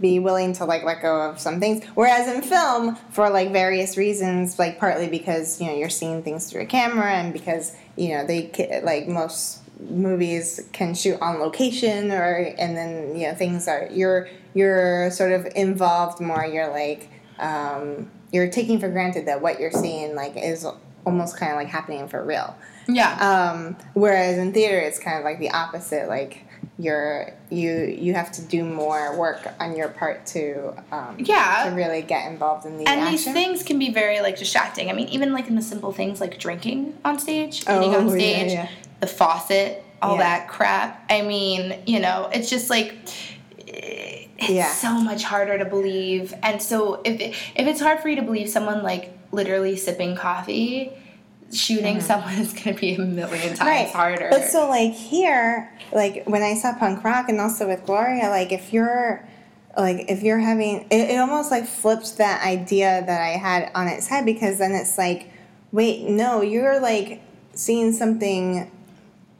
be 0.00 0.18
willing 0.18 0.52
to 0.54 0.64
like 0.64 0.84
let 0.84 1.02
go 1.02 1.28
of 1.28 1.38
some 1.38 1.60
things. 1.60 1.84
Whereas 1.94 2.28
in 2.28 2.42
film, 2.42 2.96
for 3.10 3.30
like 3.30 3.52
various 3.52 3.96
reasons, 3.96 4.58
like 4.58 4.78
partly 4.78 5.08
because 5.08 5.60
you 5.60 5.66
know 5.66 5.76
you're 5.76 5.90
seeing 5.90 6.22
things 6.22 6.50
through 6.50 6.62
a 6.62 6.66
camera 6.66 7.12
and 7.12 7.32
because 7.32 7.74
you 7.96 8.10
know 8.10 8.26
they 8.26 8.80
like 8.82 9.08
most 9.08 9.60
movies 9.80 10.60
can 10.72 10.94
shoot 10.94 11.20
on 11.20 11.40
location 11.40 12.10
or 12.10 12.54
and 12.58 12.76
then 12.76 13.16
you 13.16 13.26
know 13.26 13.34
things 13.34 13.68
are 13.68 13.88
you're 13.90 14.28
you're 14.54 15.10
sort 15.10 15.32
of 15.32 15.46
involved 15.54 16.20
more. 16.20 16.44
You're 16.44 16.70
like 16.70 17.10
um, 17.38 18.10
you're 18.32 18.50
taking 18.50 18.78
for 18.78 18.88
granted 18.88 19.26
that 19.26 19.42
what 19.42 19.60
you're 19.60 19.72
seeing 19.72 20.14
like 20.14 20.36
is 20.36 20.66
almost 21.04 21.36
kind 21.36 21.52
of 21.52 21.56
like 21.58 21.68
happening 21.68 22.08
for 22.08 22.24
real. 22.24 22.56
yeah 22.88 23.52
Um, 23.52 23.76
whereas 23.94 24.38
in 24.38 24.52
theater, 24.52 24.78
it's 24.78 24.98
kind 24.98 25.18
of 25.18 25.24
like 25.24 25.38
the 25.38 25.50
opposite. 25.50 26.08
Like 26.08 26.44
you're 26.78 27.32
you 27.50 27.70
you 27.84 28.14
have 28.14 28.32
to 28.32 28.42
do 28.42 28.64
more 28.64 29.16
work 29.16 29.46
on 29.60 29.76
your 29.76 29.88
part 29.88 30.26
to 30.26 30.74
um, 30.90 31.16
Yeah. 31.20 31.66
to 31.68 31.74
really 31.76 32.02
get 32.02 32.30
involved 32.30 32.66
in 32.66 32.78
the 32.78 32.86
and 32.86 33.00
action. 33.00 33.12
these 33.12 33.24
things 33.32 33.62
can 33.62 33.78
be 33.78 33.92
very 33.92 34.20
like 34.20 34.36
distracting. 34.38 34.90
I 34.90 34.92
mean, 34.92 35.08
even 35.08 35.32
like 35.32 35.46
in 35.48 35.54
the 35.54 35.62
simple 35.62 35.92
things 35.92 36.20
like 36.20 36.38
drinking 36.38 36.98
on 37.04 37.18
stage, 37.20 37.62
Oh, 37.68 37.80
eating 37.80 37.94
on 37.94 38.10
stage, 38.10 38.52
yeah. 38.52 38.68
the 39.00 39.06
faucet, 39.06 39.84
all 40.02 40.16
Yeah. 40.16 40.22
that 40.22 40.48
crap. 40.48 41.04
I 41.10 41.22
mean, 41.22 41.78
you 41.86 42.00
know, 42.00 42.28
it's 42.32 42.50
just 42.50 42.68
like 42.70 42.94
it's 43.66 44.50
Yeah. 44.50 44.68
so 44.72 44.92
much 44.94 45.22
harder 45.22 45.56
to 45.58 45.64
believe. 45.64 46.34
And 46.42 46.60
so 46.60 47.00
if 47.04 47.20
it, 47.20 47.34
if 47.54 47.68
it's 47.68 47.80
hard 47.80 48.00
for 48.00 48.08
you 48.08 48.16
to 48.16 48.22
believe 48.22 48.48
someone 48.48 48.82
like 48.82 49.16
literally 49.30 49.76
sipping 49.76 50.16
coffee, 50.16 50.92
shooting 51.54 52.00
someone 52.00 52.34
is 52.38 52.52
going 52.52 52.74
to 52.74 52.80
be 52.80 52.94
a 52.94 52.98
million 52.98 53.54
times 53.54 53.92
harder. 53.92 54.24
Mm-hmm. 54.24 54.30
But 54.40 54.48
so 54.48 54.68
like 54.68 54.92
here, 54.92 55.72
like 55.92 56.24
when 56.26 56.42
I 56.42 56.54
saw 56.54 56.74
punk 56.78 57.02
rock 57.04 57.28
and 57.28 57.40
also 57.40 57.66
with 57.66 57.84
Gloria, 57.86 58.28
like 58.28 58.52
if 58.52 58.72
you're 58.72 59.26
like 59.76 60.06
if 60.08 60.22
you're 60.22 60.38
having 60.38 60.86
it, 60.90 61.10
it 61.10 61.18
almost 61.18 61.50
like 61.50 61.66
flips 61.66 62.12
that 62.12 62.44
idea 62.46 63.02
that 63.06 63.20
I 63.20 63.30
had 63.38 63.70
on 63.74 63.88
its 63.88 64.06
head 64.08 64.24
because 64.24 64.58
then 64.58 64.72
it's 64.72 64.96
like 64.98 65.30
wait, 65.72 66.08
no, 66.08 66.40
you're 66.40 66.78
like 66.80 67.20
seeing 67.54 67.92
something 67.92 68.70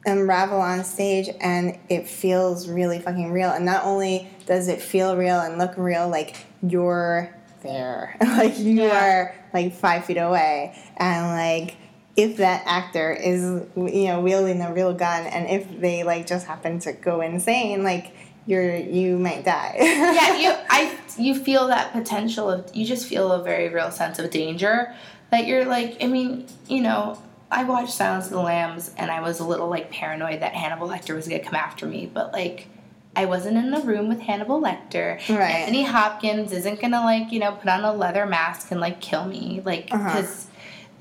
unravel 0.07 0.61
on 0.61 0.83
stage 0.85 1.29
and 1.41 1.79
it 1.89 2.09
feels 2.09 2.69
really 2.69 2.99
fucking 2.99 3.31
real. 3.33 3.51
And 3.51 3.65
not 3.65 3.85
only 3.85 4.29
does 4.45 4.67
it 4.69 4.83
feel 4.83 5.17
real 5.17 5.41
and 5.41 5.59
look 5.59 5.77
real, 5.77 6.09
like 6.09 6.37
you're 6.63 7.35
there. 7.63 8.17
like 8.21 8.59
you 8.59 8.83
Yeah. 8.83 9.05
are 9.05 9.35
like 9.55 9.73
five 9.75 10.05
feet 10.05 10.17
away. 10.19 10.77
And 10.97 11.29
like 11.29 11.77
if 12.17 12.37
that 12.37 12.63
actor 12.67 13.13
is 13.13 13.43
you 13.77 14.07
know 14.07 14.21
wielding 14.21 14.61
a 14.61 14.73
real 14.73 14.93
gun 14.95 15.27
and 15.27 15.49
if 15.49 15.81
they 15.81 16.05
like 16.05 16.27
just 16.27 16.47
happen 16.47 16.79
to 16.81 16.93
go 16.93 17.21
insane, 17.21 17.83
like 17.83 18.13
you're 18.47 18.77
you 18.77 19.19
might 19.19 19.45
die. 19.45 19.77
yeah, 19.79 20.37
you 20.39 20.55
I 20.71 20.97
you 21.19 21.35
feel 21.35 21.69
that 21.69 21.93
potential 21.93 22.51
of 22.51 22.71
you 22.75 22.85
just 22.85 23.07
feel 23.07 23.33
a 23.33 23.43
very 23.43 23.69
real 23.69 23.91
sense 23.91 24.19
of 24.19 24.31
danger 24.31 24.95
that 25.31 25.47
you're 25.47 25.65
like 25.65 26.03
I 26.03 26.07
mean, 26.07 26.47
you 26.69 26.81
know, 26.83 27.21
I 27.51 27.65
watched 27.65 27.95
Silence 27.95 28.27
of 28.27 28.33
the 28.33 28.41
Lambs 28.41 28.93
and 28.97 29.11
I 29.11 29.21
was 29.21 29.41
a 29.41 29.45
little 29.45 29.69
like 29.69 29.91
paranoid 29.91 30.41
that 30.41 30.55
Hannibal 30.55 30.89
Lecter 30.89 31.15
was 31.15 31.27
gonna 31.27 31.43
come 31.43 31.55
after 31.57 31.87
me, 31.87 32.11
but 32.13 32.33
like 32.33 32.69
I 33.17 33.27
wasn't 33.27 33.57
in 33.57 33.71
the 33.71 33.81
room 33.81 34.09
with 34.09 34.21
Hannibal 34.21 34.61
Lecter. 34.61 35.17
Right. 35.29 35.51
Anthony 35.51 35.85
Hopkins 35.85 36.53
isn't 36.53 36.81
gonna 36.81 37.01
like, 37.01 37.33
you 37.33 37.39
know, 37.41 37.53
put 37.53 37.69
on 37.69 37.85
a 37.85 37.93
leather 37.93 38.27
mask 38.27 38.71
and 38.71 38.81
like 38.81 39.01
kill 39.01 39.25
me. 39.25 39.63
Like 39.65 39.89
Uh-huh. 39.93 40.27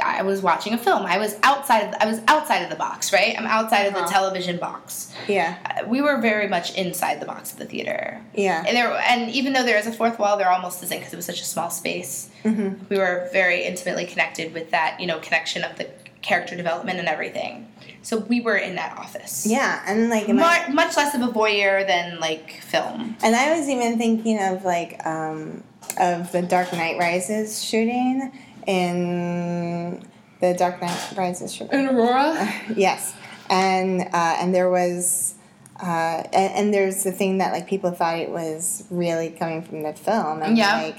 I 0.03 0.23
was 0.23 0.41
watching 0.41 0.73
a 0.73 0.77
film. 0.77 1.05
I 1.05 1.17
was 1.19 1.37
outside 1.43 1.81
of 1.89 1.93
I 1.99 2.05
was 2.07 2.19
outside 2.27 2.63
of 2.63 2.69
the 2.69 2.75
box, 2.75 3.13
right? 3.13 3.35
I'm 3.37 3.45
outside 3.45 3.83
of 3.83 3.93
the 3.93 3.99
Uh-huh. 3.99 4.09
television 4.11 4.57
box. 4.57 5.11
yeah. 5.27 5.55
Uh, 5.65 5.85
We 5.87 6.01
were 6.01 6.17
very 6.19 6.47
much 6.47 6.73
inside 6.75 7.19
the 7.19 7.25
box 7.27 7.51
of 7.53 7.59
the 7.59 7.65
theater. 7.65 8.19
Yeah. 8.33 8.63
And 8.67 8.75
there, 8.75 8.91
and 9.07 9.29
even 9.31 9.53
though 9.53 9.63
there 9.63 9.77
is 9.77 9.85
a 9.85 9.91
fourth 9.93 10.17
wall, 10.17 10.37
there 10.37 10.49
almost 10.49 10.81
isn't 10.83 10.97
because 10.97 11.13
it 11.13 11.15
was 11.17 11.25
such 11.25 11.41
a 11.41 11.45
small 11.45 11.69
space. 11.69 12.29
Mhm. 12.43 12.79
We 12.89 12.97
were 12.97 13.29
very 13.31 13.63
intimately 13.65 14.05
connected 14.05 14.53
with 14.53 14.71
that, 14.71 14.99
you 14.99 15.05
know, 15.05 15.19
connection 15.19 15.63
of 15.63 15.77
the 15.77 15.87
character 16.23 16.55
development 16.55 16.97
and 16.99 17.07
everything. 17.07 17.67
So 18.01 18.17
we 18.17 18.41
were 18.41 18.57
in 18.57 18.75
that 18.75 18.97
office. 18.97 19.45
Yeah, 19.45 19.81
and 19.85 20.09
like 20.09 20.27
much 20.27 20.97
less 20.97 21.13
of 21.13 21.21
a 21.21 21.27
voyeur 21.27 21.85
than 21.85 22.19
like 22.19 22.61
film. 22.61 23.15
And 23.21 23.35
I 23.35 23.57
was 23.57 23.69
even 23.69 23.97
thinking 23.97 24.41
of 24.41 24.65
like 24.65 25.05
um, 25.05 25.63
of 25.99 26.31
the 26.31 26.41
Dark 26.41 26.73
Knight 26.73 26.97
Rises 26.97 27.63
shooting 27.63 28.31
in 28.68 30.05
the 30.39 30.53
Dark 30.53 30.82
Knight 30.82 31.14
Rises 31.16 31.59
In 31.61 31.88
Aurora. 31.88 32.51
yes, 32.76 33.14
and 33.49 34.01
uh, 34.01 34.38
and 34.39 34.53
there 34.53 34.70
was. 34.70 35.36
Uh, 35.82 36.24
and, 36.32 36.53
and 36.53 36.74
there's 36.74 37.03
the 37.03 37.11
thing 37.11 37.39
that 37.39 37.51
like 37.51 37.68
people 37.68 37.91
thought 37.91 38.18
it 38.18 38.30
was 38.30 38.86
really 38.89 39.32
coming 39.32 39.61
from 39.61 39.82
the 39.82 39.91
film 39.91 40.41
and 40.41 40.55
Yeah. 40.57 40.78
like 40.82 40.97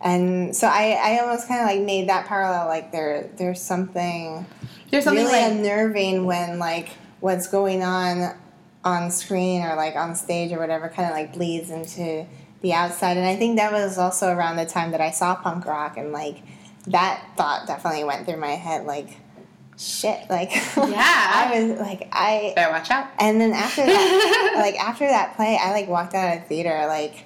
and 0.00 0.54
so 0.54 0.66
I, 0.66 0.98
I 1.00 1.18
almost 1.20 1.46
kind 1.48 1.60
of 1.62 1.66
like 1.68 1.80
made 1.80 2.08
that 2.08 2.26
parallel 2.26 2.66
like 2.66 2.90
there 2.92 3.30
there's 3.38 3.62
something 3.62 4.44
There's 4.90 5.04
something 5.04 5.24
really 5.24 5.40
like 5.40 5.52
unnerving 5.52 6.26
when 6.26 6.58
like 6.58 6.90
what's 7.20 7.46
going 7.46 7.82
on 7.82 8.36
on 8.84 9.10
screen 9.12 9.62
or 9.62 9.74
like 9.76 9.94
on 9.96 10.16
stage 10.16 10.52
or 10.52 10.58
whatever 10.58 10.88
kind 10.88 11.08
of 11.08 11.14
like 11.14 11.32
bleeds 11.32 11.70
into 11.70 12.26
the 12.62 12.74
outside 12.74 13.16
and 13.16 13.26
i 13.26 13.36
think 13.36 13.56
that 13.56 13.72
was 13.72 13.96
also 13.96 14.28
around 14.34 14.56
the 14.56 14.66
time 14.66 14.90
that 14.90 15.00
i 15.00 15.12
saw 15.12 15.34
punk 15.36 15.64
rock 15.64 15.96
and 15.96 16.12
like 16.12 16.42
that 16.88 17.24
thought 17.36 17.66
definitely 17.66 18.04
went 18.04 18.26
through 18.26 18.36
my 18.38 18.52
head 18.52 18.86
like 18.86 19.16
shit 19.78 20.20
like 20.30 20.50
Yeah. 20.76 20.76
i 20.76 21.50
was 21.60 21.78
like 21.80 22.08
i 22.12 22.52
better 22.56 22.72
watch 22.72 22.90
out. 22.90 23.08
and 23.18 23.40
then 23.40 23.52
after 23.52 23.84
that 23.84 24.54
like 24.56 24.76
after 24.76 25.06
that 25.06 25.36
play 25.36 25.58
i 25.60 25.72
like 25.72 25.88
walked 25.88 26.14
out 26.14 26.34
of 26.36 26.42
the 26.42 26.48
theater 26.48 26.86
like 26.86 27.24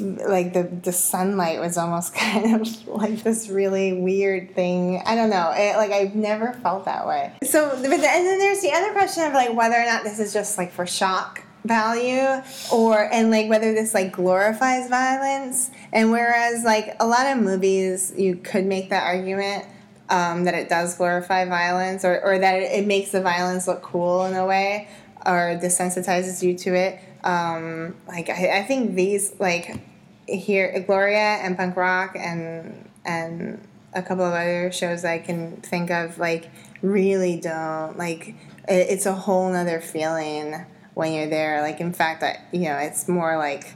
like 0.00 0.52
the 0.52 0.64
the 0.82 0.92
sunlight 0.92 1.60
was 1.60 1.78
almost 1.78 2.14
kind 2.14 2.60
of 2.60 2.88
like 2.88 3.22
this 3.22 3.48
really 3.48 3.92
weird 3.94 4.54
thing. 4.54 5.02
I 5.06 5.14
don't 5.14 5.30
know. 5.30 5.52
It, 5.56 5.76
like 5.76 5.92
I've 5.92 6.14
never 6.14 6.52
felt 6.54 6.84
that 6.84 7.06
way. 7.06 7.32
So, 7.42 7.70
but 7.70 7.80
the, 7.80 7.86
and 7.94 8.00
then 8.26 8.38
there's 8.38 8.60
the 8.60 8.72
other 8.72 8.92
question 8.92 9.24
of 9.24 9.32
like 9.32 9.54
whether 9.54 9.76
or 9.76 9.84
not 9.86 10.04
this 10.04 10.18
is 10.18 10.32
just 10.32 10.58
like 10.58 10.72
for 10.72 10.86
shock 10.86 11.42
value 11.64 12.42
or 12.72 13.12
and 13.12 13.30
like 13.30 13.48
whether 13.48 13.72
this 13.74 13.94
like 13.94 14.12
glorifies 14.12 14.88
violence. 14.88 15.70
And 15.92 16.10
whereas 16.10 16.64
like 16.64 16.96
a 17.00 17.06
lot 17.06 17.26
of 17.26 17.42
movies 17.42 18.12
you 18.16 18.36
could 18.36 18.66
make 18.66 18.90
that 18.90 19.04
argument 19.04 19.64
um, 20.10 20.44
that 20.44 20.54
it 20.54 20.68
does 20.68 20.96
glorify 20.96 21.44
violence 21.44 22.04
or, 22.04 22.20
or 22.24 22.38
that 22.38 22.54
it, 22.56 22.72
it 22.80 22.86
makes 22.86 23.10
the 23.10 23.20
violence 23.20 23.68
look 23.68 23.82
cool 23.82 24.24
in 24.24 24.34
a 24.34 24.46
way 24.46 24.88
or 25.26 25.58
desensitizes 25.60 26.42
you 26.42 26.56
to 26.56 26.74
it. 26.74 27.00
Um, 27.24 27.96
like 28.06 28.30
I, 28.30 28.60
I 28.60 28.62
think 28.62 28.94
these 28.94 29.34
like 29.38 29.80
here 30.26 30.84
Gloria 30.86 31.38
and 31.42 31.56
punk 31.56 31.76
rock 31.76 32.14
and 32.16 32.88
and 33.04 33.66
a 33.94 34.02
couple 34.02 34.24
of 34.24 34.32
other 34.32 34.70
shows 34.70 35.04
I 35.04 35.18
can 35.18 35.56
think 35.62 35.90
of 35.90 36.18
like 36.18 36.50
really 36.82 37.38
don't. 37.40 37.98
Like 37.98 38.28
it, 38.68 38.90
it's 38.90 39.06
a 39.06 39.14
whole 39.14 39.50
nother 39.50 39.80
feeling 39.80 40.64
when 40.98 41.12
you're 41.14 41.28
there. 41.28 41.62
Like 41.62 41.80
in 41.80 41.92
fact 41.92 42.20
that 42.22 42.40
you 42.52 42.62
know 42.62 42.76
it's 42.76 43.08
more 43.08 43.36
like 43.38 43.72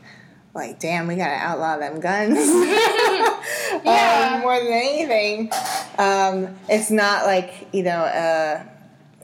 like 0.55 0.79
damn 0.81 1.07
we 1.07 1.15
gotta 1.17 1.35
outlaw 1.37 1.79
them 1.79 2.01
guns. 2.01 2.39
Yeah. 3.85 4.35
um, 4.37 4.41
more 4.43 4.59
than 4.59 4.73
anything. 4.73 5.51
Um, 5.99 6.55
it's 6.69 6.91
not 6.91 7.25
like 7.25 7.69
you 7.73 7.83
know 7.85 8.01
uh, 8.01 8.63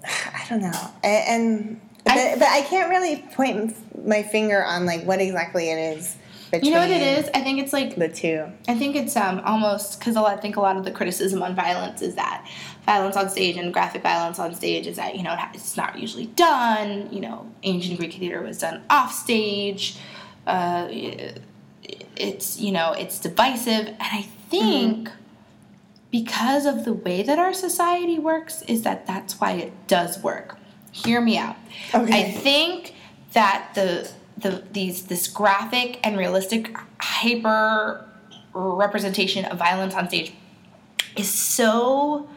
I 0.05 0.47
don't 0.49 0.63
know. 0.63 0.91
And, 1.05 1.29
and 1.29 1.81
but, 2.05 2.13
I- 2.17 2.35
but 2.39 2.49
I 2.49 2.63
can't 2.63 2.89
really 2.91 3.17
point 3.35 3.77
my 4.07 4.23
finger 4.23 4.65
on 4.65 4.87
like 4.87 5.05
what 5.05 5.21
exactly 5.21 5.69
it 5.71 5.99
is 5.99 6.17
You 6.53 6.71
know 6.71 6.79
what 6.81 6.91
it 6.91 7.03
is? 7.03 7.29
I 7.35 7.41
think 7.43 7.59
it's 7.61 7.73
like 7.75 7.97
the 7.97 8.09
two. 8.09 8.47
I 8.69 8.75
think 8.75 8.97
it's 8.97 9.17
um 9.17 9.41
almost 9.45 9.99
because 9.99 10.17
I 10.17 10.37
think 10.37 10.57
a 10.57 10.61
lot 10.61 10.77
of 10.77 10.85
the 10.85 10.91
criticism 10.93 11.43
on 11.43 11.55
violence 11.55 12.01
is 12.01 12.15
that 12.15 12.49
violence 12.89 13.17
on 13.19 13.29
stage 13.29 13.59
and 13.59 13.71
graphic 13.71 14.03
violence 14.03 14.39
on 14.39 14.55
stage 14.55 14.87
is 14.87 14.97
that 14.97 15.15
you 15.15 15.23
know 15.23 15.37
it's 15.53 15.77
not 15.77 15.99
usually 15.99 16.27
done. 16.27 17.09
You 17.13 17.21
know, 17.21 17.47
ancient 17.63 17.99
Greek 17.99 18.15
theater 18.15 18.41
was 18.41 18.59
done 18.59 18.83
off 18.89 19.13
stage. 19.13 19.99
Uh, 20.47 20.89
it's 22.17 22.59
you 22.59 22.73
know 22.73 22.93
it's 22.93 23.19
divisive, 23.21 23.89
and 23.89 23.97
I 24.01 24.23
think 24.49 25.11
because 26.11 26.65
of 26.65 26.87
the 26.87 26.95
way 26.95 27.23
that 27.23 27.39
our 27.39 27.53
society 27.53 28.19
works 28.19 28.63
is 28.63 28.83
that 28.85 29.07
that's 29.07 29.39
why 29.39 29.53
it 29.53 29.73
does 29.87 30.23
work. 30.23 30.57
Hear 30.91 31.21
me 31.21 31.37
out. 31.37 31.57
Okay. 31.95 32.21
I 32.21 32.31
think 32.33 32.95
that 33.35 33.71
the 33.75 34.11
the 34.39 34.65
these 34.73 35.05
this 35.09 35.29
graphic 35.29 36.01
and 36.03 36.17
realistic 36.17 36.75
hyper 37.01 38.07
representation 38.55 39.45
of 39.45 39.59
violence 39.59 39.95
on 39.95 40.09
stage 40.09 40.33
is 41.17 41.29
so 41.29 42.29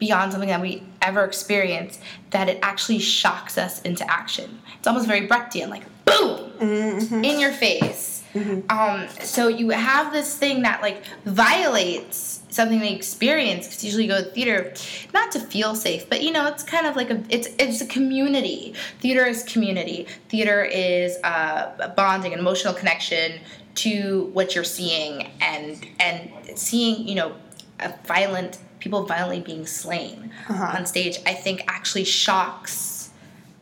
beyond 0.00 0.32
something 0.32 0.48
that 0.48 0.60
we 0.60 0.82
ever 1.02 1.24
experience 1.24 2.00
that 2.30 2.48
it 2.48 2.58
actually 2.62 2.98
shocks 2.98 3.56
us 3.56 3.80
into 3.82 4.10
action. 4.10 4.60
It's 4.78 4.88
almost 4.88 5.06
very 5.06 5.28
Brechtian, 5.28 5.68
like 5.68 5.84
boom 6.06 6.50
in 6.60 7.38
your 7.38 7.52
face. 7.52 8.24
Um, 8.68 9.08
so 9.20 9.48
you 9.48 9.70
have 9.70 10.12
this 10.12 10.36
thing 10.36 10.62
that 10.62 10.82
like 10.82 11.02
violates 11.24 12.42
something 12.48 12.78
they 12.78 12.94
experience 12.94 13.66
because 13.66 13.84
usually 13.84 14.04
you 14.04 14.08
go 14.08 14.22
to 14.22 14.30
theater 14.30 14.72
not 15.12 15.32
to 15.32 15.40
feel 15.40 15.74
safe, 15.74 16.08
but 16.08 16.22
you 16.22 16.30
know 16.30 16.46
it's 16.46 16.62
kind 16.62 16.86
of 16.86 16.94
like 16.96 17.10
a 17.10 17.22
it's 17.28 17.48
it's 17.58 17.80
a 17.80 17.86
community. 17.86 18.74
Theater 19.00 19.26
is 19.26 19.42
community. 19.42 20.06
Theater 20.28 20.62
is 20.62 21.16
uh, 21.24 21.72
a 21.80 21.88
bonding, 21.88 22.32
an 22.32 22.38
emotional 22.38 22.72
connection 22.72 23.40
to 23.76 24.30
what 24.32 24.54
you're 24.54 24.64
seeing 24.64 25.28
and 25.40 25.86
and 25.98 26.30
seeing 26.54 27.06
you 27.08 27.16
know 27.16 27.34
a 27.80 27.92
violent 28.04 28.58
people 28.80 29.04
violently 29.04 29.40
being 29.40 29.66
slain 29.66 30.32
uh-huh. 30.48 30.78
on 30.78 30.86
stage. 30.86 31.18
I 31.26 31.34
think 31.34 31.64
actually 31.68 32.04
shocks 32.04 33.10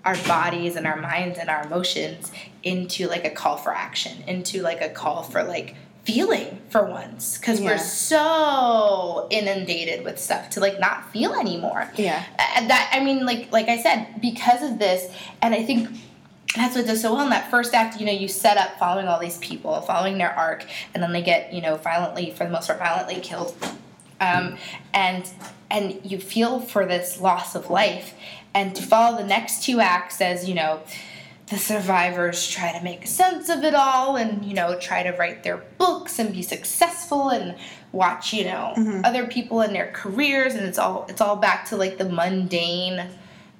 our 0.04 0.16
bodies 0.26 0.76
and 0.76 0.86
our 0.86 0.96
minds 0.96 1.38
and 1.38 1.50
our 1.50 1.64
emotions 1.64 2.32
into 2.62 3.08
like 3.08 3.24
a 3.24 3.30
call 3.30 3.56
for 3.56 3.74
action, 3.74 4.22
into 4.26 4.62
like 4.62 4.80
a 4.80 4.88
call 4.88 5.22
for 5.22 5.42
like 5.42 5.74
feeling 6.04 6.58
for 6.70 6.84
once 6.86 7.36
because 7.36 7.60
Yeah. 7.60 7.72
we're 7.72 7.78
so 7.78 9.26
inundated 9.30 10.04
with 10.06 10.18
stuff 10.18 10.48
to 10.50 10.60
like 10.60 10.80
not 10.80 11.12
feel 11.12 11.34
anymore. 11.34 11.90
Yeah. 11.96 12.24
And 12.56 12.70
that 12.70 12.88
I 12.94 13.00
mean 13.04 13.26
like 13.26 13.52
like 13.52 13.68
I 13.68 13.82
said 13.82 14.20
because 14.22 14.62
of 14.62 14.78
this 14.78 15.12
and 15.42 15.54
I 15.54 15.62
think 15.62 15.90
that's 16.56 16.74
what 16.74 16.86
does 16.86 17.02
so 17.02 17.12
well 17.12 17.24
in 17.24 17.30
that 17.30 17.50
first 17.50 17.74
act 17.74 18.00
you 18.00 18.06
know 18.06 18.12
you 18.12 18.26
set 18.26 18.56
up 18.56 18.78
following 18.78 19.06
all 19.06 19.20
these 19.20 19.36
people 19.38 19.78
following 19.82 20.16
their 20.16 20.32
arc 20.32 20.64
and 20.94 21.02
then 21.02 21.12
they 21.12 21.20
get 21.20 21.52
you 21.52 21.60
know 21.60 21.76
violently 21.76 22.30
for 22.30 22.44
the 22.44 22.50
most 22.50 22.68
part 22.68 22.78
violently 22.78 23.20
killed 23.20 23.54
um, 24.20 24.56
and 24.94 25.28
and 25.70 26.00
you 26.02 26.18
feel 26.18 26.60
for 26.60 26.86
this 26.86 27.20
loss 27.20 27.54
of 27.54 27.70
life. 27.70 28.14
And 28.54 28.74
to 28.74 28.82
follow 28.82 29.18
the 29.18 29.24
next 29.26 29.62
two 29.62 29.80
acts 29.80 30.20
as 30.20 30.48
you 30.48 30.54
know 30.54 30.80
the 31.48 31.56
survivors 31.58 32.46
try 32.48 32.76
to 32.76 32.84
make 32.84 33.06
sense 33.06 33.48
of 33.48 33.64
it 33.64 33.74
all 33.74 34.16
and 34.16 34.44
you 34.44 34.52
know 34.54 34.78
try 34.78 35.02
to 35.02 35.12
write 35.12 35.42
their 35.44 35.58
books 35.78 36.18
and 36.18 36.32
be 36.32 36.42
successful 36.42 37.30
and 37.30 37.54
watch 37.92 38.34
you 38.34 38.44
know 38.44 38.74
other 39.04 39.26
people 39.26 39.60
in 39.62 39.72
their 39.72 39.90
careers. 39.92 40.54
And 40.54 40.66
it's 40.66 40.78
all 40.78 41.06
it's 41.08 41.20
all 41.20 41.36
back 41.36 41.66
to 41.68 41.76
like 41.76 41.98
the 41.98 42.08
mundane 42.08 43.06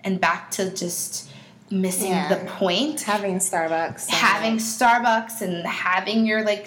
and 0.05 0.21
back 0.21 0.51
to 0.53 0.71
just 0.75 1.31
missing 1.71 2.11
Yeah. 2.13 2.29
the 2.29 2.51
point. 2.51 3.03
Having 3.03 3.39
Starbucks 3.39 4.09
having 4.09 4.57
Starbucks 4.57 5.43
and 5.43 5.67
having 5.67 6.25
your 6.27 6.43
like 6.43 6.67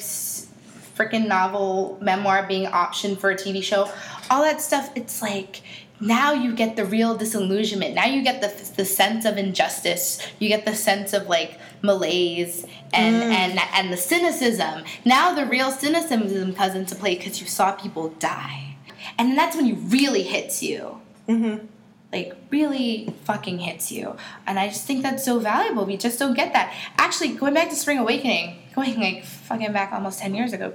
freaking 1.01 1.27
novel 1.27 1.97
memoir 2.01 2.45
being 2.47 2.67
optioned 2.67 3.17
for 3.17 3.31
a 3.31 3.35
TV 3.35 3.63
show, 3.63 3.91
all 4.29 4.41
that 4.43 4.61
stuff. 4.61 4.91
It's 4.95 5.21
like 5.21 5.61
now 5.99 6.33
you 6.33 6.55
get 6.55 6.75
the 6.75 6.85
real 6.85 7.15
disillusionment. 7.15 7.93
Now 7.95 8.05
you 8.05 8.23
get 8.23 8.41
the 8.41 8.73
the 8.75 8.85
sense 8.85 9.25
of 9.25 9.37
injustice. 9.37 10.19
You 10.39 10.49
get 10.49 10.65
the 10.65 10.75
sense 10.75 11.13
of 11.13 11.27
like 11.27 11.59
malaise 11.81 12.65
and 12.93 13.15
and 13.15 13.59
and 13.73 13.93
the 13.93 13.97
cynicism. 13.97 14.83
Now 15.05 15.33
the 15.33 15.45
real 15.45 15.71
cynicism 15.71 16.53
comes 16.53 16.75
into 16.75 16.95
play 16.95 17.15
because 17.15 17.39
you 17.39 17.47
saw 17.47 17.73
people 17.73 18.09
die, 18.19 18.75
and 19.17 19.37
that's 19.37 19.55
when 19.55 19.67
you 19.67 19.75
really 19.75 20.23
hits 20.23 20.63
you. 20.63 20.99
Mm-hmm. 21.27 21.67
Like 22.11 22.35
really 22.49 23.13
fucking 23.23 23.59
hits 23.59 23.91
you, 23.91 24.17
and 24.45 24.59
I 24.59 24.67
just 24.67 24.85
think 24.85 25.01
that's 25.01 25.23
so 25.23 25.39
valuable. 25.39 25.85
We 25.85 25.95
just 25.95 26.19
don't 26.19 26.33
get 26.33 26.51
that. 26.53 26.73
Actually, 26.97 27.33
going 27.35 27.53
back 27.53 27.69
to 27.69 27.75
Spring 27.75 27.99
Awakening, 27.99 28.57
going 28.75 28.99
like 28.99 29.23
fucking 29.23 29.71
back 29.71 29.93
almost 29.93 30.19
ten 30.19 30.35
years 30.35 30.51
ago, 30.51 30.73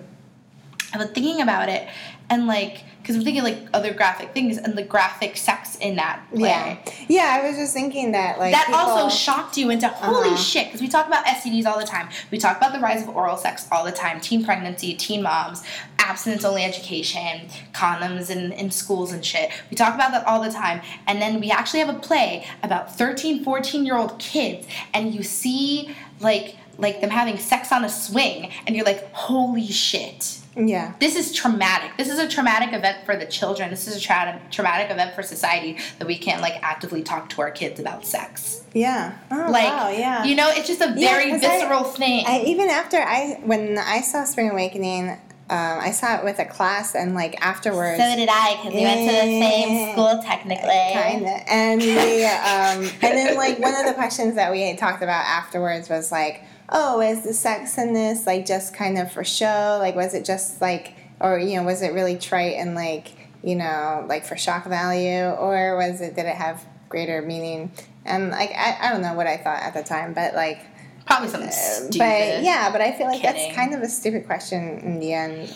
I 0.95 0.99
was 0.99 1.09
thinking 1.11 1.41
about 1.41 1.69
it, 1.69 1.89
and 2.31 2.47
like 2.47 2.85
because 3.03 3.15
I'm 3.17 3.23
thinking 3.23 3.45
like 3.45 3.59
other 3.73 3.95
graphic 3.95 4.33
things 4.33 4.59
and 4.59 4.77
the 4.77 4.83
graphic 4.83 5.37
sex 5.37 5.77
in 5.77 5.95
that 5.95 6.23
play. 6.35 6.49
Yeah. 6.49 6.77
Yeah, 7.09 7.41
I 7.41 7.47
was 7.49 7.57
just 7.57 7.73
thinking 7.73 8.11
that 8.13 8.41
like 8.41 8.53
That 8.53 8.67
people- 8.67 8.81
also 8.81 9.09
shocked 9.17 9.57
you 9.57 9.71
into 9.71 9.87
holy 9.87 10.31
Uh-huh. 10.31 10.37
shit 10.37 10.67
because 10.67 10.81
we 10.81 10.89
talk 10.89 11.07
about 11.07 11.25
STDs 11.25 11.67
all 11.67 11.79
the 11.79 11.87
time. 11.87 12.09
We 12.33 12.39
talk 12.39 12.57
about 12.57 12.73
the 12.73 12.81
rise 12.81 13.03
of 13.03 13.11
oral 13.15 13.37
sex 13.37 13.69
all 13.71 13.85
the 13.85 13.93
time, 13.93 14.21
teen 14.21 14.45
pregnancy, 14.45 14.93
teen 14.95 15.23
moms, 15.23 15.63
abstinence 16.01 16.45
only 16.45 16.65
education, 16.65 17.43
condoms 17.73 18.29
in, 18.29 18.51
in 18.51 18.73
schools 18.73 19.13
and 19.13 19.25
shit. 19.25 19.53
We 19.71 19.77
talk 19.77 19.95
about 19.95 20.11
that 20.11 20.27
all 20.27 20.43
the 20.43 20.51
time. 20.51 20.81
And 21.07 21.23
then 21.23 21.39
we 21.39 21.53
actually 21.53 21.81
have 21.81 21.89
a 21.95 21.99
play 22.01 22.45
about 22.65 22.97
13, 22.99 23.45
14 23.45 23.87
year 23.87 23.97
old 23.97 24.19
kids 24.19 24.67
and 24.93 25.15
you 25.15 25.23
see 25.23 25.95
like 26.19 26.57
like 26.79 27.01
them 27.01 27.11
having 27.11 27.39
sex 27.39 27.71
on 27.71 27.85
a 27.85 27.89
swing 27.89 28.51
and 28.67 28.75
you're 28.75 28.85
like, 28.85 29.13
holy 29.13 29.69
shit 29.69 30.39
Yeah. 30.57 30.95
this 31.01 31.17
is 31.17 31.33
traumatic. 31.33 31.91
This 31.99 32.09
is 32.09 32.19
a 32.19 32.27
traumatic 32.29 32.73
event 32.73 33.05
for 33.05 33.15
the 33.17 33.27
children. 33.27 33.71
This 33.71 33.87
is 33.87 33.97
a 33.97 34.01
tra- 34.01 34.41
traumatic 34.51 34.91
event 34.91 35.15
for 35.15 35.23
society 35.23 35.79
that 35.99 36.09
we 36.09 36.17
can't 36.17 36.41
like 36.41 36.55
actively 36.63 37.03
talk 37.03 37.29
to 37.31 37.43
our 37.43 37.51
kids 37.51 37.79
about 37.79 38.07
sex. 38.07 38.63
Yeah. 38.73 39.17
Oh, 39.31 39.49
Like, 39.51 39.69
wow, 39.69 39.91
yeah. 39.91 40.25
you 40.25 40.35
know, 40.35 40.49
it's 40.51 40.67
just 40.67 40.81
a 40.81 40.93
Yeah, 40.97 41.11
very 41.11 41.33
I- 41.35 41.39
visceral 41.39 41.85
thing. 41.85 42.25
I 42.27 42.41
even 42.47 42.69
after 42.71 42.97
I 42.99 43.39
when 43.45 43.77
I 43.79 44.01
saw 44.01 44.25
Spring 44.25 44.51
Awakening, 44.51 45.11
um, 45.49 45.79
I 45.79 45.93
saw 45.93 46.17
it 46.19 46.25
with 46.25 46.39
a 46.41 46.45
class 46.45 46.95
and 46.97 47.15
like 47.15 47.37
afterwards. 47.45 48.01
So 48.03 48.17
did 48.17 48.29
I, 48.33 48.57
because 48.57 48.75
we 48.75 48.81
went 48.83 49.01
to 49.09 49.15
the 49.15 49.41
same 49.41 49.93
school 49.93 50.21
technically. 50.23 50.93
Kinda. 50.93 51.53
And 51.53 51.81
we, 51.81 52.25
um, 52.25 52.91
and 53.03 53.17
then 53.17 53.37
like 53.37 53.59
one 53.61 53.75
of 53.79 53.87
the 53.87 53.93
questions 53.95 54.35
that 54.35 54.51
we 54.51 54.75
talked 54.77 55.03
about 55.03 55.25
afterwards 55.25 55.89
was 55.89 56.11
like, 56.11 56.43
oh, 56.69 57.01
is 57.01 57.23
the 57.23 57.33
sex 57.33 57.79
in 57.79 57.93
this 57.93 58.27
like 58.27 58.47
just 58.47 58.75
kind 58.75 58.99
of 58.99 59.13
for 59.13 59.25
show? 59.25 59.79
Like, 59.81 59.95
was 59.95 60.15
it 60.15 60.25
just 60.25 60.61
like, 60.61 60.95
or 61.21 61.39
you 61.39 61.57
know, 61.57 61.65
was 61.65 61.83
it 61.83 61.93
really 61.93 62.17
trite 62.17 62.57
and 62.57 62.75
like, 62.75 63.13
you 63.43 63.57
know, 63.57 64.05
like 64.09 64.25
for 64.25 64.37
shock 64.37 64.67
value, 64.67 65.25
or 65.31 65.77
was 65.77 66.01
it 66.01 66.15
did 66.15 66.27
it 66.27 66.37
have 66.37 66.65
greater 66.89 67.23
meaning? 67.23 67.73
And 68.05 68.31
like, 68.31 68.51
I, 68.51 68.79
I 68.81 68.93
don't 68.93 69.03
know 69.03 69.15
what 69.15 69.27
I 69.27 69.37
thought 69.37 69.63
at 69.63 69.75
the 69.75 69.83
time, 69.83 70.13
but 70.13 70.35
like, 70.35 70.61
Probably 71.07 71.29
something 71.29 71.51
stupid. 71.53 71.99
but 71.99 72.43
yeah, 72.43 72.71
but 72.73 72.81
I 72.81 72.93
feel 72.93 73.07
like 73.07 73.21
Kidding. 73.23 73.43
that's 73.49 73.57
kind 73.57 73.75
of 73.75 73.81
a 73.81 73.89
stupid 73.89 74.27
question 74.27 74.79
in 74.79 74.99
the 75.01 75.13
end. 75.13 75.55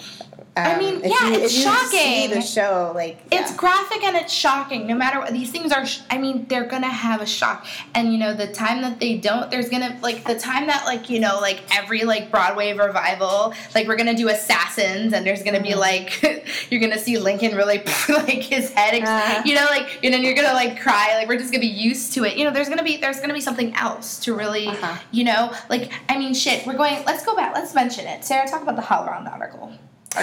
I 0.57 0.73
Um, 0.73 0.79
mean, 0.81 0.97
if 1.05 1.11
yeah, 1.13 1.29
you, 1.29 1.35
it's 1.35 1.53
if 1.55 1.65
you 1.65 1.73
See 1.91 1.97
shocking. 2.27 2.31
the 2.31 2.41
show, 2.43 2.93
like 2.95 3.19
It's 3.31 3.55
graphic 3.55 4.03
and 4.03 4.17
it's 4.17 4.33
shocking. 4.33 4.87
No 4.89 4.97
matter 4.97 5.21
what, 5.21 5.33
these 5.33 5.51
things 5.53 5.71
are. 5.73 5.87
Sh- 5.87 6.01
I 6.11 6.19
mean, 6.19 6.47
they're 6.49 6.67
gonna 6.67 6.89
have 6.89 7.21
a 7.21 7.27
shock. 7.27 7.67
And 7.95 8.13
you 8.13 8.19
know, 8.19 8.35
the 8.35 8.49
time 8.49 8.83
that 8.83 8.99
they 8.99 9.17
don't, 9.17 9.49
there's 9.51 9.69
gonna 9.69 9.97
like 10.03 10.25
the 10.25 10.37
time 10.39 10.67
that 10.67 10.87
like 10.87 11.09
you 11.09 11.21
know 11.21 11.39
like 11.41 11.61
every 11.77 12.03
like 12.03 12.33
Broadway 12.33 12.73
revival, 12.73 13.55
like 13.77 13.87
we're 13.87 13.97
gonna 13.97 14.17
do 14.17 14.29
Assassins, 14.29 15.13
and 15.13 15.25
there's 15.25 15.43
gonna 15.45 15.63
be 15.63 15.75
like 15.77 16.21
you're 16.71 16.81
gonna 16.81 16.99
see 16.99 17.17
Lincoln 17.17 17.55
really 17.55 17.79
like 18.09 18.43
his 18.43 18.71
head, 18.73 18.95
ex- 18.95 19.09
Uh-huh. 19.09 19.43
you 19.45 19.55
know, 19.55 19.67
like 19.71 20.01
you 20.03 20.11
know 20.11 20.17
you're 20.19 20.35
gonna 20.35 20.53
like 20.53 20.81
cry. 20.81 21.15
Like 21.17 21.29
we're 21.29 21.39
just 21.39 21.53
gonna 21.53 21.61
be 21.61 21.69
used 21.69 22.13
to 22.15 22.25
it. 22.25 22.37
You 22.37 22.45
know, 22.45 22.51
there's 22.51 22.69
gonna 22.69 22.83
be 22.85 22.97
there's 22.97 23.21
gonna 23.21 23.35
be 23.35 23.41
something 23.41 23.73
else 23.75 24.19
to 24.25 24.35
really, 24.35 24.67
Uh-huh. 24.67 24.99
you 25.13 25.23
know, 25.25 25.40
like 25.69 25.93
I 26.09 26.19
mean, 26.19 26.35
shit. 26.35 26.67
We're 26.67 26.77
going. 26.77 27.05
Let's 27.05 27.25
go 27.25 27.35
back. 27.35 27.55
Let's 27.55 27.75
mention 27.75 28.07
it. 28.07 28.25
Sarah, 28.25 28.49
talk 28.49 28.63
about 28.63 28.77
the 28.77 28.83
HowlRound 28.83 29.31
article. 29.31 29.73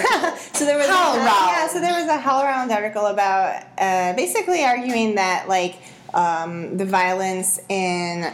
so 0.52 0.66
there 0.66 0.76
was 0.76 0.86
Hell 0.86 1.14
a, 1.14 1.24
yeah, 1.24 1.66
so 1.66 1.80
there 1.80 1.98
was 1.98 2.08
a 2.10 2.18
HowlRound 2.20 2.70
article 2.70 3.06
about 3.06 3.64
uh, 3.78 4.12
basically 4.14 4.62
arguing 4.62 5.14
that 5.14 5.48
like 5.48 5.76
um, 6.12 6.76
the 6.76 6.84
violence 6.84 7.58
in 7.70 8.30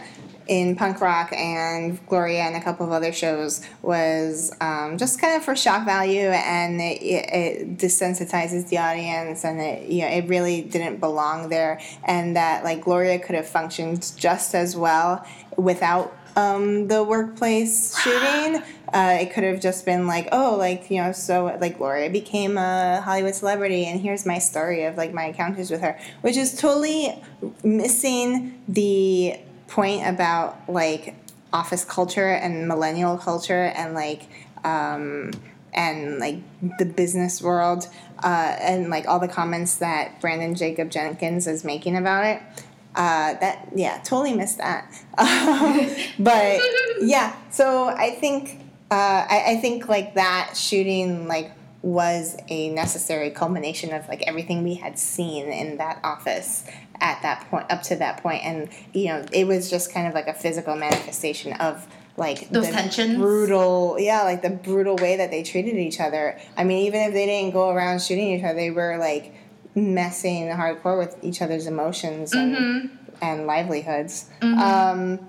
in 0.47 0.75
punk 0.75 1.01
rock 1.01 1.31
and 1.33 2.05
Gloria 2.07 2.43
and 2.43 2.55
a 2.55 2.61
couple 2.61 2.85
of 2.85 2.91
other 2.91 3.11
shows 3.11 3.65
was 3.81 4.55
um, 4.61 4.97
just 4.97 5.19
kind 5.19 5.35
of 5.35 5.43
for 5.43 5.55
shock 5.55 5.85
value 5.85 6.27
and 6.27 6.79
it, 6.81 7.01
it, 7.01 7.33
it 7.33 7.77
desensitizes 7.77 8.69
the 8.69 8.77
audience 8.77 9.43
and 9.43 9.59
it 9.59 9.89
you 9.89 10.01
know 10.01 10.07
it 10.07 10.27
really 10.27 10.61
didn't 10.61 10.99
belong 10.99 11.49
there 11.49 11.79
and 12.03 12.35
that 12.35 12.63
like 12.63 12.81
Gloria 12.81 13.17
could 13.17 13.35
have 13.35 13.47
functioned 13.47 14.13
just 14.17 14.53
as 14.53 14.75
well 14.75 15.25
without 15.57 16.15
um, 16.35 16.87
the 16.87 17.03
workplace 17.03 17.97
shooting. 18.03 18.61
Uh, 18.93 19.17
it 19.19 19.33
could 19.33 19.43
have 19.43 19.59
just 19.59 19.85
been 19.85 20.07
like, 20.07 20.29
oh, 20.31 20.55
like 20.57 20.89
you 20.89 21.01
know, 21.01 21.11
so 21.11 21.57
like 21.59 21.77
Gloria 21.77 22.09
became 22.09 22.57
a 22.57 23.01
Hollywood 23.01 23.35
celebrity, 23.35 23.85
and 23.85 23.99
here's 23.99 24.25
my 24.25 24.39
story 24.39 24.83
of 24.83 24.95
like 24.95 25.13
my 25.13 25.25
encounters 25.25 25.69
with 25.69 25.81
her, 25.81 25.99
which 26.21 26.37
is 26.37 26.57
totally 26.57 27.21
missing 27.63 28.61
the 28.67 29.37
point 29.67 30.07
about 30.07 30.69
like 30.69 31.15
office 31.51 31.85
culture 31.85 32.29
and 32.29 32.67
millennial 32.67 33.17
culture 33.17 33.73
and 33.75 33.93
like 33.93 34.27
um, 34.63 35.31
and 35.73 36.19
like 36.19 36.37
the 36.79 36.85
business 36.85 37.41
world 37.41 37.87
uh, 38.23 38.55
and 38.59 38.89
like 38.89 39.07
all 39.07 39.19
the 39.19 39.27
comments 39.27 39.77
that 39.77 40.21
Branden 40.21 40.57
Jacobs-Jenkins 40.57 41.47
is 41.47 41.63
making 41.63 41.97
about 41.97 42.25
it. 42.25 42.41
Uh, 42.95 43.33
that 43.39 43.67
yeah, 43.75 43.97
totally 44.03 44.33
missed 44.33 44.57
that. 44.57 44.91
Um, 45.17 45.89
but 46.19 46.59
yeah, 46.99 47.35
so 47.49 47.87
I 47.87 48.11
think 48.11 48.59
uh, 48.91 49.25
I, 49.29 49.43
I 49.47 49.55
think 49.57 49.87
like 49.87 50.15
that 50.15 50.55
shooting 50.57 51.27
like 51.27 51.51
was 51.81 52.35
a 52.49 52.69
necessary 52.69 53.29
culmination 53.29 53.93
of 53.93 54.07
like 54.09 54.23
everything 54.23 54.63
we 54.63 54.73
had 54.73 54.97
seen 54.97 55.47
in 55.47 55.77
that 55.77 55.99
office 56.03 56.65
at 56.99 57.21
that 57.21 57.47
point 57.49 57.65
up 57.69 57.83
to 57.83 57.95
that 57.95 58.21
point 58.23 58.43
and 58.43 58.69
you 58.93 59.05
know 59.05 59.23
it 59.31 59.45
was 59.45 59.69
just 59.69 59.93
kind 59.93 60.07
of 60.07 60.13
like 60.15 60.27
a 60.27 60.33
physical 60.33 60.75
manifestation 60.75 61.53
of 61.53 61.85
like 62.17 62.49
Those 62.49 62.67
the 62.67 62.73
tensions? 62.73 63.17
brutal 63.17 63.97
yeah 63.99 64.23
like 64.23 64.41
the 64.41 64.49
brutal 64.49 64.95
way 64.95 65.17
that 65.17 65.29
they 65.29 65.43
treated 65.43 65.75
each 65.75 65.99
other 65.99 66.39
i 66.57 66.63
mean 66.63 66.87
even 66.87 67.01
if 67.01 67.13
they 67.13 67.27
didn't 67.27 67.51
go 67.51 67.69
around 67.69 68.01
shooting 68.01 68.31
each 68.31 68.43
other 68.43 68.55
they 68.55 68.71
were 68.71 68.97
like 68.97 69.35
messing 69.75 70.47
hardcore 70.47 70.97
with 70.97 71.17
each 71.23 71.41
other's 71.41 71.67
emotions 71.67 72.33
and 72.33 72.55
Mm-hmm. 72.55 72.95
and 73.21 73.45
livelihoods. 73.47 74.29
Um, 74.41 75.19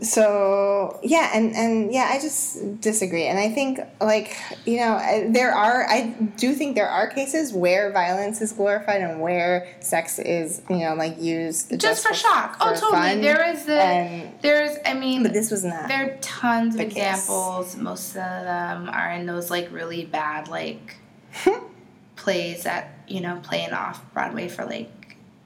so 0.00 0.98
yeah, 1.02 1.30
and 1.34 1.54
and 1.54 1.92
yeah, 1.92 2.08
I 2.10 2.18
just 2.18 2.80
disagree, 2.80 3.24
and 3.26 3.38
I 3.38 3.50
think 3.50 3.78
like 4.00 4.36
you 4.64 4.78
know 4.78 4.98
there 5.30 5.52
are 5.54 5.86
I 5.88 6.14
do 6.38 6.54
think 6.54 6.74
there 6.74 6.88
are 6.88 7.08
cases 7.08 7.52
where 7.52 7.92
violence 7.92 8.40
is 8.40 8.52
glorified 8.52 9.02
and 9.02 9.20
where 9.20 9.68
sex 9.80 10.18
is 10.18 10.62
you 10.70 10.78
know 10.78 10.94
like 10.94 11.20
used 11.20 11.78
just 11.78 12.06
for 12.06 12.14
shock. 12.14 12.56
Oh, 12.60 12.72
totally. 12.74 12.90
fun. 12.92 13.20
There 13.20 13.46
is 13.52 13.64
the. 13.66 13.80
and 13.80 14.32
there's. 14.42 14.78
I 14.86 14.94
mean. 14.94 15.22
but 15.22 15.34
this 15.34 15.50
was 15.50 15.62
not. 15.62 15.88
There 15.88 16.10
are 16.14 16.16
tons 16.22 16.74
of 16.74 16.78
the 16.78 16.84
case. 16.86 16.96
examples. 16.96 17.76
Most 17.76 18.10
of 18.10 18.14
them 18.14 18.88
are 18.88 19.10
in 19.12 19.26
those 19.26 19.50
like 19.50 19.70
really 19.70 20.06
bad 20.06 20.48
like 20.48 20.96
plays 22.16 22.62
that 22.64 23.01
you 23.12 23.20
know 23.20 23.38
playing 23.42 23.72
off 23.72 23.96
Broadway 24.14 24.48
for 24.48 24.64
like 24.64 24.90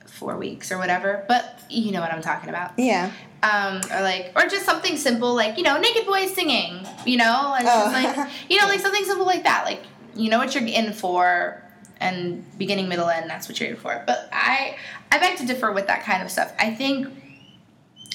four 0.06 0.36
weeks 0.36 0.70
or 0.72 0.78
whatever. 0.78 1.24
But 1.28 1.60
you 1.68 1.92
know 1.92 2.00
what 2.00 2.12
I'm 2.12 2.22
talking 2.22 2.48
about. 2.48 2.78
yeah. 2.78 3.10
Um, 3.42 3.80
or 3.92 4.00
like, 4.02 4.32
or 4.34 4.42
just 4.48 4.64
something 4.64 4.96
simple 4.96 5.34
like 5.34 5.56
you 5.58 5.62
know 5.62 5.78
naked 5.78 6.06
boys 6.06 6.32
singing. 6.34 6.86
You 7.04 7.18
know, 7.18 7.54
and 7.58 7.66
Oh. 7.68 7.90
like 7.92 8.30
you 8.50 8.60
know 8.60 8.66
like 8.68 8.80
something 8.80 9.04
simple 9.04 9.26
like 9.26 9.42
that. 9.44 9.64
Like 9.64 9.82
you 10.14 10.30
know 10.30 10.38
what 10.38 10.54
you're 10.54 10.66
in 10.66 10.92
for. 10.92 11.62
And 11.98 12.44
beginning, 12.58 12.88
middle, 12.88 13.08
end, 13.08 13.30
that's 13.30 13.48
what 13.48 13.58
you're 13.58 13.70
in 13.70 13.76
for. 13.76 14.02
But 14.06 14.28
I, 14.30 14.76
I 15.10 15.16
beg 15.18 15.38
to 15.38 15.46
differ 15.46 15.72
with 15.72 15.86
that 15.86 16.02
kind 16.04 16.22
of 16.22 16.30
stuff. 16.30 16.52
I 16.58 16.68
think 16.74 17.08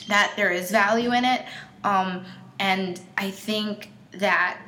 that 0.08 0.34
there 0.36 0.52
is 0.52 0.70
value 0.72 1.14
in 1.14 1.24
it 1.26 1.46
um, 1.84 2.26
and 2.60 3.00
i 3.18 3.30
think 3.32 3.92
that 4.14 4.60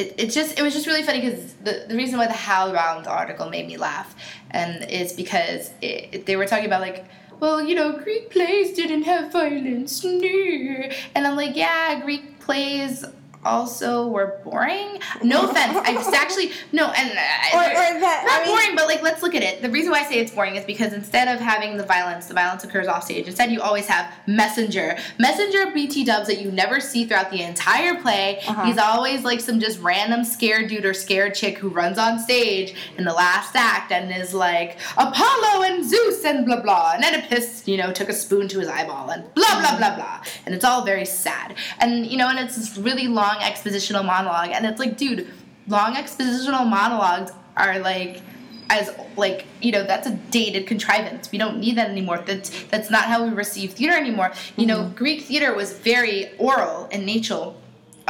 it, 0.00 0.14
it 0.22 0.28
just 0.38 0.58
it 0.58 0.62
was 0.62 0.72
just 0.74 0.86
really 0.86 1.02
funny 1.02 1.20
because 1.20 1.54
the, 1.66 1.84
the 1.90 1.96
reason 1.96 2.18
why 2.18 2.26
the 2.26 2.40
HowlRound 2.48 3.06
article 3.06 3.48
made 3.56 3.66
me 3.66 3.76
laugh 3.76 4.14
and 4.50 4.88
is 4.90 5.12
because 5.12 5.70
it, 5.82 6.08
it- 6.14 6.26
they 6.26 6.36
were 6.36 6.46
talking 6.46 6.66
about 6.66 6.80
like 6.80 7.04
well 7.40 7.58
you 7.68 7.74
know 7.74 7.88
greek 8.04 8.30
plays 8.30 8.72
didn't 8.80 9.04
have 9.12 9.32
violence 9.32 9.94
and 10.04 11.26
i'm 11.26 11.36
like 11.36 11.54
yeah 11.56 12.00
greek 12.06 12.24
plays 12.40 13.04
also 13.44 14.08
were 14.08 14.38
boring. 14.44 15.00
No 15.22 15.48
offense, 15.48 15.76
I 15.84 15.94
just 15.94 16.12
actually 16.14 16.52
no, 16.72 16.90
and 16.90 17.10
uh, 17.10 17.56
Or- 17.56 17.60
or 17.60 18.00
that- 18.00 18.24
not 18.26 18.40
I 18.42 18.44
mean- 18.44 18.54
boring, 18.56 18.76
but 18.76 18.86
like 18.86 19.02
let's 19.02 19.22
look 19.22 19.34
at 19.34 19.42
it. 19.42 19.62
The 19.62 19.70
reason 19.70 19.90
why 19.92 20.00
I 20.00 20.04
say 20.04 20.18
it's 20.18 20.32
boring 20.32 20.56
is 20.56 20.64
because 20.64 20.92
instead 20.92 21.28
of 21.28 21.40
having 21.40 21.76
the 21.76 21.84
violence, 21.84 22.26
the 22.26 22.34
violence 22.34 22.64
occurs 22.64 22.86
off 22.86 23.04
stage. 23.04 23.26
Instead, 23.26 23.50
you 23.50 23.60
always 23.62 23.86
have 23.86 24.12
messenger, 24.26 24.96
messenger 25.18 25.70
BT 25.72 26.04
dubs 26.04 26.26
that 26.26 26.40
you 26.40 26.50
never 26.50 26.80
see 26.80 27.04
throughout 27.06 27.30
the 27.30 27.42
entire 27.42 28.00
play. 28.00 28.40
Uh-huh. 28.46 28.64
He's 28.64 28.78
always 28.78 29.24
like 29.24 29.40
some 29.40 29.58
just 29.60 29.80
random 29.80 30.24
scared 30.24 30.68
dude 30.68 30.84
or 30.84 30.94
scared 30.94 31.34
chick 31.34 31.58
who 31.58 31.68
runs 31.68 31.98
on 31.98 32.18
stage 32.18 32.74
in 32.98 33.04
the 33.04 33.12
last 33.12 33.56
act 33.56 33.90
and 33.92 34.12
is 34.12 34.34
like 34.34 34.78
Apollo 34.98 35.62
and 35.64 35.84
Zeus 35.84 36.24
and 36.24 36.44
blah 36.44 36.60
blah. 36.60 36.92
And 36.94 37.04
Oedipus, 37.04 37.66
you 37.66 37.76
know, 37.76 37.92
took 37.92 38.08
a 38.08 38.12
spoon 38.14 38.48
to 38.48 38.58
his 38.60 38.68
eyeball 38.68 39.10
and 39.10 39.22
blah 39.34 39.60
blah 39.60 39.78
blah 39.78 39.96
blah. 39.96 40.22
And 40.46 40.54
it's 40.54 40.64
all 40.64 40.84
very 40.84 41.06
sad. 41.06 41.54
And 41.78 42.06
you 42.06 42.16
know, 42.18 42.28
and 42.28 42.38
it's 42.38 42.56
this 42.56 42.76
really 42.76 43.06
long 43.08 43.29
expositional 43.38 44.04
monologue. 44.04 44.50
And 44.50 44.66
it's 44.66 44.78
like, 44.78 44.96
dude, 44.96 45.28
long 45.68 45.94
expositional 45.94 46.68
monologues 46.68 47.32
are 47.56 47.78
like 47.78 48.22
as 48.70 48.94
like 49.16 49.46
you 49.60 49.72
know 49.72 49.82
that's 49.84 50.06
a 50.06 50.14
dated 50.30 50.66
contrivance. 50.66 51.32
We 51.32 51.38
don't 51.38 51.58
need 51.58 51.76
that 51.76 51.90
anymore. 51.90 52.22
That's 52.24 52.64
that's 52.64 52.90
not 52.90 53.04
how 53.04 53.24
we 53.24 53.30
receive 53.30 53.72
theater 53.72 53.96
anymore. 53.96 54.32
You 54.56 54.66
know 54.66 54.92
greek 54.94 55.22
theater 55.22 55.54
was 55.54 55.72
very 55.72 56.36
oral 56.38 56.86
in 56.86 57.04
nature 57.04 57.52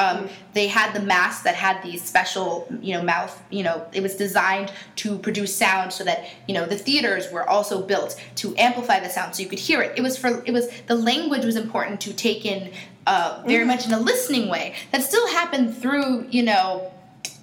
um, 0.01 0.29
they 0.55 0.66
had 0.66 0.93
the 0.95 1.01
masks 1.01 1.43
that 1.43 1.55
had 1.55 1.83
these 1.83 2.03
special 2.03 2.66
you 2.81 2.95
know 2.95 3.03
mouth 3.03 3.43
you 3.51 3.62
know 3.62 3.87
it 3.93 4.03
was 4.03 4.14
designed 4.14 4.73
to 4.97 5.18
produce 5.18 5.55
sound 5.55 5.93
so 5.93 6.03
that 6.05 6.27
you 6.49 6.55
know 6.55 6.64
the 6.64 6.77
theaters 6.77 7.31
were 7.31 7.49
also 7.49 7.83
built 7.83 8.21
to 8.37 8.57
amplify 8.57 8.99
the 8.99 9.09
sound 9.09 9.35
so 9.35 9.43
you 9.43 9.49
could 9.49 9.59
hear 9.59 9.83
it. 9.83 9.93
It 9.97 10.03
was 10.03 10.16
for 10.16 10.43
it 10.47 10.53
was 10.53 10.68
the 10.87 10.95
language 10.95 11.45
was 11.45 11.57
important 11.57 12.01
to 12.03 12.12
take 12.14 12.47
in 12.47 12.73
uh, 13.11 13.42
very 13.44 13.64
much 13.64 13.86
in 13.86 13.92
a 13.92 13.98
listening 13.98 14.48
way 14.48 14.74
that 14.92 15.02
still 15.02 15.26
happened 15.28 15.76
through 15.76 16.26
you 16.30 16.44
know 16.44 16.92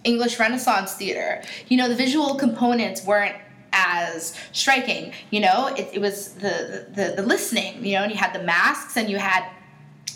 English 0.05 0.39
Renaissance 0.39 0.93
theater. 0.93 1.43
You 1.67 1.75
know, 1.77 1.89
the 1.89 1.95
visual 1.95 2.35
components 2.35 3.03
weren't 3.03 3.35
as 3.73 4.33
striking. 4.53 5.11
You 5.29 5.41
know, 5.41 5.67
it, 5.75 5.89
it 5.93 5.99
was 5.99 6.33
the, 6.35 6.87
the 6.93 7.13
the 7.17 7.23
listening. 7.23 7.85
You 7.85 7.95
know, 7.95 8.03
and 8.03 8.11
you 8.11 8.17
had 8.17 8.33
the 8.33 8.43
masks, 8.43 8.95
and 8.95 9.09
you 9.09 9.17
had 9.17 9.43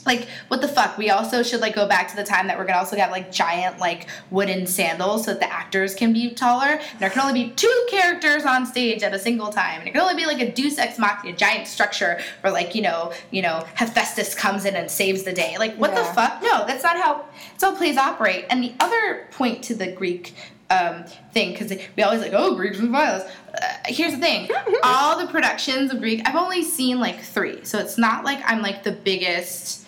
like 0.05 0.27
what 0.47 0.61
the 0.61 0.67
fuck. 0.67 0.97
We 0.97 1.09
also 1.09 1.43
should 1.43 1.61
like 1.61 1.75
go 1.75 1.87
back 1.87 2.09
to 2.09 2.15
the 2.15 2.23
time 2.23 2.47
that 2.47 2.57
we're 2.57 2.65
gonna 2.65 2.79
also 2.79 2.95
have 2.97 3.11
like 3.11 3.31
giant 3.31 3.79
like 3.79 4.07
wooden 4.29 4.67
sandals 4.67 5.25
so 5.25 5.31
that 5.31 5.39
the 5.39 5.51
actors 5.51 5.95
can 5.95 6.13
be 6.13 6.31
taller. 6.33 6.79
And 6.79 6.99
there 6.99 7.09
can 7.09 7.21
only 7.21 7.45
be 7.45 7.51
two 7.51 7.85
characters 7.89 8.45
on 8.45 8.65
stage 8.65 9.03
at 9.03 9.13
a 9.13 9.19
single 9.19 9.49
time, 9.49 9.79
and 9.79 9.87
it 9.87 9.91
can 9.91 10.01
only 10.01 10.15
be 10.15 10.25
like 10.25 10.39
a 10.39 10.51
Deus 10.51 10.77
Ex 10.77 10.97
Machina, 10.97 11.35
giant 11.35 11.67
structure 11.67 12.19
where 12.41 12.53
like 12.53 12.75
you 12.75 12.81
know 12.81 13.13
you 13.31 13.41
know 13.41 13.65
Hephaestus 13.75 14.35
comes 14.35 14.65
in 14.65 14.75
and 14.75 14.89
saves 14.89 15.23
the 15.23 15.33
day. 15.33 15.57
Like 15.57 15.75
what 15.75 15.95
the 15.95 16.03
fuck? 16.03 16.41
No, 16.41 16.65
that's 16.65 16.83
not 16.83 16.97
how 16.97 17.25
it's 17.53 17.63
how 17.63 17.75
plays 17.75 17.97
operate. 17.97 18.45
And 18.49 18.63
the 18.63 18.73
other 18.79 19.27
point 19.31 19.63
to 19.65 19.75
the 19.75 19.91
Greek 19.91 20.33
um, 20.71 21.03
thing, 21.33 21.51
because 21.51 21.77
we 21.97 22.03
always 22.03 22.21
like, 22.21 22.33
oh, 22.33 22.55
Greeks 22.55 22.79
and 22.79 22.89
violence. 22.89 23.29
Uh, 23.53 23.73
here's 23.85 24.13
the 24.13 24.19
thing: 24.19 24.49
all 24.83 25.19
the 25.19 25.27
productions 25.27 25.91
of 25.91 25.99
Greek, 25.99 26.21
I've 26.25 26.35
only 26.35 26.63
seen 26.63 26.99
like 26.99 27.19
three, 27.19 27.63
so 27.65 27.77
it's 27.79 27.97
not 27.97 28.23
like 28.23 28.39
I'm 28.45 28.61
like 28.61 28.83
the 28.83 28.91
biggest. 28.91 29.80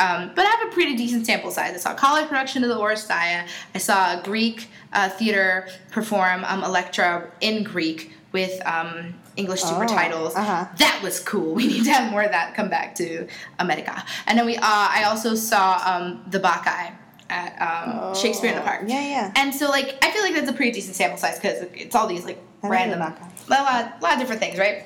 Um, 0.00 0.32
but 0.34 0.44
I 0.46 0.50
have 0.50 0.68
a 0.68 0.72
pretty 0.72 0.96
decent 0.96 1.26
sample 1.26 1.50
size. 1.50 1.74
I 1.74 1.76
saw 1.76 1.92
a 1.92 1.94
college 1.94 2.26
production 2.28 2.62
of 2.64 2.70
the 2.70 2.76
Oresteia. 2.76 3.46
I 3.74 3.78
saw 3.78 4.18
a 4.18 4.22
Greek 4.22 4.68
uh, 4.92 5.08
theater 5.10 5.68
perform 5.90 6.42
um, 6.46 6.64
Electra 6.64 7.30
in 7.40 7.62
Greek 7.62 8.12
with 8.32 8.64
um, 8.66 9.14
English 9.36 9.60
super 9.62 9.84
Oh, 9.84 9.88
titles. 9.88 10.34
uh-huh. 10.34 10.66
That 10.78 11.00
was 11.02 11.20
cool. 11.20 11.54
We 11.60 11.66
need 11.66 11.84
to 11.84 11.92
have 11.92 12.10
more 12.10 12.22
of 12.22 12.30
that 12.32 12.54
come 12.54 12.70
back 12.70 12.94
to 12.96 13.26
America. 13.58 14.02
And 14.26 14.38
then 14.38 14.46
we, 14.46 14.56
uh, 14.56 14.60
I 14.62 15.04
also 15.04 15.34
saw 15.34 15.80
um, 15.84 16.24
the 16.30 16.38
Bacchae 16.40 16.92
at 17.28 17.52
um, 17.60 18.14
Shakespeare 18.14 18.50
in 18.50 18.56
the 18.56 18.62
Park. 18.62 18.80
Oh, 18.84 18.86
Yeah, 18.88 19.02
yeah. 19.02 19.32
And 19.36 19.54
so, 19.54 19.68
like, 19.68 19.98
I 20.04 20.10
feel 20.12 20.22
like 20.22 20.34
that's 20.34 20.50
a 20.50 20.52
pretty 20.54 20.72
decent 20.72 20.96
sample 20.96 21.18
size 21.18 21.36
because 21.38 21.58
it's 21.74 21.94
all 21.94 22.06
these 22.06 22.24
like 22.24 22.38
I 22.62 22.68
random, 22.68 23.00
a 23.02 23.16
lot, 23.48 24.00
lot 24.02 24.12
of 24.14 24.18
different 24.18 24.40
things, 24.40 24.58
right? 24.58 24.82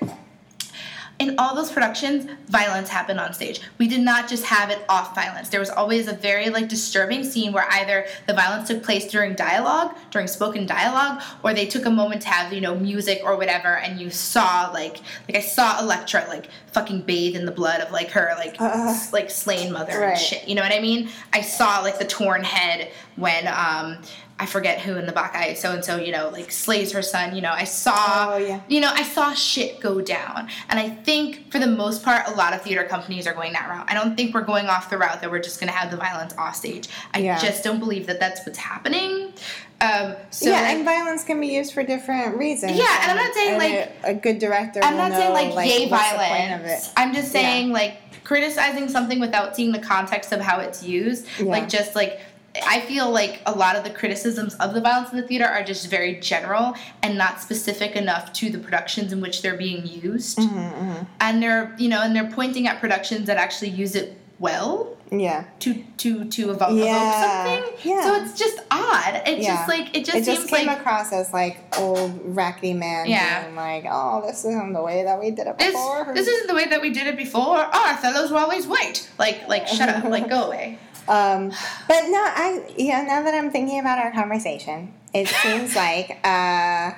In 1.21 1.37
all 1.39 1.55
those 1.55 1.71
productions, 1.71 2.27
violence 2.49 2.89
happened 2.89 3.21
on 3.21 3.33
stage. 3.33 3.61
We 3.79 3.87
did 3.87 4.01
not 4.01 4.29
just 4.29 4.45
have 4.47 4.69
it 4.71 4.85
off 4.89 5.15
violence. 5.15 5.49
There 5.49 5.61
was 5.61 5.71
always 5.71 6.09
a 6.09 6.12
very 6.12 6.51
like 6.51 6.69
disturbing 6.69 7.23
scene 7.23 7.53
where 7.53 7.67
either 7.71 8.07
the 8.27 8.35
violence 8.35 8.67
took 8.67 8.83
place 8.83 9.07
during 9.07 9.35
dialogue, 9.35 9.95
during 10.11 10.27
spoken 10.27 10.67
dialogue, 10.67 11.23
or 11.45 11.55
they 11.55 11.67
took 11.67 11.87
a 11.87 11.91
moment 11.91 12.23
to 12.23 12.29
have 12.29 12.53
you 12.53 12.61
know 12.61 12.75
music 12.75 13.21
or 13.25 13.37
whatever, 13.37 13.77
and 13.79 14.01
you 14.01 14.11
saw 14.11 14.71
like 14.75 14.99
like 15.29 15.37
I 15.37 15.41
saw 15.41 15.81
Electra 15.81 16.25
like 16.29 16.49
fucking 16.73 17.03
bathe 17.03 17.37
in 17.37 17.47
the 17.47 17.53
blood 17.53 17.81
of 17.81 17.93
like 17.93 18.11
her 18.11 18.33
like 18.37 18.61
Uh. 18.61 18.89
s- 18.89 19.12
like 19.12 19.31
slain 19.31 19.71
mother 19.73 19.97
Right. 20.01 20.11
and 20.11 20.19
shit. 20.19 20.49
You 20.49 20.57
know 20.57 20.62
what 20.62 20.73
I 20.73 20.81
mean? 20.81 21.09
I 21.33 21.43
saw 21.43 21.79
like 21.81 22.01
the 22.01 22.05
torn 22.07 22.43
head 22.43 22.91
when 23.15 23.47
um 23.47 23.99
I 24.37 24.47
forget 24.47 24.80
who 24.80 24.97
in 24.97 25.07
the 25.07 25.12
Bacchae 25.12 25.55
so 25.57 25.70
and 25.72 25.85
so 25.85 25.97
you 25.97 26.11
know 26.11 26.28
like 26.30 26.51
slays 26.51 26.91
her 26.93 27.03
son. 27.03 27.37
You 27.37 27.43
know 27.43 27.53
I 27.53 27.64
saw 27.64 28.32
Oh, 28.35 28.37
yeah. 28.37 28.61
you 28.68 28.80
know 28.80 28.91
I 28.93 29.05
saw 29.05 29.32
shit 29.32 29.80
go 29.80 30.01
down, 30.01 30.49
and 30.68 30.78
I 30.80 30.89
think 30.89 31.53
for 31.53 31.59
the 31.61 31.68
most 31.68 32.03
part 32.03 32.26
a 32.26 32.32
lot 32.32 32.53
of 32.53 32.62
theater 32.62 32.85
companies 32.85 33.26
are 33.28 33.35
going 33.35 33.53
that 33.53 33.68
route. 33.68 33.87
I 33.89 33.95
don't 33.95 34.16
think 34.16 34.35
we're 34.35 34.43
going 34.43 34.66
off 34.66 34.91
the 34.91 34.99
route 34.99 35.20
that 35.20 35.30
we're 35.30 35.39
just 35.43 35.61
gonna 35.61 35.72
have 35.72 35.91
the 35.93 35.97
violence 35.97 36.35
off 36.37 36.57
stage. 36.57 36.89
I 37.12 37.18
Yeah. 37.20 37.39
just 37.39 37.62
don't 37.62 37.78
believe 37.78 38.07
that 38.09 38.18
that's 38.18 38.45
what's 38.45 38.59
happening. 38.59 39.32
Um, 39.80 40.14
so 40.30 40.49
yeah, 40.51 40.62
like, 40.62 40.76
and 40.76 40.85
violence 40.85 41.24
can 41.24 41.41
be 41.41 41.49
used 41.49 41.72
for 41.74 41.82
different 41.82 42.37
reasons. 42.37 42.72
Yeah, 42.76 43.03
and 43.03 43.11
I'm 43.12 43.16
not 43.18 43.35
saying, 43.35 43.59
like- 43.59 43.93
a, 44.05 44.11
a 44.11 44.14
good 44.14 44.39
director. 44.39 44.80
I'm 44.82 44.97
not 44.97 45.12
saying 45.12 45.28
know, 45.28 45.55
like, 45.55 45.68
yay 45.68 45.89
what's 45.89 46.11
the 46.11 46.16
point 46.18 46.53
of 46.53 46.61
violence. 46.62 46.91
I'm 46.97 47.14
just 47.14 47.30
saying 47.30 47.70
like 47.70 47.99
criticizing 48.24 48.89
something 48.89 49.20
without 49.20 49.55
seeing 49.55 49.70
the 49.72 49.78
context 49.78 50.32
of 50.32 50.41
how 50.41 50.59
it's 50.61 50.82
used. 50.82 51.26
Yeah. 51.39 51.47
Like 51.47 51.68
just 51.68 51.95
like 51.95 52.20
I 52.67 52.81
feel 52.83 53.11
like 53.11 53.41
a 53.47 53.53
lot 53.53 53.75
of 53.77 53.83
the 53.85 53.91
criticisms 53.91 54.55
of 54.57 54.75
the 54.75 54.81
violence 54.81 55.11
in 55.11 55.17
the 55.17 55.27
theater 55.27 55.45
are 55.47 55.63
just 55.65 55.89
very 55.91 56.21
general 56.21 56.75
and 57.03 57.19
not 57.19 57.41
specific 57.41 57.97
enough 57.97 58.33
to 58.35 58.51
the 58.51 58.59
productions 58.59 59.13
in 59.13 59.21
which 59.21 59.43
they're 59.43 59.57
being 59.57 59.87
used. 59.87 60.39
Mm-hmm, 60.39 61.03
And 61.21 61.43
they're 61.43 61.75
you 61.79 61.89
know 61.89 62.03
and 62.03 62.15
they're 62.15 62.31
pointing 62.31 62.67
at 62.69 62.81
productions 62.81 63.27
that 63.27 63.37
actually 63.39 63.71
use 63.71 63.97
it 63.97 64.17
well 64.39 64.97
Yeah. 65.11 65.45
to 65.61 65.83
to 65.99 66.25
to 66.27 66.51
evoke, 66.53 66.71
Yeah. 66.73 67.45
evoke 67.47 67.65
something. 67.75 67.91
Yeah. 67.91 68.03
So 68.05 68.15
it's 68.23 68.39
just 68.39 68.59
odd. 68.71 69.23
It 69.27 69.39
Yeah. 69.41 69.57
just 69.57 69.69
like 69.69 69.97
it 69.97 70.05
just 70.05 70.17
it 70.19 70.25
just 70.25 70.49
came 70.49 70.67
like 70.69 70.79
across 70.79 71.13
as 71.13 71.33
like 71.33 71.59
old 71.79 72.21
rackety 72.37 72.73
man 72.75 73.07
Yeah. 73.07 73.45
being 73.45 73.57
like, 73.57 73.85
oh, 73.91 74.23
this 74.27 74.45
isn't 74.45 74.73
the 74.73 74.83
way 74.83 75.03
that 75.03 75.19
we 75.19 75.31
did 75.33 75.47
it 75.49 75.59
this, 75.59 75.73
before. 75.73 76.13
this 76.15 76.29
isn't 76.29 76.47
the 76.47 76.55
way 76.55 76.67
that 76.67 76.81
we 76.81 76.91
did 76.91 77.07
it 77.09 77.17
before. 77.17 77.57
Our 77.59 77.97
fellows 77.97 78.31
were 78.31 78.39
always 78.39 78.67
white. 78.67 79.09
Like, 79.19 79.49
like, 79.49 79.67
shut 79.67 79.89
up. 79.89 80.05
Like, 80.05 80.29
go 80.29 80.45
away. 80.45 80.79
Um, 81.09 81.51
but 81.89 82.03
no, 82.09 82.21
I 82.21 82.75
yeah. 82.77 83.03
Now 83.03 83.23
that 83.23 83.35
I'm 83.35 83.51
thinking 83.51 83.79
about 83.81 83.99
our 83.99 84.13
conversation, 84.13 84.93
it 85.13 85.29
seems 85.29 85.77
like 85.85 86.19
uh, 86.25 86.93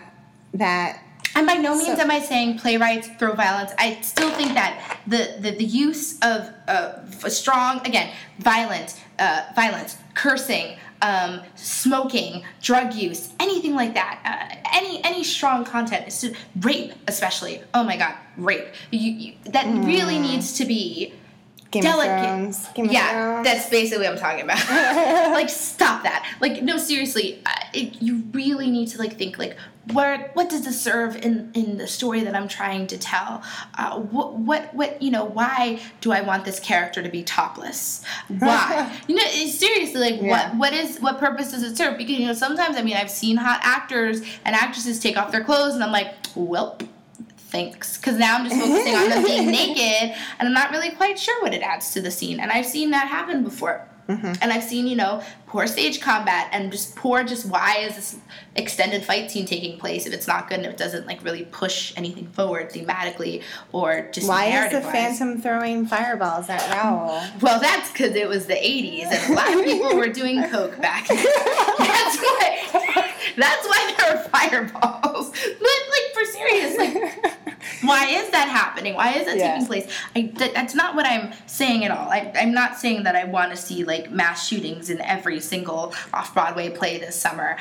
that 0.55 1.03
And 1.35 1.47
by 1.47 1.55
no 1.55 1.75
means 1.77 1.99
So- 1.99 2.03
am 2.03 2.11
I 2.11 2.21
saying 2.21 2.59
playwrights 2.59 3.09
throw 3.19 3.33
violence. 3.35 3.73
I 3.79 3.99
still 4.01 4.31
think 4.31 4.55
that 4.55 4.99
the 5.07 5.37
the, 5.41 5.51
the 5.57 5.65
use 5.65 6.19
of 6.21 6.51
uh, 6.69 7.03
strong 7.29 7.87
again 7.87 8.13
violent 8.39 9.01
uh, 9.19 9.43
violence, 9.55 9.97
cursing, 10.15 10.77
um, 11.03 11.41
smoking, 11.55 12.45
drug 12.63 12.95
use, 12.95 13.31
anything 13.41 13.75
like 13.75 13.95
that, 13.95 14.21
uh, 14.25 14.73
any 14.75 15.03
any 15.05 15.25
strong 15.25 15.65
content, 15.65 16.07
is 16.09 16.35
rape 16.61 16.93
especially. 17.09 17.63
Oh 17.75 17.83
my 17.85 17.97
god, 17.97 18.15
rape. 18.37 18.67
You, 18.91 19.11
you, 19.13 19.33
that 19.47 19.67
really 19.85 20.19
needs 20.19 20.53
to 20.59 20.65
be 20.65 21.13
Game 21.83 21.93
delicate. 21.93 22.25
Thrones. 22.25 22.69
Game 22.75 22.87
yeah, 22.87 23.43
that's 23.43 23.69
basically 23.71 24.07
what 24.07 24.15
I'm 24.15 24.19
talking 24.19 24.43
about. 24.45 24.59
like, 25.33 25.49
stop 25.49 26.03
that. 26.03 26.27
Like, 26.41 26.63
no, 26.63 26.77
seriously, 26.77 27.43
uh, 27.47 27.51
it, 27.73 28.03
you 28.03 28.25
really 28.33 28.71
need 28.71 28.89
to 28.89 28.99
like 28.99 29.17
think 29.17 29.39
like, 29.39 29.57
what 29.93 30.35
what 30.35 30.49
does 30.51 30.65
this 30.65 30.81
serve 30.81 31.17
in 31.17 31.51
in 31.55 31.79
the 31.79 31.87
story 31.87 32.23
that 32.25 32.35
I'm 32.35 32.49
trying 32.49 32.87
to 32.89 32.99
tell? 32.99 33.43
Uh, 33.79 34.01
what 34.01 34.35
what 34.35 34.75
what 34.75 35.01
you 35.01 35.11
know? 35.11 35.25
Why 35.25 35.81
do 36.01 36.13
I 36.13 36.23
want 36.23 36.45
this 36.45 36.59
character 36.59 37.03
to 37.03 37.09
be 37.09 37.23
topless? 37.23 38.03
Why? 38.29 38.99
you 39.07 39.15
know, 39.15 39.27
seriously, 39.27 40.01
like, 40.01 40.21
Yeah. 40.21 40.51
what 40.51 40.57
what 40.57 40.73
is 40.73 40.99
what 40.99 41.19
purpose 41.19 41.53
does 41.53 41.63
it 41.63 41.77
serve? 41.77 41.99
Because 41.99 42.19
you 42.19 42.27
know, 42.27 42.33
sometimes 42.35 42.77
I 42.77 42.83
mean, 42.83 42.97
I've 42.97 43.11
seen 43.11 43.37
hot 43.37 43.61
actors 43.63 44.21
and 44.45 44.57
actresses 44.57 44.99
take 44.99 45.17
off 45.17 45.31
their 45.31 45.45
clothes, 45.45 45.75
and 45.75 45.85
I'm 45.85 45.93
like, 45.93 46.21
welp 46.35 46.87
thanks 47.57 47.97
because 47.97 48.19
now 48.19 48.37
i'm 48.37 48.47
just 48.47 48.61
focusing 48.61 48.95
on 48.95 49.09
them 49.09 49.25
being 49.25 49.47
naked 49.61 50.15
and 50.39 50.47
i'm 50.47 50.53
not 50.53 50.71
really 50.71 50.91
quite 50.91 51.19
sure 51.19 51.41
what 51.43 51.55
it 51.55 51.63
adds 51.63 51.93
to 51.95 52.03
the 52.03 52.11
scene 52.11 52.39
and 52.39 52.51
i've 52.53 52.67
seen 52.67 52.91
that 52.91 53.09
happen 53.09 53.43
before 53.43 53.89
mm-hmm. 54.09 54.33
and 54.43 54.53
i've 54.53 54.63
seen 54.63 54.87
you 54.87 54.95
know 54.95 55.23
poor 55.47 55.67
stage 55.67 56.01
combat 56.03 56.51
and 56.53 56.71
just 56.71 56.95
poor 56.97 57.25
just 57.25 57.47
why 57.47 57.79
is 57.79 57.97
this 57.97 58.19
extended 58.57 59.05
fight 59.05 59.31
scene 59.31 59.47
taking 59.47 59.79
place 59.79 60.07
if 60.07 60.13
it's 60.13 60.27
not 60.27 60.49
good 60.49 60.59
and 60.59 60.67
it 60.67 60.77
doesn't 60.77 61.07
like 61.07 61.23
really 61.25 61.45
push 61.47 61.93
anything 61.97 62.27
forward 62.29 62.71
thematically 62.71 63.43
or 63.73 64.09
just 64.13 64.29
Why 64.29 64.47
is 64.47 64.73
the. 64.73 64.81
Phantom 64.81 65.41
throwing 65.41 65.87
fireballs 65.87 66.49
at 66.49 66.61
Raoul? 66.71 67.23
Well, 67.41 67.61
that's 67.61 67.91
because 67.93 68.15
it 68.15 68.29
was 68.29 68.47
the 68.47 68.55
'80s, 68.55 69.05
and 69.05 69.33
a 69.33 69.37
lot 69.37 69.53
of 69.55 69.65
people 69.65 69.97
were 69.97 70.09
doing 70.09 70.43
coke 70.49 70.81
back. 70.81 71.07
then. 71.07 71.17
that's 71.79 72.19
why. 72.19 73.13
That's 73.37 73.67
why 73.67 73.95
there 73.99 74.17
were 74.17 74.23
fireballs. 74.31 75.31
But 75.31 75.61
like 75.61 76.15
for 76.15 76.25
serious, 76.33 76.79
like 76.79 77.36
Why 77.87 78.07
is 78.07 78.31
that 78.31 78.49
happening? 78.49 78.95
Why 78.95 79.13
is 79.13 79.27
that 79.27 79.37
Yeah. 79.37 79.53
taking 79.53 79.67
place? 79.67 79.89
I, 80.15 80.31
that, 80.35 80.55
that's 80.55 80.75
not 80.75 80.95
what 80.95 81.07
I'm 81.07 81.33
saying 81.47 81.85
at 81.85 81.91
all. 81.91 82.09
I, 82.11 82.33
I'm 82.37 82.53
not 82.53 82.77
saying 82.79 83.05
that 83.05 83.17
I 83.17 83.25
want 83.25 83.51
to 83.51 83.57
see 83.57 83.85
like 83.85 84.11
mass 84.11 84.47
shootings 84.47 84.91
in 84.91 85.01
every 85.01 85.41
single 85.41 85.95
off 86.13 86.35
Broadway 86.35 86.71
play 86.71 86.99
this 86.99 87.17
summer. 87.17 87.57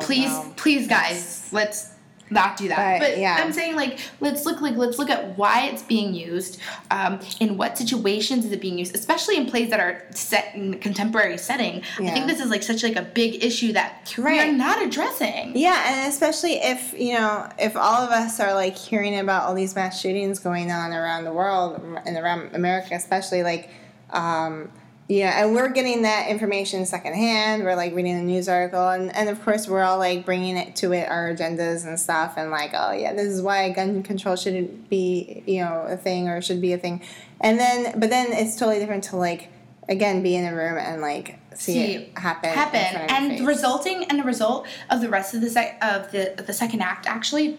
Please, 0.00 0.30
no. 0.30 0.52
please, 0.56 0.86
guys, 0.88 1.48
let's 1.52 1.90
not 2.30 2.56
do 2.56 2.68
that. 2.68 3.00
But, 3.00 3.10
But, 3.10 3.18
yeah. 3.18 3.36
I'm 3.40 3.52
saying 3.52 3.76
like 3.76 3.98
let's 4.20 4.44
look 4.44 4.60
like 4.60 4.76
let's 4.76 4.98
look 4.98 5.10
at 5.10 5.36
why 5.36 5.66
it's 5.66 5.82
being 5.82 6.14
used, 6.14 6.60
um, 6.90 7.20
in 7.40 7.56
what 7.56 7.78
situations 7.78 8.44
is 8.44 8.52
it 8.52 8.60
being 8.60 8.78
used, 8.78 8.94
especially 8.94 9.36
in 9.36 9.46
plays 9.46 9.70
that 9.70 9.80
are 9.80 10.04
set 10.10 10.54
in 10.54 10.74
a 10.74 10.78
contemporary 10.78 11.38
setting. 11.38 11.82
I 11.98 12.10
think 12.10 12.26
this 12.26 12.40
is 12.40 12.50
like 12.50 12.62
such 12.62 12.82
like 12.82 12.96
a 12.96 13.02
big 13.02 13.42
issue 13.42 13.72
that 13.72 14.12
we 14.16 14.38
are 14.38 14.52
not 14.52 14.82
addressing. 14.82 15.56
Yeah, 15.56 15.82
and 15.86 16.08
especially 16.12 16.54
if 16.54 16.94
you 16.98 17.14
know 17.14 17.48
if 17.58 17.76
all 17.76 18.02
of 18.02 18.10
us 18.10 18.40
are 18.40 18.54
like 18.54 18.76
hearing 18.76 19.18
about 19.18 19.44
all 19.44 19.54
these 19.54 19.74
mass 19.74 20.00
shootings 20.00 20.38
going 20.38 20.70
on 20.70 20.92
around 20.92 21.24
the 21.24 21.32
world 21.32 21.80
and 22.06 22.16
around 22.16 22.54
America, 22.54 22.94
especially 22.94 23.42
like, 23.42 23.70
um, 24.10 24.70
know, 25.08 25.30
and 25.30 25.54
we're 25.54 25.70
getting 25.70 26.02
that 26.02 26.28
information 26.28 26.84
secondhand. 26.84 27.64
We're 27.64 27.76
like 27.76 27.94
reading 27.94 28.18
a 28.18 28.22
news 28.22 28.48
article, 28.48 28.88
and 28.88 29.14
and 29.16 29.28
of 29.28 29.42
course 29.42 29.66
we're 29.66 29.82
all 29.82 29.98
like 29.98 30.26
bringing 30.26 30.56
it 30.56 30.76
to 30.76 30.92
it 30.92 31.08
our 31.08 31.34
agendas 31.34 31.86
and 31.86 31.98
stuff, 31.98 32.34
and 32.36 32.50
like, 32.50 32.72
oh 32.74 32.92
yeah, 32.92 33.14
this 33.14 33.26
is 33.26 33.40
why 33.40 33.70
gun 33.70 34.02
control 34.02 34.36
shouldn't 34.36 34.90
be 34.90 35.42
you 35.46 35.64
know 35.64 35.86
a 35.88 35.96
thing 35.96 36.28
or 36.28 36.42
should 36.42 36.60
be 36.60 36.74
a 36.74 36.78
thing, 36.78 37.02
and 37.40 37.58
then 37.58 37.98
but 37.98 38.10
then 38.10 38.32
it's 38.32 38.56
totally 38.56 38.78
different 38.78 39.04
to 39.04 39.16
like 39.16 39.48
again 39.88 40.22
be 40.22 40.36
in 40.36 40.44
a 40.44 40.54
room 40.54 40.76
and 40.76 41.00
like 41.00 41.38
see, 41.54 41.72
See 41.72 41.94
it 41.94 42.18
happen 42.18 42.50
happen 42.50 42.80
front 42.80 43.10
of 43.10 43.10
your 43.10 43.18
and 43.18 43.38
the 43.38 43.44
resulting 43.44 44.04
and 44.04 44.18
the 44.18 44.24
result 44.24 44.66
of 44.90 45.00
the 45.00 45.08
rest 45.08 45.34
of 45.34 45.40
the 45.40 45.48
sec- 45.48 45.82
of 45.82 46.12
the 46.12 46.38
of 46.38 46.46
the 46.46 46.52
second 46.52 46.82
act 46.82 47.06
actually 47.06 47.58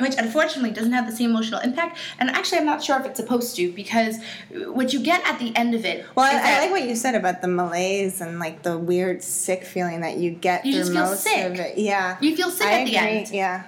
which 0.00 0.14
unfortunately 0.18 0.70
doesn't 0.70 0.92
have 0.92 1.06
the 1.08 1.14
same 1.16 1.30
emotional 1.30 1.60
impact 1.60 1.98
and 2.18 2.30
actually 2.30 2.58
i'm 2.58 2.66
not 2.66 2.82
sure 2.82 2.98
if 2.98 3.06
it's 3.06 3.18
supposed 3.18 3.54
to 3.56 3.72
because 3.72 4.18
what 4.66 4.92
you 4.92 5.00
get 5.00 5.24
at 5.26 5.38
the 5.38 5.54
end 5.56 5.74
of 5.74 5.84
it 5.84 6.04
Well, 6.14 6.26
I, 6.26 6.56
I 6.56 6.58
like 6.60 6.70
what 6.70 6.88
you 6.88 6.96
said 6.96 7.14
about 7.14 7.42
the 7.42 7.48
malaise 7.48 8.20
and 8.20 8.38
like 8.38 8.62
the 8.62 8.76
weird 8.78 9.22
sick 9.22 9.64
feeling 9.64 10.00
that 10.00 10.16
you 10.16 10.30
get 10.30 10.64
You 10.64 10.72
through 10.72 10.80
just 10.80 10.92
feel 10.92 11.00
most 11.04 11.22
sick. 11.22 11.46
of 11.52 11.58
it. 11.60 11.78
Yeah, 11.78 12.16
you 12.20 12.34
feel 12.36 12.50
sick 12.50 12.66
I 12.66 12.80
at 12.80 12.84
the 12.86 12.96
end 12.96 13.30
Yeah, 13.30 13.64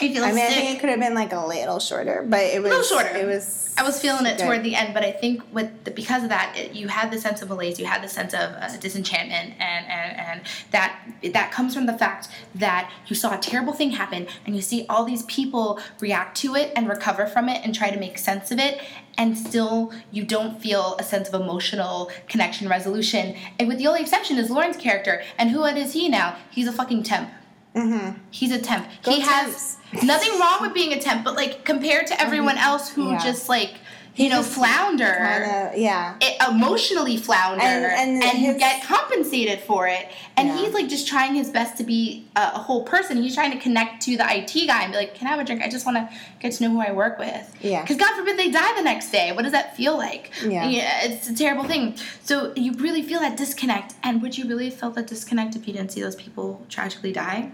you 0.00 0.14
feel 0.14 0.24
I 0.24 0.32
mean, 0.32 0.44
I 0.44 0.48
think 0.48 0.76
it 0.76 0.80
could 0.80 0.88
have 0.88 1.00
been 1.00 1.14
like 1.14 1.32
a 1.32 1.46
little 1.46 1.78
shorter, 1.78 2.24
but 2.26 2.40
it 2.40 2.62
was 2.62 2.72
a 2.72 2.74
little 2.76 2.98
shorter. 2.98 3.16
It 3.16 3.26
was. 3.26 3.74
I 3.76 3.82
was 3.82 4.00
feeling 4.00 4.26
it 4.26 4.36
good. 4.36 4.44
toward 4.44 4.62
the 4.62 4.74
end, 4.74 4.94
but 4.94 5.04
I 5.04 5.12
think 5.12 5.42
with 5.52 5.84
the, 5.84 5.90
because 5.90 6.22
of 6.22 6.28
that, 6.28 6.54
it, 6.56 6.72
you 6.72 6.88
had 6.88 7.10
the 7.10 7.18
sense 7.18 7.40
of 7.40 7.48
malaise, 7.48 7.78
you 7.78 7.86
had 7.86 8.02
the 8.02 8.08
sense 8.08 8.34
of 8.34 8.52
uh, 8.52 8.76
disenchantment, 8.78 9.54
and, 9.58 9.86
and 9.86 10.16
and 10.18 10.42
that 10.70 10.98
that 11.32 11.52
comes 11.52 11.74
from 11.74 11.86
the 11.86 11.96
fact 11.96 12.28
that 12.54 12.90
you 13.06 13.16
saw 13.16 13.34
a 13.34 13.38
terrible 13.38 13.72
thing 13.72 13.90
happen, 13.90 14.26
and 14.46 14.56
you 14.56 14.62
see 14.62 14.86
all 14.88 15.04
these 15.04 15.22
people 15.24 15.78
react 16.00 16.36
to 16.38 16.54
it 16.54 16.72
and 16.76 16.88
recover 16.88 17.26
from 17.26 17.48
it 17.48 17.64
and 17.64 17.74
try 17.74 17.90
to 17.90 17.98
make 17.98 18.18
sense 18.18 18.50
of 18.50 18.58
it, 18.58 18.80
and 19.18 19.36
still 19.36 19.92
you 20.10 20.24
don't 20.24 20.60
feel 20.60 20.96
a 20.98 21.02
sense 21.02 21.28
of 21.28 21.40
emotional 21.40 22.10
connection 22.28 22.68
resolution. 22.68 23.36
And 23.58 23.68
with 23.68 23.78
the 23.78 23.86
only 23.86 24.00
exception 24.00 24.38
is 24.38 24.50
Lorin's 24.50 24.76
character, 24.76 25.22
and 25.38 25.50
who 25.50 25.64
is 25.64 25.92
he 25.92 26.08
now? 26.08 26.36
He's 26.50 26.66
a 26.66 26.72
fucking 26.72 27.02
temp. 27.02 27.30
Mm-hmm. 27.74 28.18
He's 28.30 28.52
a 28.52 28.60
temp. 28.60 28.88
Go 29.02 29.12
he 29.12 29.20
has 29.20 29.76
nothing 30.02 30.38
wrong 30.38 30.58
with 30.60 30.74
being 30.74 30.92
a 30.92 31.00
temp, 31.00 31.24
but 31.24 31.34
like 31.36 31.64
compared 31.64 32.06
to 32.08 32.20
everyone 32.20 32.56
mm-hmm. 32.56 32.64
else 32.64 32.90
who 32.90 33.10
Yeah. 33.10 33.18
just 33.18 33.48
like 33.48 33.74
you 34.16 34.28
know 34.28 34.36
just 34.42 34.52
flounder, 34.52 35.04
Kinda, 35.14 35.72
yeah. 35.76 36.14
it, 36.20 36.36
emotionally 36.48 37.16
flounder, 37.16 37.62
And- 37.62 38.22
and 38.22 38.38
you 38.40 38.48
his- 38.52 38.56
get 38.58 38.82
compensated 38.82 39.60
for 39.60 39.86
it. 39.86 40.08
And 40.36 40.48
Yeah. 40.48 40.56
he's 40.58 40.72
like 40.74 40.88
just 40.88 41.06
trying 41.06 41.34
his 41.34 41.48
best 41.50 41.76
to 41.78 41.84
be 41.84 42.26
a, 42.36 42.40
a 42.40 42.58
whole 42.58 42.82
person. 42.84 43.22
He's 43.22 43.34
trying 43.34 43.52
to 43.52 43.58
connect 43.58 44.02
to 44.02 44.16
the 44.16 44.24
IT 44.24 44.66
guy 44.66 44.82
and 44.82 44.92
be 44.92 44.98
like, 44.98 45.14
"Can 45.14 45.26
I 45.26 45.30
have 45.30 45.40
a 45.40 45.44
drink? 45.44 45.62
I 45.62 45.68
just 45.68 45.86
want 45.86 45.96
to 45.98 46.08
get 46.40 46.52
to 46.52 46.62
know 46.64 46.70
who 46.70 46.80
I 46.80 46.92
work 46.92 47.18
with." 47.18 47.54
Yeah. 47.60 47.82
Because 47.82 47.96
God 47.96 48.14
forbid 48.16 48.38
they 48.38 48.50
die 48.50 48.74
the 48.76 48.82
next 48.82 49.10
day. 49.10 49.32
What 49.32 49.42
does 49.42 49.52
that 49.52 49.76
feel 49.76 49.96
like? 49.96 50.30
Yeah. 50.46 50.68
it's 51.04 51.28
a 51.28 51.34
terrible 51.34 51.64
thing. 51.64 51.96
So 52.24 52.52
you 52.56 52.72
really 52.74 53.02
feel 53.02 53.20
that 53.20 53.36
disconnect. 53.36 53.94
And 54.02 54.20
would 54.22 54.36
you 54.38 54.46
really 54.48 54.70
feel 54.70 54.90
that 54.90 55.06
disconnect 55.06 55.56
if 55.56 55.66
you 55.66 55.72
didn't 55.74 55.92
see 55.92 56.00
those 56.02 56.16
people 56.16 56.64
tragically 56.68 57.12
die? 57.12 57.50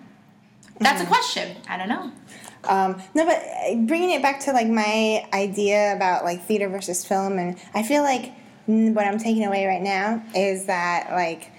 That's 0.79 1.01
Mm-hmm. 1.01 1.07
a 1.13 1.15
question. 1.15 1.57
I 1.69 1.77
don't 1.79 1.89
know. 1.89 2.13
Um, 2.69 3.01
no, 3.15 3.25
but 3.25 3.37
uh, 3.37 3.75
bringing 3.87 4.11
it 4.11 4.23
back 4.23 4.41
to 4.41 4.53
like 4.53 4.69
my 4.69 5.27
idea 5.33 5.95
about 5.95 6.25
like 6.25 6.45
theater 6.45 6.69
versus 6.69 7.05
film, 7.05 7.39
and 7.39 7.59
I 7.75 7.83
feel 7.83 8.03
like 8.03 8.33
what 8.67 9.07
I'm 9.07 9.19
taking 9.19 9.45
away 9.45 9.67
right 9.67 9.83
now 9.83 10.23
is 10.35 10.67
that 10.67 11.11
like 11.13 11.53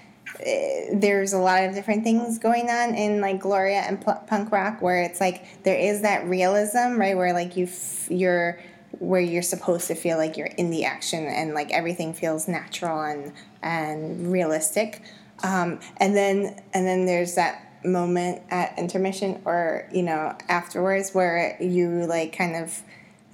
eh, 0.44 0.90
there's 0.92 1.32
a 1.32 1.38
lot 1.38 1.64
of 1.64 1.74
different 1.74 2.04
things 2.04 2.38
going 2.38 2.68
on 2.68 2.94
in 2.94 3.20
like 3.20 3.40
Gloria 3.40 3.80
and 3.80 4.00
punk 4.00 4.52
rock, 4.52 4.82
where 4.82 5.02
it's 5.02 5.20
like 5.20 5.62
there 5.64 5.78
is 5.78 6.02
that 6.02 6.26
realism, 6.26 6.98
right, 6.98 7.16
where 7.16 7.32
like 7.32 7.56
you 7.56 7.68
you're 8.08 8.60
where 8.98 9.20
you're 9.20 9.42
supposed 9.42 9.86
to 9.86 9.94
feel 9.94 10.16
like 10.16 10.36
you're 10.36 10.46
in 10.46 10.70
the 10.70 10.84
action 10.84 11.24
and 11.26 11.54
like 11.54 11.70
everything 11.72 12.12
feels 12.12 12.48
natural 12.48 13.00
and 13.02 13.32
and 13.62 14.30
realistic, 14.30 15.02
um, 15.42 15.80
and 15.96 16.16
then 16.16 16.60
and 16.74 16.86
then 16.86 17.06
there's 17.06 17.34
that 17.34 17.67
moment 17.84 18.42
at 18.50 18.78
intermission 18.78 19.40
or 19.44 19.88
you 19.92 20.02
know 20.02 20.36
afterwards 20.48 21.14
where 21.14 21.56
you 21.60 22.04
like 22.06 22.36
kind 22.36 22.56
of 22.56 22.82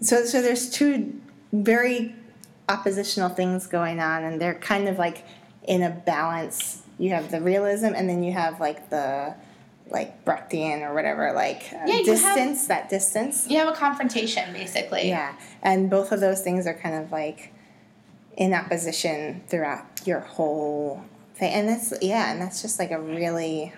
so 0.00 0.24
so 0.24 0.42
there's 0.42 0.70
two 0.70 1.18
very 1.52 2.14
oppositional 2.68 3.28
things 3.28 3.66
going 3.66 4.00
on 4.00 4.24
and 4.24 4.40
they're 4.40 4.54
kind 4.54 4.88
of 4.88 4.98
like 4.98 5.24
in 5.66 5.82
a 5.82 5.90
balance. 5.90 6.82
You 6.98 7.10
have 7.10 7.30
the 7.30 7.40
realism 7.40 7.86
and 7.94 8.08
then 8.08 8.22
you 8.22 8.32
have 8.32 8.60
like 8.60 8.90
the 8.90 9.34
like 9.90 10.24
Brechtian 10.24 10.80
or 10.82 10.94
whatever 10.94 11.32
like 11.34 11.64
uh, 11.72 11.78
Yeah, 11.86 11.86
you 11.86 11.92
have- 11.96 12.04
distance 12.06 12.66
that 12.68 12.88
distance. 12.88 13.46
You 13.48 13.58
have 13.58 13.68
a 13.68 13.72
confrontation, 13.76 14.52
basically. 14.52 15.08
yeah 15.08 15.36
and 15.62 15.88
both 15.90 16.12
of 16.12 16.20
those 16.20 16.40
things 16.42 16.66
are 16.66 16.74
kind 16.74 16.94
of 17.04 17.12
like 17.12 17.52
in 18.36 18.52
opposition 18.52 19.42
throughout 19.48 19.84
your 20.06 20.20
whole 20.20 21.02
thing. 21.34 21.52
And 21.52 21.68
that's 21.68 21.92
yeah 22.02 22.32
and 22.32 22.40
that's 22.40 22.62
just 22.62 22.78
like 22.78 22.90
a 22.90 23.00
really 23.00 23.72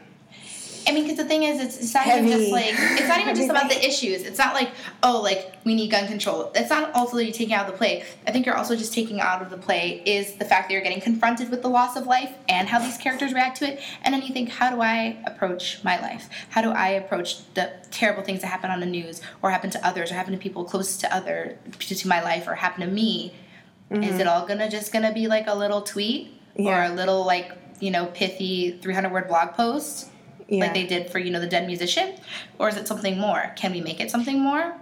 I 0.86 0.92
mean, 0.92 1.02
because 1.02 1.18
the 1.18 1.24
thing 1.24 1.42
is, 1.42 1.60
it's, 1.60 1.78
it's 1.78 1.94
not 1.94 2.06
even 2.06 2.28
just 2.28 2.52
like 2.52 2.74
it's 2.76 3.08
not 3.08 3.20
even 3.20 3.34
just 3.34 3.50
about 3.50 3.68
the 3.68 3.84
issues. 3.84 4.22
It's 4.22 4.38
not 4.38 4.54
like 4.54 4.70
oh, 5.02 5.20
like 5.20 5.56
we 5.64 5.74
need 5.74 5.90
gun 5.90 6.06
control. 6.06 6.52
It's 6.54 6.70
not 6.70 6.94
also 6.94 7.18
you're 7.18 7.32
taking 7.32 7.54
out 7.54 7.66
of 7.66 7.72
the 7.72 7.76
play. 7.76 8.04
I 8.26 8.30
think 8.30 8.46
you're 8.46 8.56
also 8.56 8.76
just 8.76 8.92
taking 8.92 9.20
out 9.20 9.42
of 9.42 9.50
the 9.50 9.56
play 9.58 10.02
is 10.06 10.36
the 10.36 10.44
fact 10.44 10.68
that 10.68 10.72
you're 10.72 10.82
getting 10.82 11.00
confronted 11.00 11.50
with 11.50 11.62
the 11.62 11.68
loss 11.68 11.96
of 11.96 12.06
life 12.06 12.34
and 12.48 12.68
how 12.68 12.78
these 12.78 12.96
characters 12.98 13.32
react 13.32 13.58
to 13.58 13.72
it. 13.72 13.80
And 14.02 14.14
then 14.14 14.22
you 14.22 14.32
think, 14.32 14.48
how 14.48 14.70
do 14.70 14.80
I 14.80 15.18
approach 15.26 15.82
my 15.82 16.00
life? 16.00 16.28
How 16.50 16.62
do 16.62 16.70
I 16.70 16.90
approach 16.90 17.52
the 17.54 17.72
terrible 17.90 18.22
things 18.22 18.42
that 18.42 18.48
happen 18.48 18.70
on 18.70 18.80
the 18.80 18.86
news 18.86 19.20
or 19.42 19.50
happen 19.50 19.70
to 19.70 19.86
others 19.86 20.12
or 20.12 20.14
happen 20.14 20.32
to 20.32 20.38
people 20.38 20.64
close 20.64 20.96
to 20.98 21.14
other 21.14 21.58
to 21.78 22.08
my 22.08 22.22
life 22.22 22.46
or 22.46 22.54
happen 22.54 22.86
to 22.86 22.92
me? 22.92 23.34
Is 23.90 23.98
mm-hmm. 23.98 24.20
it 24.20 24.26
all 24.26 24.46
gonna 24.46 24.70
just 24.70 24.92
gonna 24.92 25.12
be 25.12 25.26
like 25.26 25.46
a 25.46 25.54
little 25.54 25.82
tweet 25.82 26.32
Yeah. 26.56 26.88
or 26.88 26.92
a 26.92 26.94
little 26.94 27.24
like 27.24 27.52
you 27.78 27.90
know 27.90 28.06
pithy 28.06 28.78
300 28.82 29.12
word 29.12 29.28
blog 29.28 29.52
post? 29.52 30.10
Yeah 30.48 30.60
like 30.64 30.74
they 30.74 30.86
did 30.86 31.10
for 31.10 31.18
you 31.18 31.30
know 31.30 31.40
the 31.40 31.46
dead 31.46 31.66
musician 31.66 32.14
or 32.58 32.68
is 32.68 32.76
it 32.76 32.86
something 32.86 33.18
more 33.18 33.52
can 33.56 33.72
we 33.72 33.80
make 33.80 34.00
it 34.00 34.10
something 34.10 34.38
more 34.40 34.74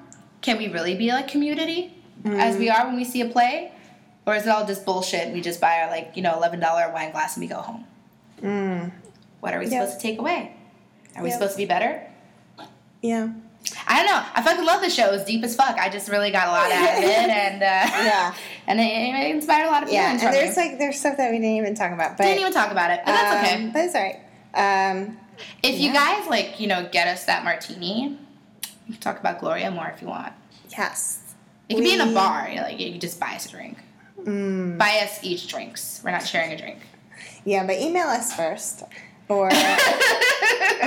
can 0.42 0.58
we 0.58 0.68
really 0.68 0.94
be 0.94 1.08
like 1.10 1.26
community 1.28 1.94
as 2.26 2.56
we 2.56 2.68
are 2.70 2.86
when 2.86 2.96
we 2.96 3.04
see 3.04 3.20
a 3.20 3.28
play 3.28 3.72
or 4.26 4.34
is 4.34 4.44
it 4.46 4.48
all 4.50 4.66
just 4.66 4.84
bullshit 4.84 5.32
we 5.32 5.40
just 5.40 5.60
buy 5.60 5.80
our 5.80 5.90
like 5.90 6.12
you 6.16 6.22
know 6.22 6.32
$11 6.40 6.92
wine 6.92 7.10
glass 7.12 7.36
and 7.36 7.42
we 7.42 7.48
go 7.48 7.60
home 7.60 7.84
what 9.40 9.54
are 9.54 9.58
we 9.58 9.66
Yep. 9.66 9.72
supposed 9.72 10.00
to 10.00 10.02
take 10.02 10.18
away 10.18 10.54
are 11.16 11.22
we 11.22 11.28
Yep. 11.30 11.38
supposed 11.38 11.52
to 11.54 11.58
be 11.58 11.66
better 11.66 12.02
yeah 13.02 13.28
I 13.88 13.96
don't 13.96 14.06
know. 14.06 14.22
I 14.34 14.42
fucking 14.42 14.62
love 14.66 14.82
the 14.82 14.90
show. 14.90 15.14
It's 15.14 15.24
deep 15.24 15.42
as 15.42 15.56
fuck. 15.56 15.78
I 15.78 15.88
just 15.88 16.10
really 16.10 16.30
got 16.30 16.48
a 16.48 16.50
lot 16.50 16.70
out 16.70 16.98
of 16.98 17.02
it, 17.04 17.30
and 17.30 17.62
uh, 17.62 17.66
Yeah. 17.66 18.34
and 18.66 18.78
it, 18.78 18.84
it 18.84 19.34
inspired 19.34 19.64
a 19.68 19.70
lot 19.70 19.82
of 19.82 19.88
people. 19.88 20.02
yeah 20.02 20.10
and 20.10 20.20
there's 20.20 20.54
me. 20.54 20.62
like 20.62 20.78
there's 20.78 21.00
stuff 21.00 21.16
that 21.16 21.30
we 21.30 21.38
didn't 21.38 21.56
even 21.56 21.74
talk 21.74 21.90
about 21.90 22.18
but 22.18 22.24
Didn't 22.24 22.40
even 22.40 22.52
talk 22.52 22.70
about 22.70 22.90
it, 22.90 23.00
but 23.06 23.12
that's 23.12 23.32
um, 23.32 23.40
okay. 23.40 23.70
but 23.72 23.84
it's 23.86 23.94
all 23.94 24.02
right 24.02 24.90
um, 24.92 25.16
If 25.62 25.80
you 25.80 25.92
guys 25.92 26.26
like, 26.28 26.60
you 26.60 26.66
know, 26.66 26.88
get 26.90 27.08
us 27.08 27.24
that 27.26 27.44
martini, 27.44 28.18
you 28.86 28.92
can 28.92 29.00
talk 29.00 29.18
about 29.20 29.40
Gloria 29.40 29.70
more 29.70 29.88
if 29.94 30.00
you 30.02 30.08
want. 30.08 30.32
yes 30.70 31.34
It 31.68 31.74
could 31.76 31.84
be 31.84 31.94
in 31.94 32.00
a 32.00 32.12
bar. 32.12 32.48
You 32.48 32.56
know, 32.56 32.62
like 32.62 32.78
you 32.80 32.98
just 32.98 33.18
buy 33.20 33.34
us 33.34 33.46
a 33.46 33.50
drink. 33.50 33.78
Mm. 34.22 34.78
Buy 34.78 35.00
us 35.02 35.18
each 35.22 35.48
drinks. 35.48 36.00
We're 36.04 36.10
not 36.12 36.26
sharing 36.26 36.52
a 36.52 36.56
drink. 36.58 36.78
Yeah, 37.44 37.66
but 37.66 37.78
email 37.78 38.06
us 38.08 38.34
first. 38.34 38.82
Or 39.28 39.48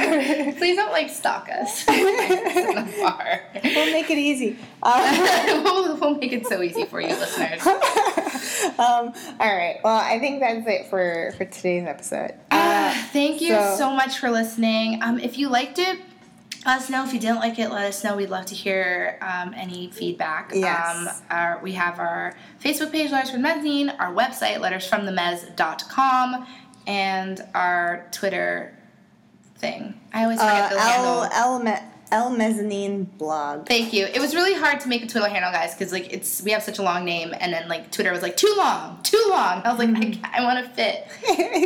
Please 0.53 0.75
don't 0.75 0.91
like 0.91 1.09
stalk 1.09 1.49
us 1.49 1.87
in 1.89 1.95
the 1.95 2.93
bar. 3.01 3.41
we'll 3.63 3.91
make 3.91 4.09
it 4.11 4.17
easy. 4.17 4.57
Um, 4.83 5.01
we'll, 5.63 5.97
we'll 5.97 6.15
make 6.17 6.31
it 6.33 6.45
so 6.45 6.61
easy 6.61 6.85
for 6.85 7.01
you, 7.01 7.07
listeners. 7.09 7.61
um, 8.79 9.13
all 9.39 9.55
right. 9.55 9.79
Well, 9.83 9.95
I 9.97 10.19
think 10.19 10.39
that's 10.39 10.65
it 10.67 10.87
for 10.89 11.33
for 11.37 11.45
today's 11.45 11.87
episode. 11.87 12.33
Uh, 12.51 12.93
thank 13.11 13.41
you 13.41 13.49
so- 13.53 13.75
so, 13.77 13.91
much 13.91 14.17
for 14.19 14.29
listening. 14.29 15.01
Um, 15.03 15.19
if 15.19 15.37
you 15.37 15.49
liked 15.49 15.79
it, 15.79 15.99
let 16.65 16.77
us 16.81 16.89
know. 16.89 17.03
If 17.05 17.13
you 17.13 17.19
didn't 17.19 17.37
like 17.39 17.59
it, 17.59 17.69
let 17.71 17.85
us 17.85 18.03
know. 18.03 18.15
We'd 18.15 18.29
love 18.29 18.45
to 18.47 18.55
hear 18.55 19.17
um, 19.21 19.53
any 19.55 19.89
feedback. 19.91 20.51
Yes. 20.53 20.95
Um, 20.97 21.09
our, 21.29 21.59
we 21.63 21.71
have 21.73 21.99
our 21.99 22.35
Facebook 22.63 22.91
page, 22.91 23.11
Letters 23.11 23.29
from 23.31 23.41
the 23.41 23.93
our 23.99 24.13
website, 24.13 24.57
lettersfromthemezz.com, 24.57 26.47
and 26.87 27.41
our 27.53 28.07
Twitter 28.11 28.77
thing. 29.57 29.99
I 30.13 30.23
always 30.23 30.39
forget 30.39 30.71
Uh, 30.71 30.75
the 30.75 30.79
handle. 30.81 31.23
L 31.33 31.59
El 32.11 32.29
Mezzanine 32.29 33.03
blog. 33.03 33.67
Thank 33.67 33.91
you. 33.91 34.05
It 34.05 34.19
was 34.19 34.33
really 34.33 34.53
hard 34.53 34.79
to 34.81 34.87
make 34.87 35.03
a 35.03 35.07
Twitter 35.07 35.27
handle, 35.27 35.51
guys, 35.51 35.73
because 35.73 35.91
like 35.91 36.13
it's 36.13 36.41
we 36.41 36.51
have 36.51 36.63
such 36.63 36.79
a 36.79 36.81
long 36.81 37.03
name, 37.03 37.33
and 37.37 37.51
then 37.51 37.67
like 37.67 37.91
Twitter 37.91 38.11
was 38.11 38.21
like 38.21 38.37
too 38.37 38.53
long, 38.57 39.01
too 39.03 39.23
long. 39.29 39.61
I 39.63 39.69
was 39.69 39.79
like, 39.79 39.89
mm-hmm. 39.89 40.25
I, 40.25 40.39
I 40.39 40.43
want 40.43 40.65
to 40.65 40.71
fit. 40.71 41.03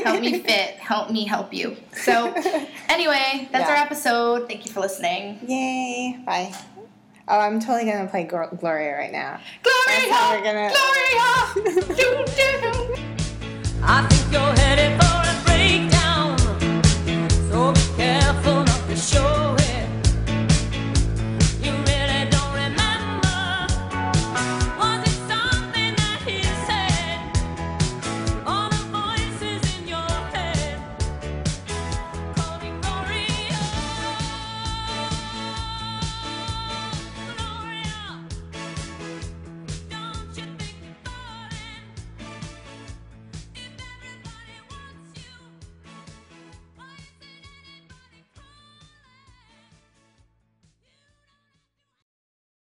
help 0.04 0.22
me 0.22 0.40
fit. 0.44 0.76
Help 0.78 1.12
me 1.12 1.26
help 1.26 1.54
you. 1.54 1.78
So 1.94 2.34
anyway, 2.90 3.50
that's 3.52 3.68
yeah. 3.68 3.70
our 3.70 3.76
episode. 3.76 4.48
Thank 4.48 4.66
you 4.66 4.72
for 4.72 4.80
listening. 4.80 5.40
Yay! 5.48 6.20
Bye. 6.26 6.54
Oh, 7.28 7.40
I'm 7.40 7.60
totally 7.60 7.86
gonna 7.90 8.10
play 8.10 8.26
Gl- 8.26 8.60
Gloria 8.60 8.98
right 8.98 9.12
now. 9.12 9.40
Gloria, 9.64 10.12
we're 10.32 10.44
gonna... 10.44 10.74
Gloria, 10.74 11.88
you 11.98 12.26
do. 12.26 13.12
I 13.84 14.08
think 14.10 14.34
you're 14.34 14.54
headed 14.60 15.02
for 15.02 15.22
a 15.24 15.36
breakdown, 15.46 16.38
so 17.50 17.72
be 17.72 17.96
careful 17.96 18.64
not 18.64 18.88
to 18.90 18.96
show. 18.96 19.61